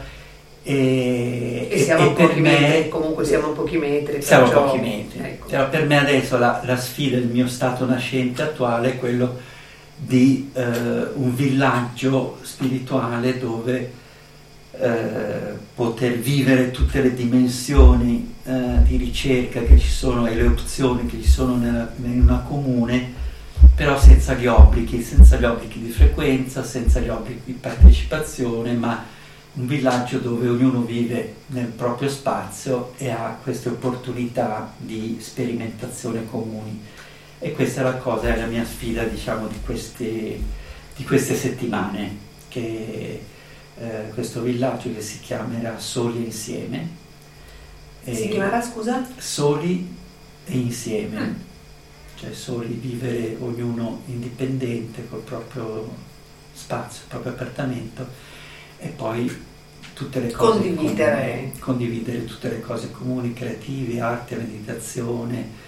e, 0.62 1.68
e 1.70 1.78
siamo 1.82 2.10
a 2.10 2.12
per 2.12 2.28
pochi 2.28 2.40
me- 2.40 2.60
metri, 2.60 2.88
comunque 2.88 3.24
siamo 3.24 3.48
a 3.48 3.54
pochi 3.54 3.76
metri. 3.76 4.22
siamo 4.22 4.44
perciò- 4.44 4.64
pochi 4.66 4.78
metri. 4.78 5.18
ecco. 5.20 5.48
Cioè, 5.48 5.66
per 5.68 5.84
me 5.86 5.98
adesso 5.98 6.38
la, 6.38 6.62
la 6.64 6.76
sfida 6.76 7.18
del 7.18 7.26
mio 7.28 7.48
stato 7.48 7.84
nascente 7.86 8.42
attuale 8.42 8.92
è 8.92 8.98
quello 8.98 9.56
di 9.98 10.50
eh, 10.52 10.62
un 11.14 11.34
villaggio 11.34 12.38
spirituale 12.42 13.38
dove 13.38 13.92
eh, 14.80 15.56
poter 15.74 16.18
vivere 16.18 16.70
tutte 16.70 17.02
le 17.02 17.14
dimensioni 17.14 18.34
eh, 18.44 18.82
di 18.84 18.96
ricerca 18.96 19.60
che 19.62 19.78
ci 19.78 19.90
sono 19.90 20.26
e 20.26 20.34
le 20.34 20.46
opzioni 20.46 21.06
che 21.06 21.20
ci 21.20 21.28
sono 21.28 21.56
nella- 21.56 21.92
in 22.02 22.22
una 22.22 22.38
comune, 22.46 23.12
però 23.74 23.98
senza 23.98 24.34
gli 24.34 24.46
obblighi, 24.46 25.02
senza 25.02 25.36
gli 25.36 25.44
obblighi 25.44 25.80
di 25.80 25.90
frequenza, 25.90 26.62
senza 26.62 27.00
gli 27.00 27.08
obblighi 27.08 27.40
di 27.44 27.52
partecipazione, 27.52 28.72
ma 28.74 29.04
un 29.54 29.66
villaggio 29.66 30.18
dove 30.18 30.48
ognuno 30.48 30.82
vive 30.82 31.34
nel 31.46 31.66
proprio 31.66 32.08
spazio 32.08 32.92
e 32.98 33.10
ha 33.10 33.36
queste 33.42 33.70
opportunità 33.70 34.72
di 34.76 35.18
sperimentazione 35.20 36.24
comuni. 36.30 36.80
E 37.40 37.52
questa 37.52 37.80
è 37.80 37.84
la 37.84 37.96
cosa, 37.96 38.34
è 38.34 38.36
la 38.38 38.46
mia 38.46 38.64
sfida, 38.64 39.04
diciamo, 39.04 39.46
di 39.46 39.60
queste, 39.64 40.40
di 40.96 41.04
queste 41.04 41.34
settimane, 41.34 42.16
che 42.48 43.22
eh, 43.78 44.08
questo 44.12 44.42
villaggio 44.42 44.92
che 44.92 45.00
si 45.00 45.20
chiamerà 45.20 45.78
Soli 45.78 46.24
Insieme. 46.24 46.88
Si 48.04 48.28
chiamerà, 48.28 48.62
scusa? 48.62 49.06
Soli 49.18 49.94
e 50.46 50.56
insieme, 50.56 51.20
Mm. 51.20 51.34
cioè 52.16 52.32
soli 52.32 52.72
vivere 52.74 53.36
ognuno 53.38 54.00
indipendente 54.06 55.06
col 55.08 55.20
proprio 55.20 55.94
spazio, 56.54 57.02
il 57.02 57.08
proprio 57.08 57.32
appartamento 57.32 58.06
e 58.78 58.88
poi 58.88 59.30
tutte 59.92 60.20
le 60.20 60.30
cose 60.32 60.60
Condividere. 60.72 61.36
comuni, 61.36 61.58
condividere 61.58 62.24
tutte 62.24 62.48
le 62.48 62.60
cose 62.62 62.90
comuni, 62.90 63.34
creative, 63.34 64.00
arte, 64.00 64.36
meditazione, 64.36 65.66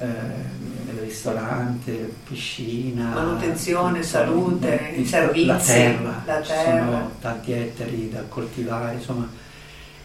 eh, 0.00 1.00
ristorante, 1.00 2.12
piscina, 2.26 3.14
manutenzione, 3.14 4.02
salute, 4.02 4.92
il, 4.96 5.06
servizi, 5.06 5.46
la 5.46 5.56
terra, 5.56 6.22
la 6.24 6.42
ci 6.42 6.48
terra. 6.52 6.84
sono 6.84 7.10
tanti 7.20 7.52
ettari 7.52 8.10
da 8.10 8.22
coltivare, 8.28 8.94
insomma 8.94 9.28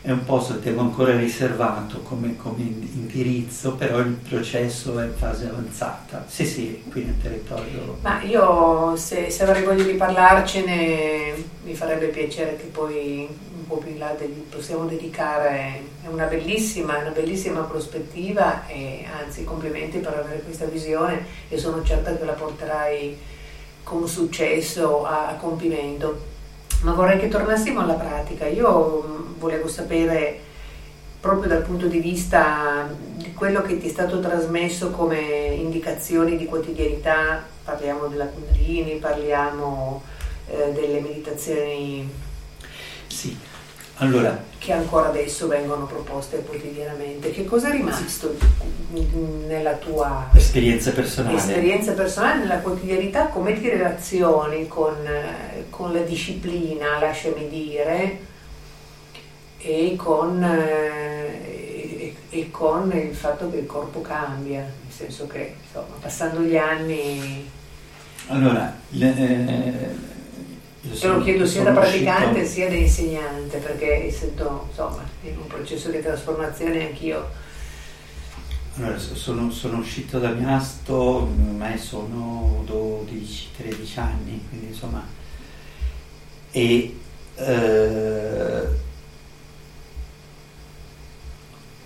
è 0.06 0.12
un 0.12 0.24
posto 0.24 0.54
che 0.54 0.60
tengo 0.60 0.82
ancora 0.82 1.18
riservato 1.18 2.02
come, 2.02 2.36
come, 2.38 2.62
indirizzo, 2.62 3.74
però 3.74 3.98
il 3.98 4.12
processo 4.30 5.00
è 5.00 5.06
in 5.06 5.16
fase 5.16 5.48
avanzata. 5.48 6.24
Sì, 6.28 6.46
sì, 6.46 6.84
qui 6.92 7.06
nel 7.06 7.20
territorio. 7.20 7.98
Ma 8.02 8.22
io 8.22 8.96
se, 8.98 9.32
se 9.32 9.44
avrei 9.44 9.64
voglia 9.64 9.84
di 9.84 9.94
parlarcene 9.94 11.34
mi 11.64 11.74
farebbe 11.74 12.08
piacere 12.10 12.56
che 12.56 12.66
poi 12.66 13.28
po' 13.68 13.78
più 13.78 13.92
in 13.92 14.00
là 14.00 14.16
possiamo 14.50 14.86
dedicare, 14.86 15.82
è 16.04 16.08
una 16.08 16.26
bellissima, 16.26 16.98
una 16.98 17.10
bellissima 17.10 17.62
prospettiva 17.62 18.68
e 18.68 19.06
anzi 19.24 19.44
complimenti 19.44 20.00
per 20.00 20.14
avere 20.14 20.42
questa 20.42 20.66
visione 20.66 21.26
e 21.50 21.58
sono 21.58 21.84
certa 21.84 22.16
che 22.16 22.26
la 22.26 22.34
porterai 22.34 23.18
con 23.84 24.08
successo 24.08 25.06
a, 25.06 25.28
a 25.28 25.34
compimento 25.36 26.34
ma 26.82 26.94
vorrei 26.94 27.18
che 27.20 27.28
tornassimo 27.28 27.80
alla 27.82 27.94
pratica. 27.94 28.46
Io 28.46 29.04
mm, 29.06 29.40
volevo 29.40 29.68
sapere 29.68 30.40
proprio 31.20 31.50
dal 31.50 31.64
punto 31.64 31.88
di 31.88 32.00
vista 32.00 32.88
di 33.16 33.34
quello 33.34 33.64
che 33.64 33.80
ti 33.80 33.88
è 33.88 33.90
stato 33.90 34.20
trasmesso 34.20 34.92
come 34.92 35.20
indicazioni 35.20 36.38
di 36.38 36.46
quotidianità, 36.46 37.44
parliamo 37.64 38.06
della 38.06 38.26
Kundalini, 38.26 38.98
parliamo 38.98 40.04
eh, 40.48 40.72
delle 40.74 41.00
meditazioni. 41.00 42.08
Sì, 43.08 43.36
allora, 43.98 44.44
che 44.58 44.74
ancora 44.74 45.08
adesso 45.08 45.48
vengono 45.48 45.86
proposte 45.86 46.44
quotidianamente. 46.44 47.32
Che 47.32 47.46
cosa 47.46 47.70
è 47.70 47.72
rimasto 47.72 48.36
nella 49.48 49.74
tua 49.74 50.30
esperienza 50.34 50.92
personale? 50.92 51.38
Esperienza 51.38 51.94
personale, 51.94 52.40
nella 52.40 52.60
quotidianità, 52.60 53.28
come 53.28 53.60
ti 53.60 53.70
relazioni 53.70 54.68
con, 54.68 54.96
con 55.70 55.94
la 55.94 56.02
disciplina, 56.02 57.00
lasciami 57.00 57.48
dire, 57.48 58.20
e 59.60 59.96
con, 59.96 60.44
e, 60.44 62.16
e 62.30 62.52
con, 62.52 62.92
il 62.92 63.16
fatto 63.16 63.50
che 63.50 63.58
il 63.58 63.66
corpo 63.66 64.02
cambia, 64.02 64.60
nel 64.60 64.94
senso 64.94 65.26
che 65.28 65.56
insomma, 65.66 65.96
passando 66.02 66.42
gli 66.42 66.58
anni... 66.58 67.50
Allora, 68.28 68.76
le, 68.90 69.16
eh, 69.16 70.14
Te 70.88 71.08
lo 71.08 71.22
chiedo 71.22 71.46
sia 71.46 71.64
da 71.64 71.72
praticante 71.72 72.42
uscito... 72.42 72.48
sia 72.48 72.70
da 72.70 72.76
insegnante, 72.76 73.58
perché 73.58 74.08
essendo 74.08 74.68
insomma, 74.70 75.04
in 75.24 75.38
un 75.38 75.48
processo 75.48 75.90
di 75.90 76.00
trasformazione 76.00 76.88
anch'io. 76.88 77.28
Allora, 78.78 78.98
sono, 78.98 79.50
sono 79.52 79.80
uscito 79.80 80.20
da 80.20 80.30
Miasto, 80.30 80.96
ormai 80.96 81.78
sono 81.78 82.64
12-13 82.68 84.00
anni, 84.00 84.46
quindi 84.50 84.68
insomma, 84.68 85.04
e 86.52 86.98
eh, 87.36 88.68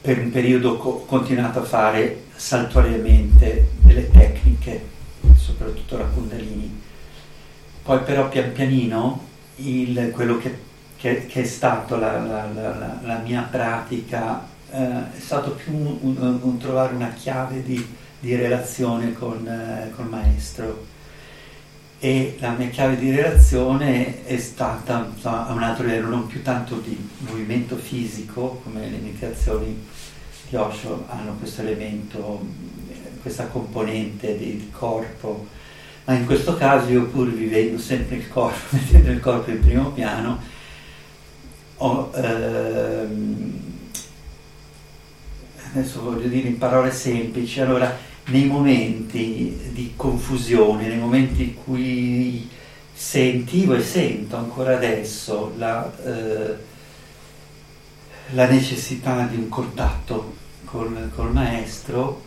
per 0.01 0.17
un 0.17 0.31
periodo 0.31 0.71
ho 0.71 1.05
continuato 1.05 1.59
a 1.59 1.63
fare 1.63 2.23
saltuariamente 2.35 3.69
delle 3.81 4.09
tecniche, 4.09 4.83
soprattutto 5.35 5.97
la 5.97 6.05
Kundalini 6.05 6.87
poi 7.89 8.01
però 8.01 8.29
pian 8.29 8.51
pianino 8.51 9.25
il, 9.55 10.11
quello 10.13 10.37
che, 10.37 10.55
che, 10.95 11.25
che, 11.25 11.41
è 11.41 11.43
stato 11.43 11.95
la, 11.95 12.19
la, 12.19 12.47
la, 12.53 12.99
la 13.01 13.17
mia 13.17 13.41
pratica 13.49 14.45
eh, 14.69 14.77
è 14.77 15.19
stato 15.19 15.53
più 15.53 15.73
un, 15.73 15.97
un, 16.01 16.39
un, 16.39 16.57
trovare 16.59 16.93
una 16.93 17.11
chiave 17.13 17.63
di, 17.63 17.83
di 18.19 18.35
relazione 18.35 19.13
con, 19.13 19.43
eh, 19.47 19.91
col 19.95 20.07
maestro. 20.07 20.85
E 21.97 22.37
la 22.39 22.51
mia 22.51 22.67
chiave 22.67 22.95
di 22.95 23.09
relazione 23.09 24.23
è 24.23 24.37
stata 24.37 25.09
insomma, 25.11 25.47
a 25.47 25.53
un 25.53 25.63
altro 25.63 25.83
livello, 25.85 26.09
non 26.09 26.27
più 26.27 26.43
tanto 26.43 26.75
di 26.75 26.95
movimento 27.27 27.75
fisico 27.75 28.61
come 28.63 28.81
le 28.81 28.97
meditazioni 28.97 29.83
di 30.47 30.55
Osho 30.55 31.05
hanno 31.09 31.33
questo 31.39 31.61
elemento, 31.61 32.39
questa 33.23 33.47
componente 33.47 34.37
di 34.37 34.69
corpo 34.71 35.57
ma 36.09 36.15
in 36.15 36.25
questo 36.25 36.57
caso 36.57 36.89
io 36.89 37.05
pur 37.05 37.31
vivendo 37.31 37.77
sempre 37.77 38.15
il 38.15 38.27
corpo, 38.29 38.57
mettendo 38.75 39.11
il 39.11 39.19
corpo 39.19 39.51
in 39.51 39.59
primo 39.59 39.91
piano, 39.91 40.41
ho, 41.77 42.11
ehm, 42.15 43.59
adesso 45.71 46.01
voglio 46.01 46.27
dire 46.27 46.47
in 46.47 46.57
parole 46.57 46.91
semplici, 46.91 47.61
allora 47.61 47.95
nei 48.25 48.45
momenti 48.45 49.69
di 49.71 49.93
confusione, 49.95 50.87
nei 50.87 50.97
momenti 50.97 51.43
in 51.43 51.63
cui 51.63 52.49
sentivo 52.91 53.75
e 53.75 53.83
sento 53.83 54.35
ancora 54.35 54.75
adesso 54.75 55.53
la, 55.57 55.91
eh, 56.05 56.55
la 58.31 58.47
necessità 58.47 59.27
di 59.27 59.35
un 59.35 59.47
contatto 59.47 60.37
col, 60.65 61.11
col 61.13 61.31
maestro, 61.31 62.23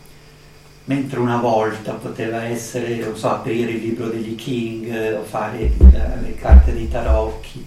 mentre 0.85 1.21
una 1.21 1.37
volta 1.37 1.93
poteva 1.93 2.45
essere, 2.45 2.97
non 2.97 3.17
so, 3.17 3.31
aprire 3.31 3.71
il 3.71 3.81
libro 3.81 4.09
degli 4.09 4.35
King 4.35 4.87
eh, 4.87 5.15
o 5.15 5.23
fare 5.23 5.73
le, 5.79 6.19
le 6.23 6.35
carte 6.35 6.73
dei 6.73 6.89
tarocchi. 6.89 7.65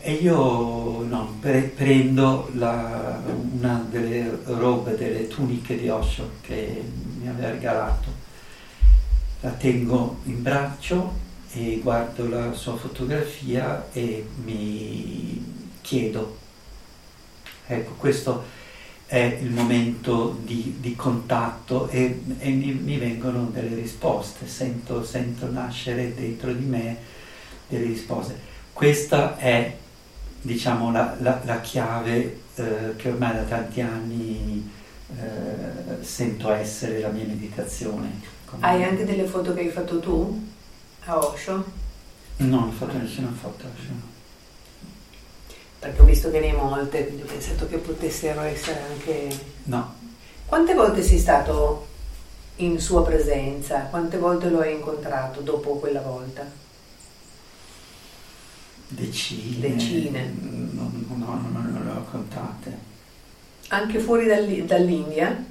E 0.00 0.12
io 0.12 1.02
no, 1.02 1.36
pre- 1.40 1.72
prendo 1.74 2.50
la, 2.54 3.22
una 3.52 3.86
delle 3.90 4.38
robe, 4.44 4.96
delle 4.96 5.28
tuniche 5.28 5.78
di 5.78 5.88
Osho 5.88 6.30
che 6.42 6.82
mi 7.20 7.28
aveva 7.28 7.50
regalato, 7.50 8.08
la 9.40 9.50
tengo 9.50 10.18
in 10.24 10.42
braccio 10.42 11.22
e 11.52 11.80
guardo 11.82 12.28
la 12.28 12.52
sua 12.52 12.76
fotografia 12.76 13.86
e 13.92 14.26
mi 14.44 15.42
chiedo. 15.80 16.36
Ecco, 17.66 17.92
questo 17.96 18.44
è 19.06 19.38
il 19.40 19.50
momento 19.50 20.38
di, 20.42 20.76
di 20.80 20.96
contatto 20.96 21.88
e, 21.88 22.22
e 22.38 22.50
mi, 22.50 22.72
mi, 22.72 22.96
vengono 22.96 23.50
delle 23.52 23.74
risposte, 23.74 24.46
sento, 24.48 25.04
sento, 25.04 25.50
nascere 25.50 26.14
dentro 26.14 26.52
di 26.52 26.64
me 26.64 26.96
delle 27.68 27.84
risposte. 27.84 28.38
Questa 28.72 29.36
è 29.36 29.76
diciamo, 30.40 30.90
la, 30.90 31.16
la, 31.20 31.40
la 31.44 31.60
chiave 31.60 32.40
eh, 32.54 32.96
che 32.96 33.10
ormai 33.10 33.34
da 33.34 33.42
tanti 33.42 33.80
anni 33.82 34.70
eh, 35.16 36.02
sento 36.02 36.50
essere 36.50 37.00
la 37.00 37.08
mia 37.08 37.24
meditazione. 37.24 38.20
Come... 38.46 38.66
Hai 38.66 38.84
anche 38.84 39.04
delle 39.04 39.24
foto 39.24 39.52
che 39.52 39.60
hai 39.60 39.70
fatto 39.70 40.00
tu 40.00 40.50
a 41.04 41.18
Osho? 41.18 41.82
No, 42.36 42.46
non 42.46 42.68
ho 42.68 42.72
fatto 42.72 42.96
nessuna 42.96 43.30
foto 43.30 43.64
a 43.64 43.68
Osho 43.68 44.13
perché 45.84 46.00
ho 46.00 46.04
visto 46.06 46.30
che 46.30 46.40
ne 46.40 46.50
hai 46.50 46.56
molte, 46.56 47.04
quindi 47.04 47.22
ho 47.22 47.26
pensato 47.26 47.68
che 47.68 47.76
potessero 47.76 48.40
essere 48.40 48.80
anche... 48.88 49.38
No. 49.64 49.94
Quante 50.46 50.72
volte 50.72 51.02
sei 51.02 51.18
stato 51.18 51.86
in 52.56 52.80
sua 52.80 53.04
presenza? 53.04 53.80
Quante 53.90 54.16
volte 54.16 54.48
lo 54.48 54.60
hai 54.60 54.72
incontrato 54.72 55.42
dopo 55.42 55.76
quella 55.76 56.00
volta? 56.00 56.50
Decine. 58.88 59.74
Decine. 59.74 60.34
No, 60.70 60.90
no, 61.08 61.16
no, 61.16 61.60
non 61.68 61.82
le 61.84 61.90
ho 61.90 62.04
contate. 62.04 62.78
Anche 63.68 63.98
fuori 63.98 64.24
dall'India? 64.64 65.44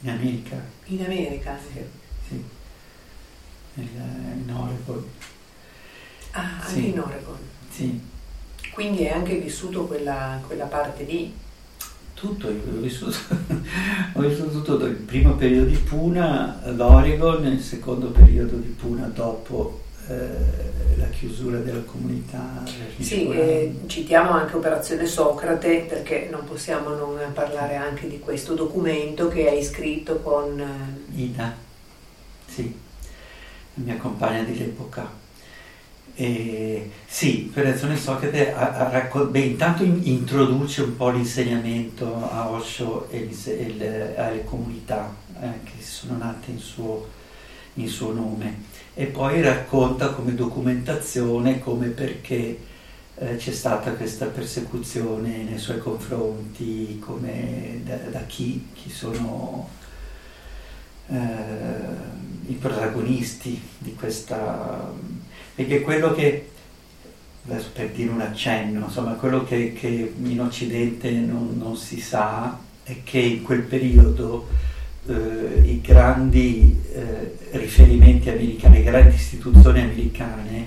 In 0.00 0.08
America. 0.08 0.56
In 0.86 1.04
America 1.04 1.50
anche? 1.50 1.90
Sì. 2.28 2.44
In 3.74 4.54
Oregon. 4.56 5.06
Ah, 6.30 6.60
anche 6.60 6.72
sì. 6.72 6.88
in 6.88 6.98
Oregon. 6.98 7.38
Sì. 7.70 8.18
Quindi 8.72 9.06
hai 9.06 9.10
anche 9.12 9.36
vissuto 9.36 9.86
quella, 9.86 10.40
quella 10.46 10.66
parte 10.66 11.04
lì? 11.04 11.32
Tutto, 12.14 12.48
ho 12.48 12.80
vissuto, 12.80 13.16
ho 14.12 14.20
vissuto 14.20 14.62
tutto, 14.62 14.84
il 14.84 14.94
primo 14.94 15.34
periodo 15.36 15.66
di 15.66 15.76
Puna, 15.76 16.60
l'Oregon, 16.66 17.46
il 17.46 17.60
secondo 17.60 18.08
periodo 18.08 18.56
di 18.56 18.68
Puna 18.68 19.06
dopo 19.06 19.80
eh, 20.06 20.96
la 20.96 21.06
chiusura 21.08 21.58
della 21.58 21.82
comunità. 21.82 22.62
Sì, 22.98 23.28
eh, 23.30 23.80
citiamo 23.86 24.32
anche 24.32 24.56
Operazione 24.56 25.06
Socrate 25.06 25.86
perché 25.88 26.28
non 26.30 26.44
possiamo 26.44 26.90
non 26.90 27.18
parlare 27.32 27.76
anche 27.76 28.06
di 28.08 28.18
questo 28.18 28.54
documento 28.54 29.28
che 29.28 29.48
hai 29.48 29.62
scritto 29.62 30.18
con... 30.18 30.60
Eh, 30.60 31.22
Ida, 31.22 31.54
sì, 32.46 32.74
la 33.74 33.82
mia 33.84 33.96
compagna 33.96 34.42
dell'epoca. 34.42 35.19
Eh, 36.20 36.90
sì, 37.06 37.46
Operazione 37.48 37.96
Socrate 37.96 38.52
ha, 38.52 38.74
ha 38.74 38.90
raccol- 38.90 39.30
beh, 39.30 39.38
intanto 39.40 39.84
in, 39.84 40.02
introduce 40.04 40.82
un 40.82 40.94
po' 40.94 41.08
l'insegnamento 41.08 42.28
a 42.30 42.50
Osho 42.50 43.08
e, 43.08 43.26
alle 44.18 44.44
comunità 44.44 45.14
eh, 45.40 45.62
che 45.64 45.82
sono 45.82 46.18
nate 46.18 46.50
in 46.50 46.58
suo, 46.58 47.08
in 47.74 47.88
suo, 47.88 48.12
nome. 48.12 48.64
E 48.92 49.06
poi 49.06 49.40
racconta 49.40 50.10
come 50.10 50.34
documentazione 50.34 51.58
come 51.58 51.86
perché 51.86 52.58
eh, 53.14 53.36
c'è 53.36 53.52
stata 53.52 53.92
questa 53.92 54.26
persecuzione 54.26 55.44
nei 55.44 55.58
suoi 55.58 55.78
confronti, 55.78 56.98
come 56.98 57.80
da, 57.82 57.96
da 57.96 58.20
chi, 58.26 58.68
chi 58.74 58.90
sono 58.90 59.70
eh, 61.08 61.16
i 62.48 62.54
protagonisti 62.56 63.58
di 63.78 63.94
questa... 63.94 65.19
perché 65.60 65.82
quello 65.82 66.14
che, 66.14 66.48
per 67.44 67.90
dire 67.90 68.10
un 68.10 68.22
accenno, 68.22 68.86
insomma, 68.86 69.12
quello 69.12 69.44
che, 69.44 69.74
che 69.74 70.14
in 70.22 70.40
Occidente 70.40 71.10
non, 71.10 71.58
non, 71.58 71.76
si 71.76 72.00
sa 72.00 72.58
è 72.82 72.96
che 73.04 73.18
in 73.18 73.42
quel 73.42 73.60
periodo 73.64 74.48
eh, 75.06 75.60
i 75.64 75.82
grandi 75.82 76.80
eh, 76.94 77.58
riferimenti 77.58 78.30
americani, 78.30 78.78
le 78.78 78.82
grandi 78.84 79.14
istituzioni 79.14 79.82
americane 79.82 80.66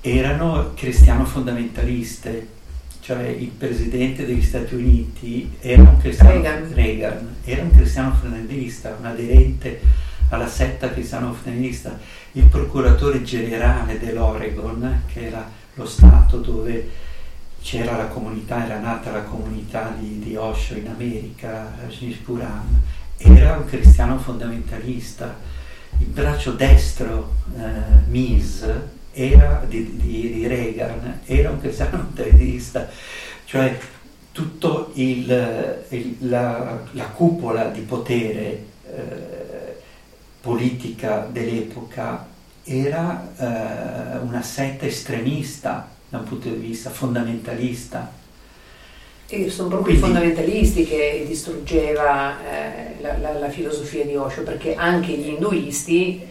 erano 0.00 0.74
cristiano 0.74 1.24
fondamentaliste 1.24 2.56
cioè 3.00 3.26
il 3.26 3.48
presidente 3.48 4.24
degli 4.26 4.42
Stati 4.42 4.74
Uniti 4.74 5.50
era 5.60 5.82
un 5.82 5.96
cristiano, 5.98 6.30
Reagan. 6.30 6.72
Reagan, 6.72 7.36
era 7.42 7.62
un 7.62 7.70
cristiano 7.70 8.12
fondamentalista, 8.12 8.96
un 8.96 9.06
aderente 9.06 9.80
alla 10.28 10.46
setta 10.46 10.90
cristiano 10.90 11.32
fondamentalista, 11.32 11.98
il 12.38 12.46
procuratore 12.46 13.22
generale 13.24 13.98
dell'Oregon, 13.98 15.02
che 15.12 15.26
era 15.26 15.50
lo 15.74 15.86
stato 15.86 16.38
dove 16.38 16.88
c'era 17.60 17.96
la 17.96 18.06
comunità, 18.06 18.64
era 18.64 18.78
nata 18.78 19.10
la 19.10 19.22
comunità 19.22 19.92
di, 19.98 20.20
di 20.20 20.36
Osho 20.36 20.74
in 20.74 20.86
America, 20.86 21.74
Rajneeshpuram, 21.82 22.80
era 23.16 23.56
un 23.56 23.64
cristiano 23.64 24.18
fondamentalista. 24.18 25.36
Il 25.98 26.06
braccio 26.06 26.52
destro, 26.52 27.34
eh, 27.56 28.06
Mise, 28.06 28.96
era 29.10 29.64
di, 29.66 29.96
di, 29.96 30.32
di 30.32 30.46
Reagan, 30.46 31.20
era 31.24 31.50
un 31.50 31.60
cristiano 31.60 32.10
tedista, 32.14 32.88
cioè 33.46 33.76
tutta 34.30 34.86
la, 36.20 36.78
la, 36.92 37.06
cupola 37.08 37.64
di 37.70 37.80
potere 37.80 38.64
eh, 38.86 39.76
politica 40.40 41.28
dell'epoca 41.30 42.27
era 42.68 43.26
eh, 43.38 44.18
una 44.18 44.42
setta 44.42 44.84
estremista 44.84 45.88
da 46.08 46.18
un 46.18 46.24
punto 46.24 46.48
di 46.48 46.56
vista 46.56 46.90
fondamentalista. 46.90 48.12
E 49.30 49.50
sono 49.50 49.68
proprio 49.68 49.94
Quindi, 49.94 50.00
i 50.00 50.12
fondamentalisti 50.12 50.84
che 50.86 51.24
distruggeva 51.26 52.36
eh, 52.40 53.00
la, 53.00 53.18
la, 53.18 53.32
la 53.38 53.48
filosofia 53.50 54.04
di 54.04 54.16
Osho, 54.16 54.42
perché 54.42 54.74
anche 54.74 55.12
gli 55.12 55.28
induisti 55.28 56.26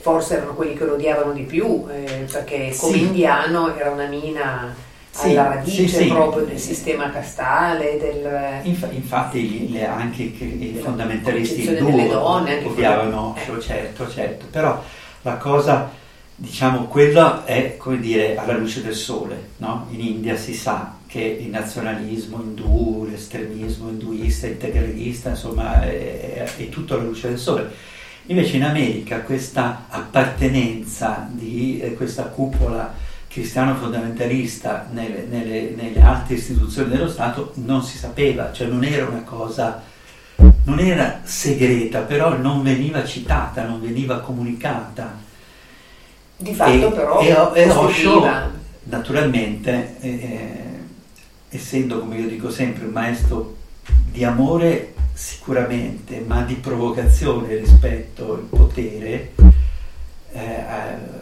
forse 0.00 0.36
erano 0.36 0.54
quelli 0.54 0.74
che 0.74 0.84
lo 0.84 0.94
odiavano 0.94 1.32
di 1.32 1.42
più, 1.42 1.86
eh, 1.90 2.26
perché 2.30 2.74
come 2.76 2.92
sì. 2.94 3.02
indiano 3.04 3.74
era 3.74 3.90
una 3.90 4.06
mina 4.06 4.74
sì, 5.10 5.30
alla 5.30 5.54
radice 5.54 5.86
sì, 5.86 6.08
proprio 6.08 6.44
del 6.44 6.58
sistema 6.58 7.10
castale. 7.10 7.98
Del, 7.98 8.60
Inf- 8.64 8.92
infatti 8.92 9.70
le, 9.70 9.86
anche 9.86 10.22
i 10.22 10.78
fondamentalisti 10.82 11.74
donne 11.74 12.64
odiavano, 12.64 13.36
eh. 13.36 13.60
certo, 13.60 14.10
certo, 14.10 14.46
però 14.50 14.82
la 15.22 15.36
cosa, 15.36 15.90
diciamo, 16.34 16.86
quella 16.86 17.44
è, 17.44 17.76
come 17.76 17.98
dire, 17.98 18.36
alla 18.36 18.56
luce 18.56 18.82
del 18.82 18.94
sole, 18.94 19.50
no? 19.58 19.86
In 19.90 20.00
India 20.00 20.36
si 20.36 20.54
sa 20.54 20.98
che 21.06 21.20
il 21.20 21.48
nazionalismo 21.48 22.40
indù, 22.40 23.06
l'estremismo 23.08 23.88
induista, 23.88 24.46
integralista, 24.46 25.30
insomma, 25.30 25.82
è, 25.82 26.48
è 26.56 26.68
tutto 26.68 26.94
alla 26.94 27.04
luce 27.04 27.28
del 27.28 27.38
sole 27.38 27.90
Invece 28.26 28.56
in 28.56 28.62
America 28.62 29.22
questa 29.22 29.86
appartenenza 29.88 31.28
di 31.28 31.80
eh, 31.80 31.94
questa 31.94 32.24
cupola 32.24 32.94
cristiano 33.26 33.74
fondamentalista 33.74 34.88
nelle, 34.92 35.26
nelle, 35.28 35.72
nelle, 35.74 36.00
alte 36.00 36.34
istituzioni 36.34 36.90
dello 36.90 37.08
Stato 37.08 37.52
non 37.54 37.82
si 37.82 37.98
sapeva, 37.98 38.52
cioè 38.52 38.68
non 38.68 38.84
era 38.84 39.06
una 39.06 39.22
cosa, 39.22 39.82
non 40.64 40.78
era 40.78 41.20
segreta, 41.24 42.00
però 42.00 42.36
non 42.36 42.62
veniva 42.62 43.04
citata, 43.04 43.64
non 43.64 43.80
veniva 43.80 44.20
comunicata. 44.20 45.18
Di 46.36 46.54
fatto 46.54 46.88
e, 46.88 46.92
però 46.92 47.20
e, 47.20 47.60
e 47.60 47.70
Osho 47.70 48.60
naturalmente, 48.84 49.96
eh, 50.00 50.08
eh, 50.08 51.56
essendo 51.56 52.00
come 52.00 52.18
io 52.18 52.28
dico 52.28 52.50
sempre 52.50 52.86
un 52.86 52.92
maestro 52.92 53.56
di 54.10 54.24
amore 54.24 54.94
sicuramente, 55.12 56.22
ma 56.26 56.42
di 56.42 56.54
provocazione 56.54 57.56
rispetto 57.56 58.34
al 58.34 58.40
potere, 58.40 59.32
eh, 60.32 60.64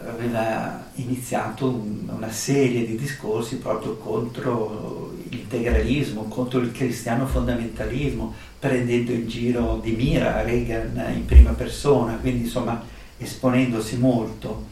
aveva 0.07 0.85
iniziato 0.95 1.67
un, 1.67 2.09
una 2.15 2.31
serie 2.31 2.85
di 2.85 2.95
discorsi 2.95 3.57
proprio 3.57 3.97
contro 3.97 5.13
l'integralismo, 5.29 6.23
contro 6.23 6.59
il 6.59 6.71
cristiano 6.71 7.27
fondamentalismo, 7.27 8.33
prendendo 8.61 9.11
in 9.11 9.27
giro 9.27 9.79
di 9.81 9.93
mira 9.93 10.43
Reagan 10.43 11.03
in 11.15 11.25
prima 11.25 11.49
persona, 11.53 12.13
quindi 12.17 12.43
insomma 12.43 12.79
esponendosi 13.17 13.97
molto. 13.97 14.67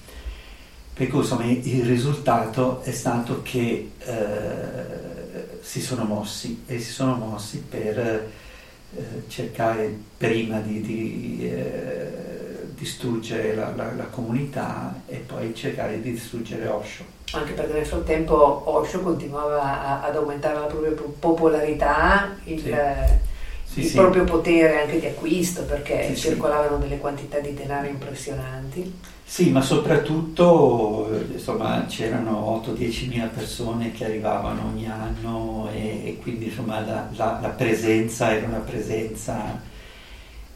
Per 0.93 1.07
cui 1.07 1.19
insomma 1.21 1.45
il 1.45 1.83
risultato 1.85 2.83
è 2.83 2.91
stato 2.91 3.41
che 3.41 3.93
eh, 3.97 5.57
si 5.61 5.81
sono 5.81 6.03
mossi 6.03 6.65
e 6.67 6.79
si 6.79 6.91
sono 6.91 7.15
mossi 7.15 7.63
per 7.67 7.97
eh, 7.97 9.03
cercare 9.27 9.97
prima 10.15 10.59
di, 10.59 10.81
di 10.81 11.49
eh, 11.51 12.67
distruggere 12.75 13.55
la, 13.55 13.73
la, 13.75 13.91
la, 13.93 14.05
comunità 14.05 15.01
e 15.07 15.15
poi 15.15 15.55
cercare 15.55 15.99
di 15.99 16.11
distruggere 16.11 16.67
Osho. 16.67 17.03
Anche 17.31 17.53
perché 17.53 17.73
nel 17.73 17.85
frattempo 17.87 18.69
Osho 18.69 18.99
continuava 18.99 19.63
a, 19.63 20.03
ad 20.03 20.15
aumentare 20.15 20.59
la 20.59 20.65
propria 20.65 20.91
popolarità, 21.17 22.35
il, 22.43 22.59
sì. 22.59 23.27
Sì, 23.71 23.81
il 23.81 23.85
sì. 23.85 23.95
proprio 23.95 24.23
potere 24.23 24.81
anche 24.81 24.99
di 24.99 25.05
acquisto 25.05 25.63
perché 25.63 26.15
circolavano 26.15 26.77
delle 26.77 26.97
quantità 26.97 27.39
di 27.39 27.53
denaro 27.53 27.87
impressionanti. 27.87 28.91
Sì, 29.23 29.51
ma 29.51 29.61
soprattutto 29.61 31.07
insomma, 31.31 31.85
c'erano 31.87 32.63
8-10 32.65 33.07
mila 33.09 33.27
persone 33.27 33.91
che 33.91 34.05
arrivavano 34.05 34.63
ogni 34.73 34.89
anno 34.89 35.69
e, 35.71 36.01
e 36.03 36.17
quindi 36.19 36.45
insomma, 36.45 36.79
la, 36.79 37.09
la, 37.13 37.37
la, 37.39 37.49
presenza 37.49 38.35
era 38.35 38.47
una 38.47 38.57
presenza 38.57 39.61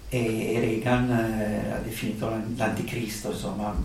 e 0.09 0.57
Reagan 0.59 1.09
eh, 1.11 1.71
ha 1.71 1.77
definito 1.77 2.27
l'anticristo, 2.55 3.29
insomma, 3.29 3.75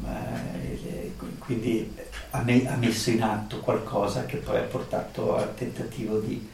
eh, 0.62 1.12
quindi 1.38 1.94
ha, 2.30 2.42
me, 2.42 2.66
ha, 2.66 2.76
messo 2.76 3.10
in 3.10 3.22
atto 3.22 3.60
qualcosa 3.60 4.24
che 4.24 4.38
poi 4.38 4.56
ha 4.56 4.62
portato 4.62 5.36
al 5.36 5.54
tentativo 5.54 6.18
di 6.18 6.46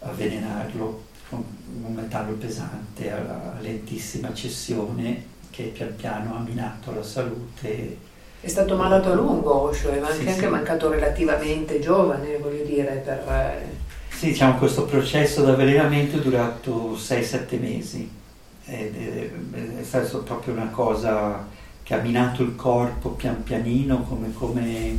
avvelenarlo 0.00 1.06
un 1.30 1.94
metallo 1.94 2.32
pesante, 2.34 3.10
alla 3.10 3.54
lentissima 3.60 4.32
cessione 4.32 5.36
che 5.50 5.64
pian 5.64 5.94
piano 5.96 6.36
ha 6.36 6.40
minato 6.40 6.94
la 6.94 7.02
salute. 7.02 8.06
È 8.40 8.46
stato 8.46 8.76
malato 8.76 9.10
a 9.10 9.14
lungo 9.14 9.62
Osho, 9.62 9.90
è 9.90 9.98
anche, 9.98 10.12
sì, 10.12 10.28
anche 10.28 10.40
sì. 10.40 10.46
mancato 10.46 10.88
relativamente 10.88 11.80
giovane, 11.80 12.38
voglio 12.38 12.64
dire, 12.64 13.02
per... 13.04 13.62
Sì, 14.08 14.28
diciamo, 14.28 14.58
questo 14.58 14.84
processo 14.84 15.44
di 15.44 15.50
avvelenamento 15.50 16.16
è 16.16 16.20
durato 16.20 16.94
6-7 16.94 17.60
mesi, 17.60 18.10
ed 18.64 18.94
è, 18.96 19.30
è 19.80 19.82
stata 19.82 20.18
proprio 20.18 20.54
una 20.54 20.68
cosa 20.68 21.46
che 21.82 21.94
ha 21.94 21.98
minato 22.00 22.42
il 22.42 22.54
corpo 22.54 23.10
pian 23.10 23.42
pianino, 23.42 24.02
come, 24.02 24.32
come... 24.32 24.96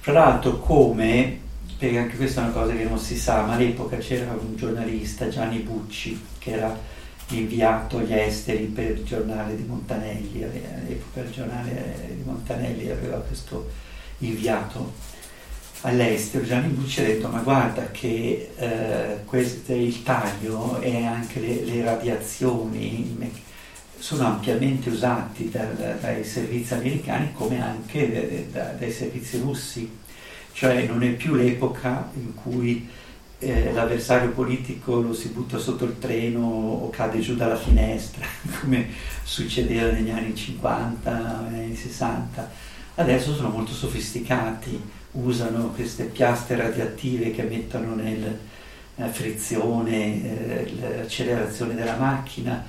Fra 0.00 0.12
l'altro 0.12 0.58
come, 0.58 1.40
perché 1.78 1.96
anche 1.96 2.16
questa 2.16 2.40
è 2.40 2.44
una 2.44 2.52
cosa 2.52 2.74
che 2.74 2.82
non 2.82 2.98
si 2.98 3.16
sa, 3.16 3.42
ma 3.42 3.54
all'epoca 3.54 3.98
c'era 3.98 4.32
un 4.32 4.56
giornalista, 4.56 5.28
Gianni 5.28 5.58
Bucci, 5.58 6.20
che 6.38 6.50
era 6.50 6.76
inviato 7.28 7.98
agli 7.98 8.14
esteri 8.14 8.64
per 8.64 8.98
il 8.98 9.04
giornale 9.04 9.54
di 9.54 9.62
Montanelli, 9.62 10.42
all'epoca 10.42 11.20
il 11.20 11.30
giornale 11.30 12.14
di 12.16 12.22
Montanelli 12.24 12.90
aveva 12.90 13.18
questo 13.18 13.70
inviato 14.18 14.92
all'estero, 15.82 16.44
Gianni 16.44 16.72
Bucci 16.72 17.00
ha 17.00 17.04
detto 17.04 17.28
ma 17.28 17.40
guarda 17.40 17.88
che 17.92 18.50
eh, 18.56 19.18
questo, 19.24 19.72
il 19.72 20.02
taglio 20.02 20.80
e 20.80 21.04
anche 21.04 21.38
le, 21.38 21.64
le 21.64 21.84
radiazioni 21.84 23.32
sono 23.96 24.26
ampiamente 24.26 24.90
usati 24.90 25.48
dal, 25.48 25.98
dai 26.00 26.24
servizi 26.24 26.74
americani 26.74 27.32
come 27.32 27.62
anche 27.62 28.48
da, 28.50 28.72
dai 28.72 28.90
servizi 28.90 29.38
russi, 29.38 29.97
cioè 30.52 30.86
non 30.86 31.02
è 31.02 31.10
più 31.10 31.34
l'epoca 31.34 32.10
in 32.14 32.34
cui 32.34 32.88
eh, 33.40 33.72
l'avversario 33.72 34.30
politico 34.30 35.00
lo 35.00 35.14
si 35.14 35.28
butta 35.28 35.58
sotto 35.58 35.84
il 35.84 35.98
treno 35.98 36.40
o 36.40 36.90
cade 36.90 37.20
giù 37.20 37.36
dalla 37.36 37.56
finestra, 37.56 38.26
come 38.60 38.88
succedeva 39.22 39.92
negli 39.92 40.10
anni 40.10 40.34
50, 40.34 41.46
negli 41.50 41.62
anni 41.64 41.76
60. 41.76 42.50
Adesso 42.96 43.34
sono 43.34 43.50
molto 43.50 43.72
sofisticati, 43.72 44.80
usano 45.12 45.68
queste 45.68 46.04
piastre 46.04 46.56
radioattive 46.56 47.30
che 47.30 47.44
mettono 47.44 47.94
nella 47.94 48.32
eh, 48.96 49.06
frizione, 49.06 50.64
eh, 50.64 50.74
l'accelerazione 50.80 51.74
della 51.74 51.96
macchina. 51.96 52.64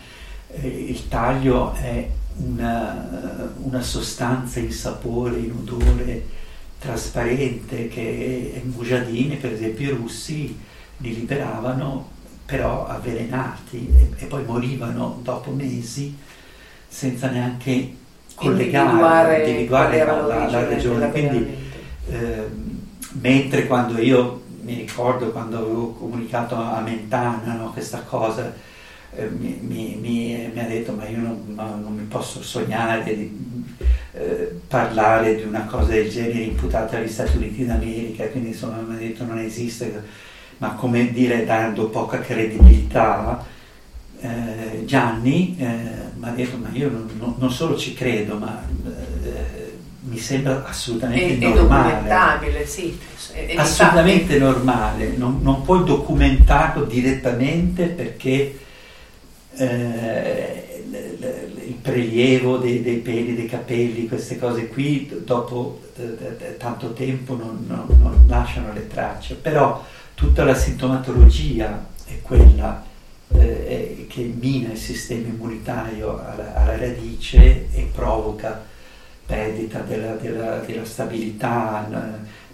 Eh, 0.51 0.67
il 0.67 1.07
taglio 1.07 1.73
è 1.73 2.07
una, 2.37 3.51
una 3.57 3.81
sostanza 3.81 4.59
in 4.59 4.71
sapore, 4.71 5.39
in 5.39 5.51
odore 5.51 6.37
trasparente 6.79 7.87
che 7.89 8.61
Mujadini, 8.63 9.35
per 9.35 9.51
esempio 9.51 9.91
i 9.91 9.95
russi, 9.95 10.57
li 10.97 11.13
liberavano 11.13 12.17
però 12.45 12.87
avvelenati 12.87 13.93
e, 13.95 14.23
e 14.23 14.25
poi 14.25 14.43
morivano 14.43 15.19
dopo 15.21 15.51
mesi 15.51 16.17
senza 16.87 17.29
neanche 17.29 17.95
collegare, 18.33 19.45
individuare 19.45 20.03
la, 20.05 20.21
la, 20.21 20.49
la 20.49 20.67
regione. 20.67 21.11
Quindi, 21.11 21.55
eh, 22.09 22.47
mentre 23.21 23.67
quando 23.67 23.99
io 23.99 24.41
mi 24.61 24.73
ricordo 24.75 25.31
quando 25.31 25.57
avevo 25.57 25.91
comunicato 25.93 26.55
a 26.55 26.79
Mentana 26.81 27.53
no, 27.53 27.71
questa 27.71 28.01
cosa, 28.01 28.53
eh, 29.15 29.27
mi, 29.27 29.59
mi, 29.61 29.97
mi, 29.99 30.51
mi, 30.53 30.59
ha 30.59 30.67
detto 30.67 30.93
ma 30.93 31.07
io 31.07 31.17
non, 31.17 31.53
non 31.55 31.95
mi 31.95 32.03
posso 32.03 32.41
sognare 32.41 33.03
di 33.03 33.58
eh, 34.13 34.59
parlare 34.67 35.35
di 35.35 35.43
una 35.43 35.65
cosa 35.65 35.91
del 35.91 36.09
genere 36.09 36.39
imputata 36.39 36.97
agli 36.97 37.07
Stati 37.07 37.37
Uniti 37.37 37.65
d'America, 37.65 38.27
quindi 38.27 38.49
insomma 38.49 38.77
mi 38.77 38.95
ha 38.95 38.97
detto 38.97 39.23
non 39.23 39.37
esiste, 39.39 40.03
ma 40.57 40.73
come 40.73 41.11
dire 41.11 41.45
dando 41.45 41.89
poca 41.89 42.19
credibilità, 42.19 43.45
eh, 44.21 44.83
Gianni 44.85 45.55
eh, 45.59 45.65
mi 46.15 46.27
ha 46.27 46.31
detto 46.31 46.57
ma 46.57 46.69
io 46.73 46.89
non, 46.89 47.35
non, 47.37 47.51
solo 47.51 47.77
ci 47.77 47.93
credo, 47.93 48.35
ma 48.37 48.61
eh, 48.85 49.77
mi 50.01 50.17
sembra 50.17 50.65
assolutamente 50.65 51.45
è, 51.45 51.53
normale. 51.53 52.61
È 52.61 52.65
sì. 52.65 52.97
È 53.31 53.55
assolutamente 53.55 54.37
normale, 54.39 55.13
non, 55.15 55.39
non 55.41 55.61
puoi 55.61 55.83
documentarlo 55.83 56.83
direttamente 56.83 57.85
perché 57.85 58.59
eh, 59.55 60.59
prelievo 61.81 62.57
dei, 62.57 62.81
dei, 62.81 62.97
peli, 62.97 63.35
dei 63.35 63.47
capelli, 63.47 64.07
queste 64.07 64.37
cose 64.37 64.67
qui 64.67 65.21
dopo 65.23 65.81
tanto 66.57 66.93
tempo 66.93 67.35
non, 67.35 67.65
non, 67.67 67.85
non, 67.99 68.25
lasciano 68.27 68.71
le 68.73 68.87
tracce, 68.87 69.35
però 69.35 69.83
tutta 70.13 70.43
la 70.43 70.55
sintomatologia 70.55 71.87
è 72.05 72.21
quella 72.21 72.85
eh, 73.33 74.05
che 74.09 74.33
mina 74.39 74.71
il 74.71 74.77
sistema 74.77 75.27
immunitario 75.27 76.19
alla, 76.19 76.55
alla 76.55 76.77
radice 76.77 77.67
e 77.71 77.89
provoca 77.93 78.65
perdita 79.25 79.79
della, 79.81 80.13
della, 80.15 80.57
della 80.59 80.85
stabilità, 80.85 81.87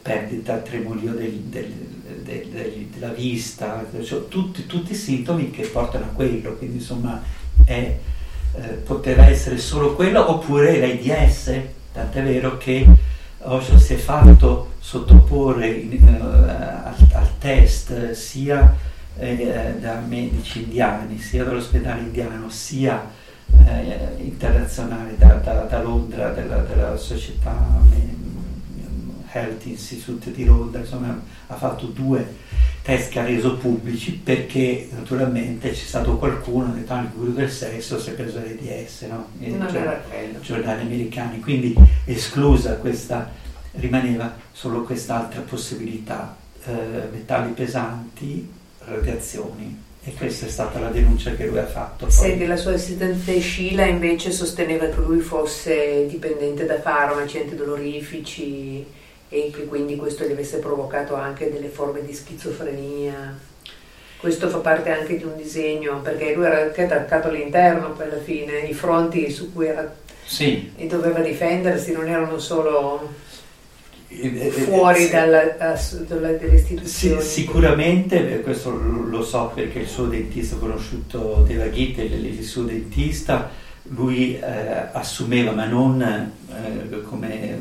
perdita, 0.01 0.57
tremolio 0.57 1.13
del, 1.13 1.31
del, 1.31 1.71
del, 2.21 2.87
della 2.93 3.13
vista, 3.13 3.85
cioè, 4.03 4.27
tutti, 4.27 4.65
tutti, 4.65 4.91
i 4.91 4.95
sintomi 4.95 5.51
che 5.51 5.67
portano 5.67 6.05
a 6.05 6.09
quello, 6.09 6.55
quindi 6.55 6.77
insomma 6.77 7.23
è, 7.63 7.97
eh, 8.57 8.67
poteva 8.85 9.27
essere 9.27 9.57
solo 9.57 9.95
quello 9.95 10.29
oppure 10.31 10.79
l'AIDS, 10.79 11.59
tant'è 11.91 12.23
vero 12.23 12.57
che 12.57 12.87
Osho 13.39 13.77
si 13.77 13.93
è 13.93 13.97
fatto 13.97 14.73
sottoporre 14.79 15.67
in, 15.67 16.03
uh, 16.03 16.87
al, 16.87 16.95
al, 17.11 17.37
test 17.37 18.11
sia 18.11 18.75
eh, 19.17 19.75
da 19.79 19.99
medici 19.99 20.63
indiani, 20.63 21.19
sia 21.19 21.43
dall'ospedale 21.43 22.01
indiano, 22.01 22.49
sia 22.49 23.07
eh, 23.67 24.15
internazionale 24.17 25.15
da, 25.17 25.33
da, 25.35 25.53
da 25.61 25.81
Londra, 25.81 26.29
della, 26.29 26.57
della 26.57 26.97
società 26.97 27.53
Health 29.35 29.65
Institute 29.65 30.31
di 30.31 30.45
Londra, 30.45 30.79
insomma 30.79 31.21
ha 31.47 31.55
fatto 31.55 31.87
due 31.87 32.25
test 32.81 33.09
che 33.09 33.19
ha 33.19 33.25
reso 33.25 33.57
pubblici 33.57 34.13
perché 34.13 34.87
naturalmente 34.91 35.71
c'è 35.71 35.83
stato 35.83 36.17
qualcuno 36.17 36.71
nel 36.73 36.85
ah, 36.87 37.09
guru 37.13 37.33
del 37.33 37.51
sesso 37.51 37.99
si 37.99 38.11
è 38.11 38.13
preso 38.13 38.39
l'EDS, 38.39 39.01
no? 39.01 39.27
cioè, 39.69 40.01
giornali 40.41 40.81
americani, 40.81 41.39
quindi 41.39 41.75
esclusa 42.05 42.75
questa, 42.75 43.31
rimaneva 43.71 44.37
solo 44.51 44.83
quest'altra 44.83 45.41
possibilità, 45.41 46.37
eh, 46.65 46.71
metalli 47.11 47.51
pesanti, 47.51 48.47
radiazioni 48.85 49.83
e 50.07 50.13
questa 50.13 50.45
è 50.45 50.49
stata 50.49 50.79
la 50.79 50.89
denuncia 50.89 51.33
che 51.33 51.47
lui 51.47 51.57
ha 51.57 51.65
fatto. 51.65 52.07
Senti, 52.11 52.45
la 52.45 52.55
sua 52.55 52.75
assistente 52.75 53.41
Sheila 53.41 53.85
invece 53.85 54.31
sosteneva 54.31 54.85
che 54.85 55.01
lui 55.01 55.19
fosse 55.19 56.05
dipendente 56.07 56.67
da 56.67 56.79
farmaci 56.79 57.39
antidolorifici 57.39 58.85
e 59.29 59.51
che 59.53 59.65
quindi 59.65 59.95
questo 59.95 60.25
gli 60.25 60.31
avesse 60.31 60.59
provocato 60.59 61.15
anche 61.15 61.51
delle 61.51 61.67
forme 61.67 62.05
di 62.05 62.13
schizofrenia. 62.13 63.37
Questo 64.17 64.49
fa 64.49 64.57
parte 64.57 64.89
anche 64.89 65.17
di 65.17 65.23
un 65.23 65.35
disegno, 65.35 66.01
perché 66.01 66.33
lui 66.33 66.45
era 66.45 66.61
anche 66.61 66.83
attaccato 66.83 67.27
all'interno 67.27 67.91
poi 67.91 68.05
alla 68.07 68.21
fine, 68.21 68.59
i 68.59 68.73
fronti 68.73 69.29
su 69.29 69.53
cui 69.53 69.67
era, 69.67 69.93
sì. 70.25 70.71
e 70.75 70.87
doveva 70.87 71.19
difendersi 71.19 71.91
non 71.91 72.07
erano 72.07 72.39
solo 72.39 73.23
fuori 74.07 75.09
dalla, 75.09 75.43
dalla, 76.07 76.31
dalle 76.31 76.55
istituzioni. 76.55 77.21
Sì, 77.21 77.27
sicuramente, 77.27 78.41
questo 78.41 78.71
lo 78.71 79.23
so 79.23 79.51
perché 79.53 79.79
il 79.79 79.87
suo 79.87 80.05
dentista 80.05 80.55
conosciuto 80.55 81.43
Deva 81.45 81.65
Ghitte, 81.65 82.03
il 82.03 82.43
suo 82.43 82.63
dentista, 82.63 83.49
lui 83.89 84.39
eh, 84.39 84.87
assumeva, 84.93 85.51
ma 85.51 85.65
non 85.65 86.01
eh, 86.01 87.01
come 87.03 87.57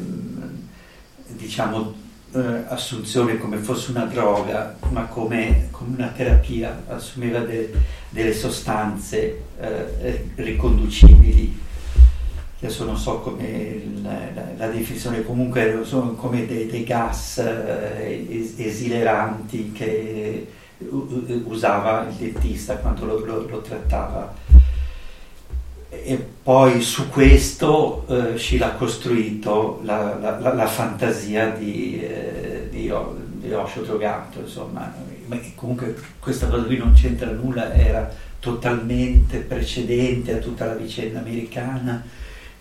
diciamo 1.36 1.94
eh, 2.32 2.64
assunzione 2.68 3.38
come 3.38 3.58
fosse 3.58 3.90
una 3.90 4.04
droga, 4.04 4.76
ma 4.90 5.04
come, 5.04 5.68
come 5.70 5.96
una 5.96 6.08
terapia, 6.08 6.82
assumeva 6.88 7.40
de, 7.40 7.72
delle 8.08 8.34
sostanze 8.34 9.42
eh, 9.60 10.30
riconducibili 10.36 11.62
adesso 12.64 12.84
non 12.86 12.96
so 12.96 13.18
come 13.18 13.82
la, 14.02 14.18
la, 14.34 14.44
la 14.56 14.66
definizione, 14.68 15.22
comunque 15.22 15.80
sono 15.84 16.14
come 16.14 16.46
dei, 16.46 16.66
dei 16.66 16.82
gas 16.82 17.38
eh, 17.38 18.54
esileranti 18.56 19.70
che 19.72 20.46
usava 21.44 22.06
il 22.08 22.14
dentista 22.14 22.76
quando 22.76 23.04
lo, 23.04 23.24
lo, 23.24 23.46
lo 23.48 23.60
trattava. 23.60 24.32
E 26.02 26.26
poi 26.42 26.80
su 26.80 27.08
questo 27.08 28.06
eh, 28.08 28.36
Scila 28.36 28.72
ha 28.72 28.74
costruito 28.76 29.80
la, 29.84 30.38
la 30.40 30.66
fantasia 30.66 31.50
di, 31.50 32.00
eh, 32.00 32.68
di, 32.70 32.92
di 33.36 33.52
Osho 33.52 33.82
drogato, 33.82 34.40
insomma. 34.40 34.92
Ma 35.26 35.38
comunque 35.54 35.94
questa 36.18 36.48
cosa 36.48 36.64
qui 36.64 36.76
non 36.76 36.92
c'entra 36.92 37.30
nulla, 37.30 37.72
era 37.72 38.10
totalmente 38.40 39.38
precedente 39.38 40.34
a 40.34 40.38
tutta 40.38 40.66
la 40.66 40.74
vicenda 40.74 41.20
americana 41.20 42.04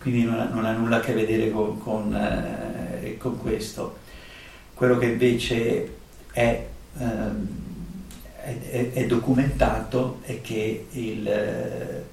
quindi 0.04 0.26
non 0.26 0.38
ha, 0.38 0.50
non 0.50 0.66
ha 0.66 0.74
nulla 0.74 0.98
a 0.98 1.00
che 1.00 1.14
vedere 1.14 1.50
con, 1.50 1.80
con, 1.80 2.14
eh, 2.14 3.16
con, 3.18 3.38
questo. 3.40 4.00
Quello 4.74 4.98
che 4.98 5.06
invece 5.06 5.96
è, 6.34 6.66
ehm, 6.98 7.48
è, 8.36 8.90
è 8.92 9.06
documentato 9.06 10.20
è 10.24 10.42
che 10.42 10.88
il, 10.92 12.04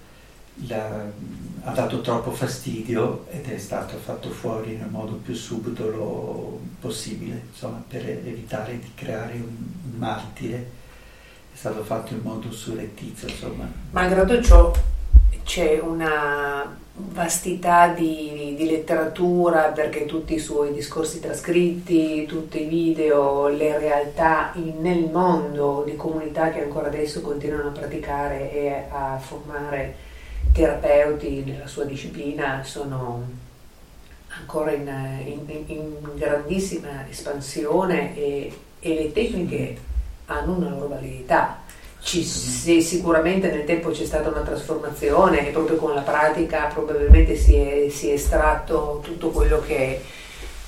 la, 0.66 1.04
ha 1.62 1.72
dato 1.72 2.00
troppo 2.00 2.30
fastidio 2.30 3.26
ed 3.30 3.50
è 3.50 3.58
stato 3.58 3.96
fatto 3.98 4.30
fuori 4.30 4.76
nel 4.76 4.88
modo 4.88 5.12
più 5.14 5.34
subdolo 5.34 6.58
possibile, 6.80 7.42
insomma, 7.50 7.82
per 7.86 8.06
evitare 8.06 8.78
di 8.78 8.92
creare 8.94 9.34
un, 9.34 9.98
martire. 9.98 10.78
È 11.52 11.56
stato 11.56 11.82
fatto 11.82 12.14
in 12.14 12.20
modo 12.22 12.50
surrettizio, 12.50 13.28
insomma. 13.28 13.70
Malgrado 13.90 14.42
ciò 14.42 14.72
c'è 15.44 15.78
una 15.80 16.78
vastità 16.94 17.88
di, 17.88 18.54
di, 18.56 18.66
letteratura 18.66 19.64
perché 19.68 20.06
tutti 20.06 20.34
i 20.34 20.38
suoi 20.38 20.72
discorsi 20.72 21.20
trascritti, 21.20 22.24
tutti 22.26 22.62
i 22.62 22.68
video, 22.68 23.48
le 23.48 23.78
realtà 23.78 24.52
in, 24.54 24.80
nel 24.80 25.10
mondo 25.10 25.82
di 25.84 25.96
comunità 25.96 26.50
che 26.50 26.62
ancora 26.62 26.86
adesso 26.86 27.20
continuano 27.20 27.68
a 27.68 27.72
praticare 27.72 28.52
e 28.52 28.84
a 28.90 29.18
formare 29.18 30.08
terapeuti 30.52 31.42
nella 31.44 31.66
sua 31.66 31.84
disciplina 31.84 32.62
sono 32.64 33.24
ancora 34.38 34.72
in, 34.72 34.88
in, 35.46 35.62
in 35.66 35.96
grandissima 36.14 37.08
espansione 37.08 38.16
e, 38.16 38.52
e 38.80 38.94
le 38.94 39.12
tecniche 39.12 39.78
hanno 40.26 40.56
una 40.56 40.70
loro 40.70 40.88
validità. 40.88 41.58
Ci, 42.00 42.24
sì, 42.24 42.80
sicuramente 42.80 43.50
nel 43.50 43.64
tempo 43.64 43.90
c'è 43.90 44.06
stata 44.06 44.30
una 44.30 44.40
trasformazione 44.40 45.46
e 45.46 45.50
proprio 45.50 45.76
con 45.76 45.94
la 45.94 46.00
pratica 46.00 46.70
probabilmente 46.72 47.36
si 47.36 47.56
è, 47.56 47.88
si 47.90 48.08
è 48.08 48.12
estratto 48.14 49.00
tutto 49.04 49.28
quello 49.30 49.60
che 49.60 50.02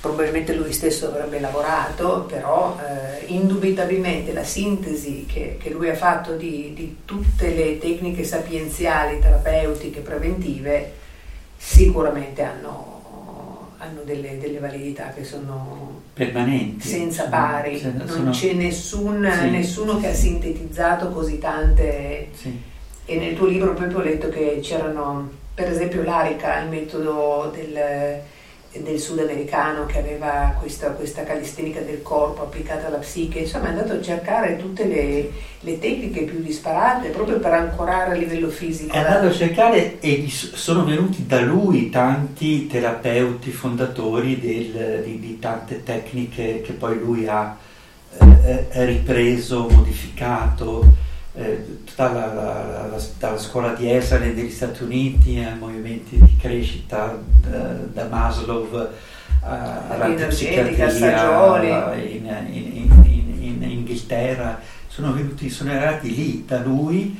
probabilmente 0.03 0.53
lui 0.53 0.73
stesso 0.73 1.07
avrebbe 1.07 1.39
lavorato, 1.39 2.25
però 2.27 2.77
eh, 2.77 3.23
indubitabilmente 3.27 4.33
la 4.33 4.43
sintesi 4.43 5.25
che, 5.25 5.55
che 5.57 5.69
lui 5.69 5.87
ha 5.87 5.95
fatto 5.95 6.35
di, 6.35 6.73
di, 6.75 6.97
tutte 7.05 7.55
le 7.55 7.79
tecniche 7.79 8.25
sapienziali, 8.25 9.21
terapeutiche, 9.21 10.01
preventive, 10.01 10.91
sicuramente 11.55 12.41
hanno 12.43 12.91
hanno 13.77 14.01
delle, 14.03 14.37
delle, 14.39 14.59
validità 14.59 15.09
che 15.09 15.25
sono 15.25 16.01
permanenti, 16.13 16.87
senza 16.87 17.25
pari, 17.25 17.79
sono, 17.79 18.03
non 18.05 18.31
c'è 18.31 18.53
nessun, 18.53 19.29
sì. 19.39 19.49
nessuno 19.49 19.99
che 19.99 20.07
ha 20.07 20.13
sintetizzato 20.13 21.09
così 21.09 21.37
tante. 21.37 22.29
Sì. 22.33 22.61
E 23.05 23.15
nel 23.17 23.35
tuo 23.35 23.47
libro 23.47 23.73
proprio 23.73 23.99
ho 23.99 24.01
letto 24.01 24.29
che 24.29 24.59
c'erano, 24.61 25.29
per 25.53 25.69
esempio, 25.69 26.03
l'ARICA, 26.03 26.61
il 26.61 26.69
metodo 26.69 27.51
del, 27.53 28.21
del 28.81 28.99
sudamericano 28.99 29.85
che 29.85 29.99
aveva 29.99 30.55
questa, 30.59 30.89
questa 30.89 31.23
calistenica 31.23 31.81
del 31.81 32.01
corpo 32.01 32.41
applicata 32.41 32.87
alla 32.87 32.97
psiche, 32.97 33.39
insomma 33.39 33.67
è 33.67 33.69
andato 33.69 33.93
a 33.93 34.01
cercare 34.01 34.57
tutte 34.57 34.85
le, 34.85 35.31
le, 35.59 35.79
tecniche 35.79 36.23
più 36.23 36.41
disparate 36.41 37.09
proprio 37.09 37.39
per 37.39 37.53
ancorare 37.53 38.13
a 38.13 38.15
livello 38.15 38.49
fisico. 38.49 38.93
È 38.93 38.97
andato 38.97 39.27
a 39.27 39.31
cercare 39.31 39.99
e 39.99 40.27
sono 40.29 40.85
venuti 40.85 41.27
da 41.27 41.41
lui 41.41 41.89
tanti 41.91 42.65
terapeuti 42.65 43.51
fondatori 43.51 44.39
del, 44.39 45.03
di, 45.03 45.19
di, 45.19 45.39
tante 45.39 45.83
tecniche 45.83 46.61
che 46.61 46.73
poi 46.73 46.97
lui 46.97 47.27
ha 47.27 47.55
eh, 48.19 48.67
eh 48.71 48.85
ripreso, 48.85 49.67
modificato. 49.69 51.02
Eh, 51.35 51.79
dalla, 51.95 52.31
la, 52.31 53.01
dalla, 53.17 53.37
scuola 53.39 53.73
di 53.73 53.91
Esalen 53.91 54.35
degli 54.35 54.51
Stati 54.51 54.83
Uniti 54.83 55.39
ai 55.39 55.57
movimenti 55.57 56.19
di 56.19 56.37
crescita 56.37 57.17
da, 57.41 57.57
da 57.91 58.05
Maslow 58.05 58.69
alla 59.41 60.13
psichiatria 60.27 61.95
in, 61.95 62.25
in, 62.51 63.03
in, 63.03 63.43
in, 63.43 63.63
Inghilterra. 63.63 64.59
Sono 64.87 65.11
venuti, 65.11 65.49
sono 65.49 65.71
arrivati 65.71 66.13
lì 66.13 66.45
da 66.45 66.59
lui 66.59 67.19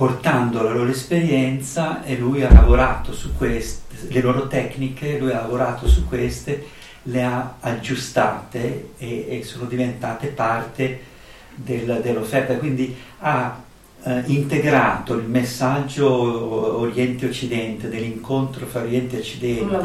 portando 0.00 0.62
la 0.62 0.72
loro 0.72 0.88
esperienza 0.88 2.04
e 2.04 2.16
lui 2.16 2.42
ha 2.42 2.52
lavorato 2.52 3.12
su 3.12 3.36
queste, 3.36 4.08
le 4.08 4.20
loro 4.20 4.46
tecniche, 4.46 5.18
lui 5.18 5.32
ha 5.32 5.40
lavorato 5.40 5.88
su 5.88 6.06
queste, 6.06 6.66
le 7.02 7.22
ha 7.22 7.56
aggiustate 7.60 8.92
e, 8.96 9.26
e 9.28 9.42
sono 9.42 9.64
diventate 9.64 10.28
parte 10.28 11.08
del, 11.64 12.00
dell'offerta, 12.02 12.54
quindi 12.56 12.94
ha 13.18 13.62
eh, 14.02 14.22
integrato 14.26 15.14
il 15.14 15.26
messaggio 15.26 16.78
Oriente-Occidente, 16.80 17.88
dell'incontro 17.88 18.66
fra 18.66 18.80
Oriente 18.80 19.16
e 19.16 19.20
Occidente, 19.20 19.78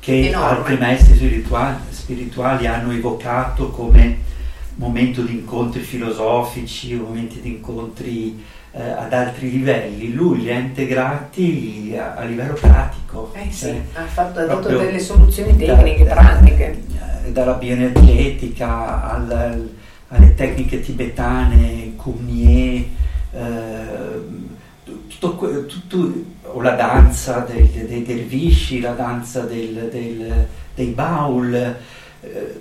che 0.00 0.28
enorme. 0.28 0.58
altri 0.58 0.78
maestri 0.78 1.14
spirituali, 1.14 1.76
spirituali 1.90 2.66
hanno 2.66 2.92
evocato 2.92 3.70
come 3.70 4.30
momento 4.74 5.22
di 5.22 5.34
incontri 5.34 5.80
filosofici, 5.80 6.94
momenti 6.94 7.40
di 7.40 7.50
incontri 7.50 8.42
eh, 8.72 8.82
ad 8.82 9.12
altri 9.12 9.50
livelli, 9.50 10.12
lui 10.12 10.42
li 10.42 10.50
ha 10.50 10.58
integrati 10.58 11.94
a, 11.96 12.14
a 12.14 12.24
livello 12.24 12.54
pratico. 12.54 13.32
Eh 13.34 13.50
sì, 13.50 13.66
cioè, 13.66 13.82
ha, 13.94 14.04
fatto, 14.04 14.40
ha 14.40 14.44
dato 14.44 14.68
delle 14.68 14.98
soluzioni 14.98 15.56
tecniche, 15.56 16.04
da, 16.04 16.14
pratiche. 16.14 16.82
Da, 16.88 17.28
dalla 17.30 17.52
bioenergetica 17.52 19.10
al, 19.10 19.70
alle 20.12 20.34
tecniche 20.34 20.80
tibetane, 20.80 21.94
Kumye, 21.96 22.88
eh, 23.32 24.50
tutto, 25.18 25.66
tutto, 25.66 26.12
o 26.42 26.60
la 26.60 26.74
danza 26.74 27.40
dei, 27.40 27.70
dei 27.86 28.02
dervisci, 28.02 28.80
la 28.80 28.92
danza 28.92 29.40
del, 29.40 29.88
del, 29.90 30.46
dei 30.74 30.88
baul, 30.88 31.54
eh, 31.54 32.60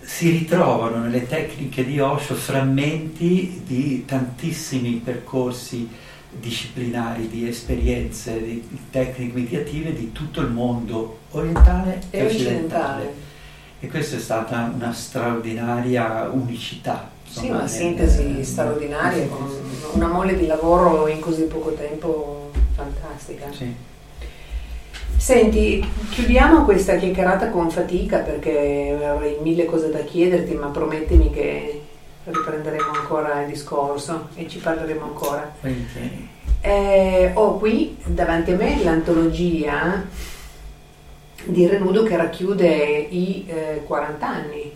si 0.00 0.30
ritrovano 0.30 1.02
nelle 1.02 1.26
tecniche 1.26 1.84
di 1.84 2.00
Osho 2.00 2.34
frammenti 2.34 3.62
di 3.66 4.04
tantissimi 4.06 5.02
percorsi 5.04 5.86
disciplinari, 6.30 7.28
di 7.28 7.46
esperienze, 7.46 8.42
di, 8.42 8.66
tecniche 8.90 9.34
mediative 9.34 9.92
di 9.92 10.12
tutto 10.12 10.40
il 10.40 10.50
mondo 10.50 11.18
orientale 11.32 12.00
e, 12.10 12.18
e 12.18 12.26
occidentale. 12.26 13.27
E 13.80 13.88
questa 13.88 14.16
è 14.16 14.18
stata 14.18 14.72
una 14.74 14.92
straordinaria 14.92 16.28
unicità. 16.32 17.10
Insomma, 17.26 17.46
sì, 17.46 17.50
una 17.50 17.66
sintesi 17.66 18.22
nel, 18.24 18.44
straordinaria, 18.44 19.18
nel, 19.18 19.28
con 19.28 19.48
una 19.92 20.08
mole 20.08 20.36
di 20.36 20.46
lavoro 20.46 21.06
in 21.06 21.20
così 21.20 21.42
poco 21.42 21.72
tempo 21.74 22.50
fantastica. 22.74 23.46
Sì. 23.52 23.72
Senti, 25.16 25.86
chiudiamo 26.10 26.64
questa 26.64 26.96
chiacchierata 26.96 27.50
con 27.50 27.70
fatica 27.70 28.18
perché 28.18 28.98
avrei 29.04 29.36
mille 29.42 29.64
cose 29.64 29.90
da 29.90 29.98
chiederti, 30.00 30.54
ma 30.54 30.68
promettimi 30.68 31.30
che 31.30 31.82
riprenderemo 32.24 32.90
ancora 32.92 33.42
il 33.42 33.48
discorso 33.48 34.28
e 34.34 34.48
ci 34.48 34.58
parleremo 34.58 35.04
ancora. 35.04 35.54
Eh, 36.60 37.30
ho 37.34 37.58
qui 37.58 37.96
davanti 38.04 38.52
a 38.52 38.56
me 38.56 38.82
l'antologia 38.82 40.04
di 41.44 41.66
Renudo 41.66 42.02
che 42.02 42.16
racchiude 42.16 43.06
i 43.10 43.44
eh, 43.46 43.82
40 43.84 44.28
anni, 44.28 44.72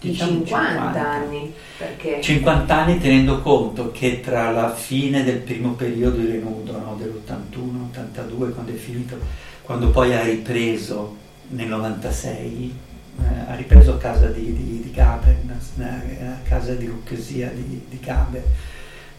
diciamo 0.00 0.30
i 0.30 0.46
50, 0.46 0.68
50 0.68 1.10
anni. 1.10 1.52
Perché... 1.76 2.20
50 2.20 2.76
anni 2.76 2.98
tenendo 2.98 3.40
conto 3.40 3.90
che 3.90 4.20
tra 4.20 4.50
la 4.50 4.74
fine 4.74 5.22
del 5.22 5.38
primo 5.38 5.72
periodo 5.72 6.18
di 6.18 6.26
Renudo, 6.26 6.72
no, 6.72 6.96
dell'81-82, 6.98 8.52
quando 8.52 8.72
è 8.72 8.76
finito, 8.76 9.18
quando 9.62 9.90
poi 9.90 10.14
ha 10.14 10.22
ripreso 10.22 11.16
nel 11.48 11.68
96, 11.68 12.74
eh, 13.18 13.50
ha 13.50 13.54
ripreso 13.54 13.94
a 13.94 13.98
casa 13.98 14.26
di, 14.28 14.52
di, 14.52 14.80
di 14.82 14.90
Gaber, 14.92 15.36
a 15.80 16.48
casa 16.48 16.74
di 16.74 16.86
Lucchesia 16.86 17.50
di, 17.50 17.82
di 17.88 18.00
Gaber, 18.00 18.42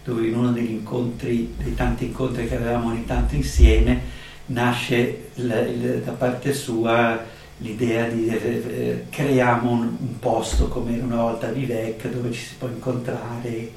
dove 0.03 0.27
in 0.27 0.36
uno 0.36 0.51
degli 0.51 0.71
incontri, 0.71 1.53
dei 1.57 1.75
tanti 1.75 2.05
incontri 2.05 2.47
che 2.47 2.55
avevamo 2.55 2.88
ogni 2.89 3.05
tanto 3.05 3.36
insieme, 3.36 4.19
nasce 4.52 5.30
da 5.34 6.12
parte 6.12 6.54
sua 6.54 7.20
l'idea 7.58 8.08
di 8.08 8.28
eh, 8.28 8.64
eh, 8.68 9.06
creiamo 9.10 9.72
un, 9.72 9.82
un, 9.99 10.20
posto 10.20 10.68
come 10.68 10.97
una 10.99 11.18
volta 11.18 11.47
Vivec 11.47 12.10
dove 12.10 12.32
ci 12.32 12.43
si 12.43 12.56
può 12.56 12.68
incontrare. 12.68 13.72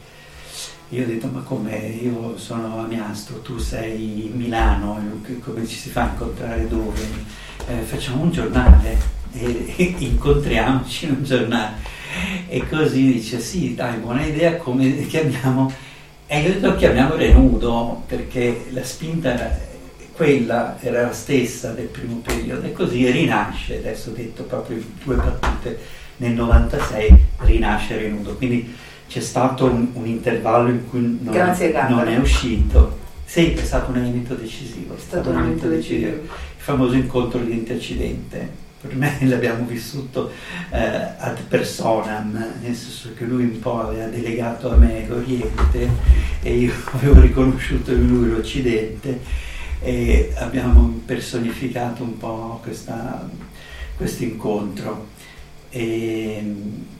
Io 0.90 1.02
ho 1.02 1.06
detto 1.06 1.26
ma 1.26 1.40
come 1.40 1.76
io 1.76 2.36
sono 2.38 2.78
a 2.80 2.86
Miastro, 2.86 3.40
tu 3.40 3.58
sei 3.58 4.26
in 4.26 4.36
Milano, 4.36 5.00
come 5.42 5.66
ci 5.66 5.76
si 5.76 5.90
fa 5.90 6.04
a 6.04 6.10
incontrare 6.10 6.68
dove? 6.68 7.00
Eh, 7.66 7.80
facciamo 7.82 8.22
un 8.22 8.30
giornale 8.30 8.98
e, 9.32 9.74
e 9.76 9.94
incontriamoci 9.98 11.06
in 11.06 11.10
un 11.12 11.24
giornale. 11.24 11.92
E 12.48 12.66
così 12.68 13.12
dice 13.12 13.40
sì 13.40 13.74
dai 13.74 13.98
buona 13.98 14.24
idea 14.24 14.56
come 14.56 15.04
chiamiamo 15.06 15.72
e 16.26 16.40
io 16.40 16.48
ho 16.48 16.52
detto 16.52 16.76
chiamiamo 16.76 17.16
Renudo 17.16 18.02
perché 18.06 18.66
la 18.70 18.84
spinta 18.84 19.72
quella 20.14 20.76
era 20.80 21.02
la 21.02 21.12
stessa 21.12 21.72
del 21.72 21.86
primo 21.86 22.16
periodo 22.16 22.66
e 22.66 22.72
così 22.72 23.10
rinasce, 23.10 23.78
adesso 23.78 24.10
ho 24.10 24.12
detto 24.12 24.44
proprio 24.44 24.80
due 25.02 25.16
battute, 25.16 25.78
nel 26.18 26.32
96 26.32 27.16
rinasce 27.38 27.96
Renudo, 27.96 28.36
quindi 28.36 28.72
c'è 29.08 29.20
stato 29.20 29.66
un, 29.66 29.88
un 29.94 30.06
intervallo 30.06 30.68
in 30.68 30.88
cui 30.88 31.00
non, 31.00 31.56
non, 31.88 32.08
è 32.08 32.16
uscito. 32.16 33.02
Sì, 33.24 33.52
è 33.52 33.64
stato 33.64 33.90
un 33.90 33.96
elemento 33.96 34.34
decisivo, 34.34 34.94
è 34.96 35.00
stato, 35.00 35.30
un 35.30 35.38
elemento 35.38 35.66
decisivo. 35.66 36.06
decisivo. 36.10 36.32
Il 36.32 36.62
famoso 36.62 36.94
incontro 36.94 37.40
di 37.40 37.52
Intercidente, 37.52 38.48
per 38.80 38.94
me 38.94 39.18
l'abbiamo 39.26 39.64
vissuto 39.66 40.30
eh, 40.70 40.78
ad 41.18 41.40
personam, 41.48 42.32
nel 42.60 42.74
senso 42.76 43.10
che 43.16 43.24
lui 43.24 43.42
un 43.42 43.58
po' 43.58 43.80
aveva 43.80 44.06
delegato 44.06 44.70
a 44.70 44.76
me 44.76 45.04
l'Oriente 45.08 45.88
e 46.40 46.54
io 46.54 46.72
avevo 46.92 47.20
riconosciuto 47.20 47.90
in 47.90 48.06
lui 48.06 48.30
l'Occidente 48.30 49.52
e 49.84 50.32
abbiamo 50.36 51.00
personificato 51.04 52.02
un 52.02 52.16
po' 52.16 52.60
questo 52.62 54.22
incontro. 54.24 55.12
E, 55.68 56.42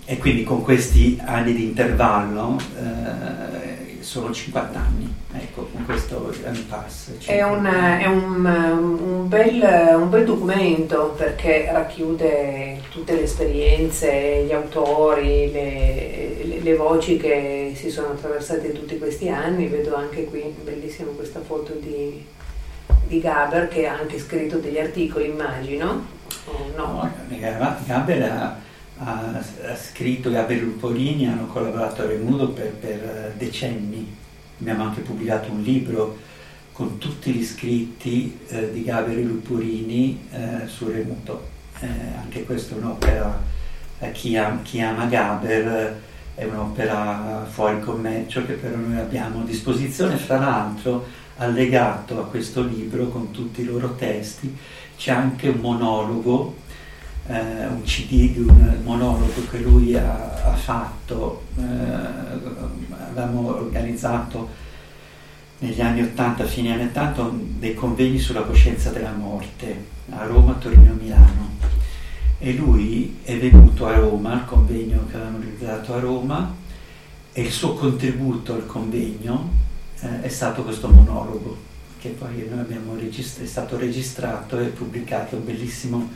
e, 0.04 0.18
quindi 0.18 0.42
con 0.42 0.62
questi 0.62 1.18
anni 1.24 1.54
di 1.54 1.64
intervallo 1.64 2.58
eh, 2.76 4.02
sono 4.02 4.32
50 4.32 4.78
anni, 4.78 5.14
ecco, 5.32 5.68
con 5.72 5.84
questo 5.86 6.34
impasse. 6.52 7.16
È, 7.24 7.40
un, 7.42 7.64
è 7.64 8.06
un, 8.06 8.44
un, 8.44 9.28
bel, 9.28 9.94
un, 9.96 10.10
bel, 10.10 10.24
documento 10.24 11.14
perché 11.16 11.70
racchiude 11.70 12.82
tutte 12.90 13.14
le 13.14 13.22
esperienze, 13.22 14.44
gli 14.46 14.52
autori, 14.52 15.50
le, 15.52 16.44
le, 16.44 16.60
le 16.60 16.76
voci 16.76 17.16
che 17.16 17.72
si 17.76 17.88
sono 17.88 18.08
attraversate 18.08 18.72
tutti 18.72 18.98
questi 18.98 19.28
anni. 19.30 19.68
Vedo 19.68 19.94
anche 19.94 20.24
qui, 20.24 20.54
bellissima 20.62 21.12
questa 21.12 21.40
foto 21.40 21.72
di 21.80 22.32
di 23.06 23.20
Gaber 23.20 23.68
che 23.68 23.86
ha 23.86 23.98
anche 23.98 24.18
scritto 24.18 24.58
degli 24.58 24.78
articoli, 24.78 25.26
immagino. 25.26 26.06
Oh, 26.46 26.72
no? 26.76 27.10
no 27.28 27.38
Gaber 27.86 28.22
ha, 28.22 28.58
ha, 28.98 29.42
scritto, 29.76 30.30
Gaber 30.30 30.62
Lupolini 30.62 31.26
hanno 31.26 31.46
collaborato 31.46 32.02
a 32.02 32.06
Remudo 32.06 32.50
per, 32.50 32.72
per, 32.72 33.34
decenni. 33.36 34.16
Abbiamo 34.60 34.84
anche 34.84 35.00
pubblicato 35.00 35.50
un 35.50 35.62
libro 35.62 36.18
con 36.72 36.98
tutti 36.98 37.32
gli 37.32 37.44
scritti 37.44 38.38
eh, 38.48 38.72
di 38.72 38.82
Gaber 38.82 39.16
Lupurini 39.16 40.28
eh, 40.30 40.66
su 40.66 40.90
Remuto. 40.90 41.52
Eh, 41.80 41.88
anche 42.20 42.44
questa 42.44 42.74
è 42.74 42.78
un'opera, 42.78 43.42
eh, 43.98 44.12
chi, 44.12 44.36
ama, 44.36 44.60
chi 44.62 44.80
ama 44.80 45.06
Gaber 45.06 46.00
è 46.34 46.44
un'opera 46.44 47.46
fuori 47.48 47.80
commercio 47.80 48.44
che 48.44 48.54
però 48.54 48.76
noi 48.76 48.98
abbiamo 48.98 49.42
a 49.42 49.44
disposizione, 49.44 50.16
fra 50.16 50.38
l'altro 50.38 51.22
allegato 51.36 52.20
a 52.20 52.26
questo 52.26 52.62
libro 52.62 53.08
con 53.08 53.30
tutti 53.30 53.62
i 53.62 53.64
loro 53.64 53.94
testi. 53.94 54.56
C'è 54.96 55.10
anche 55.10 55.48
un 55.48 55.60
monologo, 55.60 56.56
eh, 57.26 57.66
un 57.66 57.82
CD 57.82 58.32
di 58.32 58.40
un 58.40 58.80
monologo 58.84 59.46
che 59.50 59.58
lui 59.58 59.96
ha, 59.96 60.42
ha 60.44 60.54
fatto, 60.54 61.44
eh, 61.56 61.62
avevamo 63.08 63.56
organizzato 63.56 64.62
negli 65.58 65.80
anni 65.80 66.02
80, 66.02 66.44
fine 66.44 66.72
anni 66.72 66.84
80, 66.84 67.30
dei 67.58 67.74
convegni 67.74 68.18
sulla 68.18 68.42
coscienza 68.42 68.90
della 68.90 69.12
morte 69.12 69.92
a 70.10 70.24
Roma, 70.26 70.52
Torino 70.54 70.92
e 70.92 71.02
Milano. 71.02 71.52
E 72.38 72.52
lui 72.52 73.18
è 73.22 73.38
venuto 73.38 73.86
a 73.86 73.94
Roma 73.94 74.32
al 74.32 74.44
convegno 74.44 75.06
che 75.08 75.16
avevamo 75.16 75.38
realizzato 75.38 75.94
a 75.94 76.00
Roma 76.00 76.54
e 77.32 77.42
il 77.42 77.50
suo 77.50 77.74
contributo 77.74 78.52
al 78.52 78.66
convegno 78.66 79.62
eh, 80.04 80.22
è 80.22 80.28
stato 80.28 80.62
questo 80.62 80.88
monologo 80.88 81.72
che 81.98 82.10
poi 82.10 82.46
noi 82.48 82.60
abbiamo 82.60 82.94
regist- 82.94 83.42
è 83.42 83.46
stato 83.46 83.76
registrato 83.78 84.58
e 84.58 84.66
pubblicato, 84.66 85.36
un 85.36 85.44
bellissimo 85.44 86.08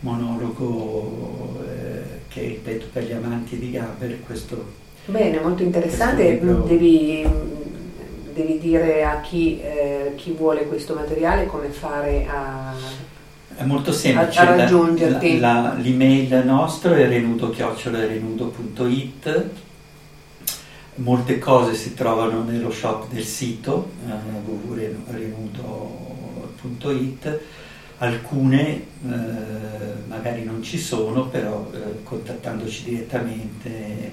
monologo 0.00 1.62
eh, 1.66 2.20
che 2.28 2.40
ripeto 2.40 2.86
per 2.92 3.04
gli 3.04 3.12
amanti 3.12 3.58
di 3.58 3.70
Gaber 3.70 4.20
questo 4.24 4.78
bene 5.06 5.40
molto 5.40 5.62
interessante. 5.62 6.40
devi, 6.40 7.26
devi, 8.32 8.58
dire 8.58 9.04
a 9.04 9.20
chi, 9.20 9.60
eh, 9.60 10.14
chi 10.16 10.32
vuole 10.32 10.66
questo 10.66 10.94
materiale 10.94 11.46
come 11.46 11.68
fare 11.68 12.26
a 12.26 12.74
è 13.56 13.64
molto 13.64 13.92
semplice, 13.92 14.38
a, 14.38 14.42
a 14.42 14.56
raggiungerti. 14.56 15.38
La, 15.38 15.60
la, 15.60 15.74
l'email 15.74 16.42
nostro 16.46 16.94
è 16.94 17.06
renudo-renudo.it 17.06 19.50
molte 20.96 21.38
cose 21.38 21.74
si 21.74 21.94
trovano 21.94 22.42
nello 22.42 22.70
shop 22.70 23.10
del 23.10 23.24
sito 23.24 23.90
eh, 24.06 24.10
www.renudo.it 24.44 27.40
alcune 27.98 28.68
eh, 28.68 28.86
magari 30.06 30.44
non 30.44 30.62
ci 30.62 30.78
sono 30.78 31.28
però 31.28 31.70
eh, 31.72 32.02
contattandoci 32.02 32.84
direttamente 32.84 34.12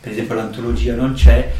per 0.00 0.12
esempio 0.12 0.34
l'antologia 0.34 0.94
non 0.94 1.14
c'è 1.14 1.52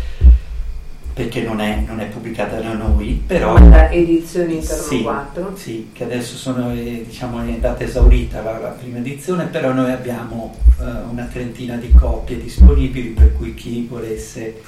perché 1.16 1.40
non 1.40 1.62
è, 1.62 1.82
non 1.86 1.98
è, 2.00 2.08
pubblicata 2.08 2.60
da 2.60 2.74
noi, 2.74 3.22
però... 3.26 3.58
Da 3.58 3.90
edizioni 3.90 4.56
Interno 4.56 4.82
sì, 4.82 5.00
4. 5.00 5.56
Sì, 5.56 5.88
che 5.90 6.04
adesso 6.04 6.36
sono, 6.36 6.70
eh, 6.74 7.04
diciamo, 7.06 7.40
è 7.40 7.52
andata 7.52 7.84
esaurita 7.84 8.42
la, 8.42 8.58
la, 8.58 8.68
prima 8.68 8.98
edizione, 8.98 9.46
però 9.46 9.72
noi 9.72 9.92
abbiamo 9.92 10.54
uh, 10.76 11.10
una 11.10 11.24
trentina 11.24 11.76
di 11.76 11.90
copie 11.94 12.38
disponibili, 12.38 13.08
per 13.08 13.32
cui 13.32 13.54
chi 13.54 13.86
volesse 13.88 14.60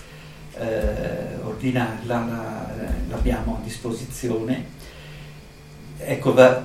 uh, 0.55 1.46
ordinarla 1.46 2.14
la, 2.26 2.70
l'abbiamo 3.11 3.59
a 3.61 3.62
disposizione. 3.62 4.64
Ecco, 5.99 6.32
va, 6.32 6.64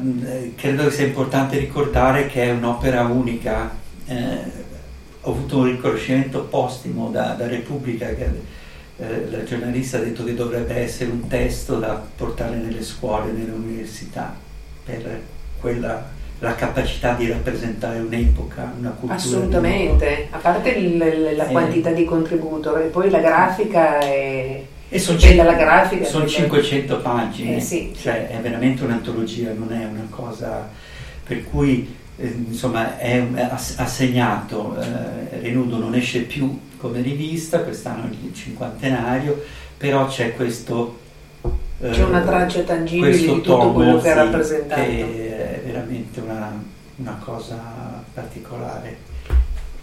credo 0.55 0.83
che 0.85 0.91
sia 0.91 1.07
importante 1.07 1.57
ricordare 1.57 2.27
che 2.27 2.43
è 2.43 2.51
un'opera 2.51 3.01
unica. 3.01 3.69
Eh, 4.05 4.61
ho 5.19 5.31
avuto 5.31 5.57
un 5.57 5.65
riconoscimento 5.65 6.45
postimo 6.45 7.09
da, 7.09 7.33
da 7.33 7.47
Repubblica 7.47 8.07
che 8.13 8.61
eh, 8.97 9.29
la 9.29 9.43
giornalista 9.43 9.97
ha 9.97 10.01
detto 10.01 10.23
che 10.23 10.33
dovrebbe 10.35 10.75
essere 10.75 11.09
un 11.11 11.27
testo 11.27 11.79
da 11.79 12.01
portare 12.15 12.55
nelle 12.55 12.83
scuole, 12.83 13.31
nelle 13.31 13.51
università, 13.51 14.35
per 14.85 15.21
quella, 15.59 16.09
la 16.39 16.55
capacità 16.55 17.13
di 17.13 17.27
rappresentare 17.27 17.99
un'epoca, 17.99 18.73
una 18.77 18.89
cultura. 18.89 19.15
Assolutamente, 19.15 20.27
a 20.29 20.37
parte 20.37 20.69
il, 20.69 20.97
la 20.97 21.47
eh. 21.47 21.51
quantità 21.51 21.91
di 21.91 22.05
contributo 22.05 22.75
e 22.77 22.85
poi 22.87 23.09
la 23.09 23.19
grafica 23.19 23.99
è... 23.99 24.63
E 24.89 24.99
sono, 24.99 25.17
c- 25.17 25.35
grafica, 25.35 26.05
sono 26.05 26.27
500 26.27 27.01
pagine, 27.01 27.55
eh, 27.55 27.61
sì. 27.61 27.95
cioè 27.99 28.27
è 28.27 28.39
veramente 28.41 28.83
un'antologia, 28.83 29.51
non 29.51 29.73
è 29.73 29.85
una 29.85 30.05
cosa 30.11 30.69
per 31.25 31.43
cui 31.45 31.95
eh, 32.17 32.27
insomma 32.47 32.99
è, 32.99 33.25
ha 33.75 33.87
segnato, 33.87 34.77
eh, 34.79 35.39
Renudo 35.41 35.79
non 35.79 35.95
esce 35.95 36.21
più 36.21 36.59
come 36.83 36.99
rivista, 36.99 37.59
quest'anno 37.59 38.03
è 38.03 38.07
il 38.09 38.33
cinquantenario, 38.33 39.41
però 39.77 40.05
c'è 40.07 40.35
questo... 40.35 40.99
Eh, 41.79 41.89
c'è 41.91 42.03
una 42.03 42.19
traccia 42.19 42.59
tangibile 42.63 43.17
di 43.17 43.25
tutto 43.25 43.71
quello 43.71 44.01
che 44.01 44.11
ha 44.11 44.15
rappresentato. 44.15 44.81
Che 44.81 45.61
è 45.61 45.61
veramente 45.65 46.19
una, 46.19 46.61
una 46.97 47.21
cosa 47.23 48.03
particolare 48.13 48.97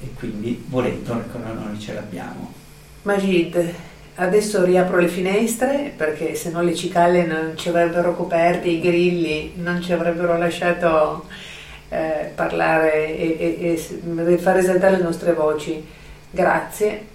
e 0.03 0.09
quindi 0.18 0.62
volendo 0.68 1.14
noi 1.14 1.80
ce 1.80 1.94
l'abbiamo. 1.94 2.53
Magid, 3.03 3.74
adesso 4.16 4.62
riapro 4.62 4.98
le 4.98 5.09
finestre 5.09 5.94
perché 5.96 6.34
se 6.34 6.51
no 6.51 6.61
le 6.61 6.74
cicale 6.74 7.24
non 7.24 7.53
ci 7.55 7.70
avrebbero 7.70 8.14
coperte, 8.14 8.68
i 8.68 8.78
grilli 8.78 9.55
non 9.57 9.80
ci 9.80 9.94
avrebbero 9.94 10.36
lasciato 10.36 11.24
eh, 11.88 12.30
parlare 12.34 13.16
e, 13.16 13.57
e, 13.59 14.32
e 14.32 14.38
far 14.38 14.59
esaltare 14.59 14.98
le 14.98 15.03
nostre 15.03 15.32
voci. 15.32 15.98
Grazie. 16.30 17.06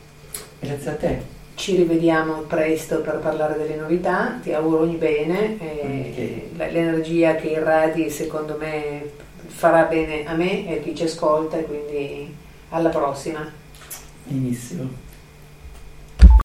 Grazie 0.59 0.91
a 0.91 0.95
te. 0.95 1.34
Ci 1.55 1.76
rivediamo 1.78 2.41
presto 2.41 2.99
per 2.99 3.20
parlare 3.20 3.57
delle 3.57 3.76
novità, 3.76 4.39
ti 4.41 4.51
auguro 4.51 4.82
ogni 4.82 4.97
bene, 4.97 5.55
okay. 5.55 6.49
l'energia 6.53 7.36
che 7.36 7.47
irradi 7.47 8.09
secondo 8.09 8.57
me 8.59 9.09
farà 9.47 9.84
bene 9.84 10.26
a 10.26 10.34
me 10.34 10.68
e 10.68 10.80
a 10.80 10.82
chi 10.82 10.93
ci 10.93 11.03
ascolta 11.03 11.57
e 11.57 11.63
quindi 11.63 12.36
alla 12.70 12.89
prossima. 12.89 13.49
Benissimo. 14.26 15.05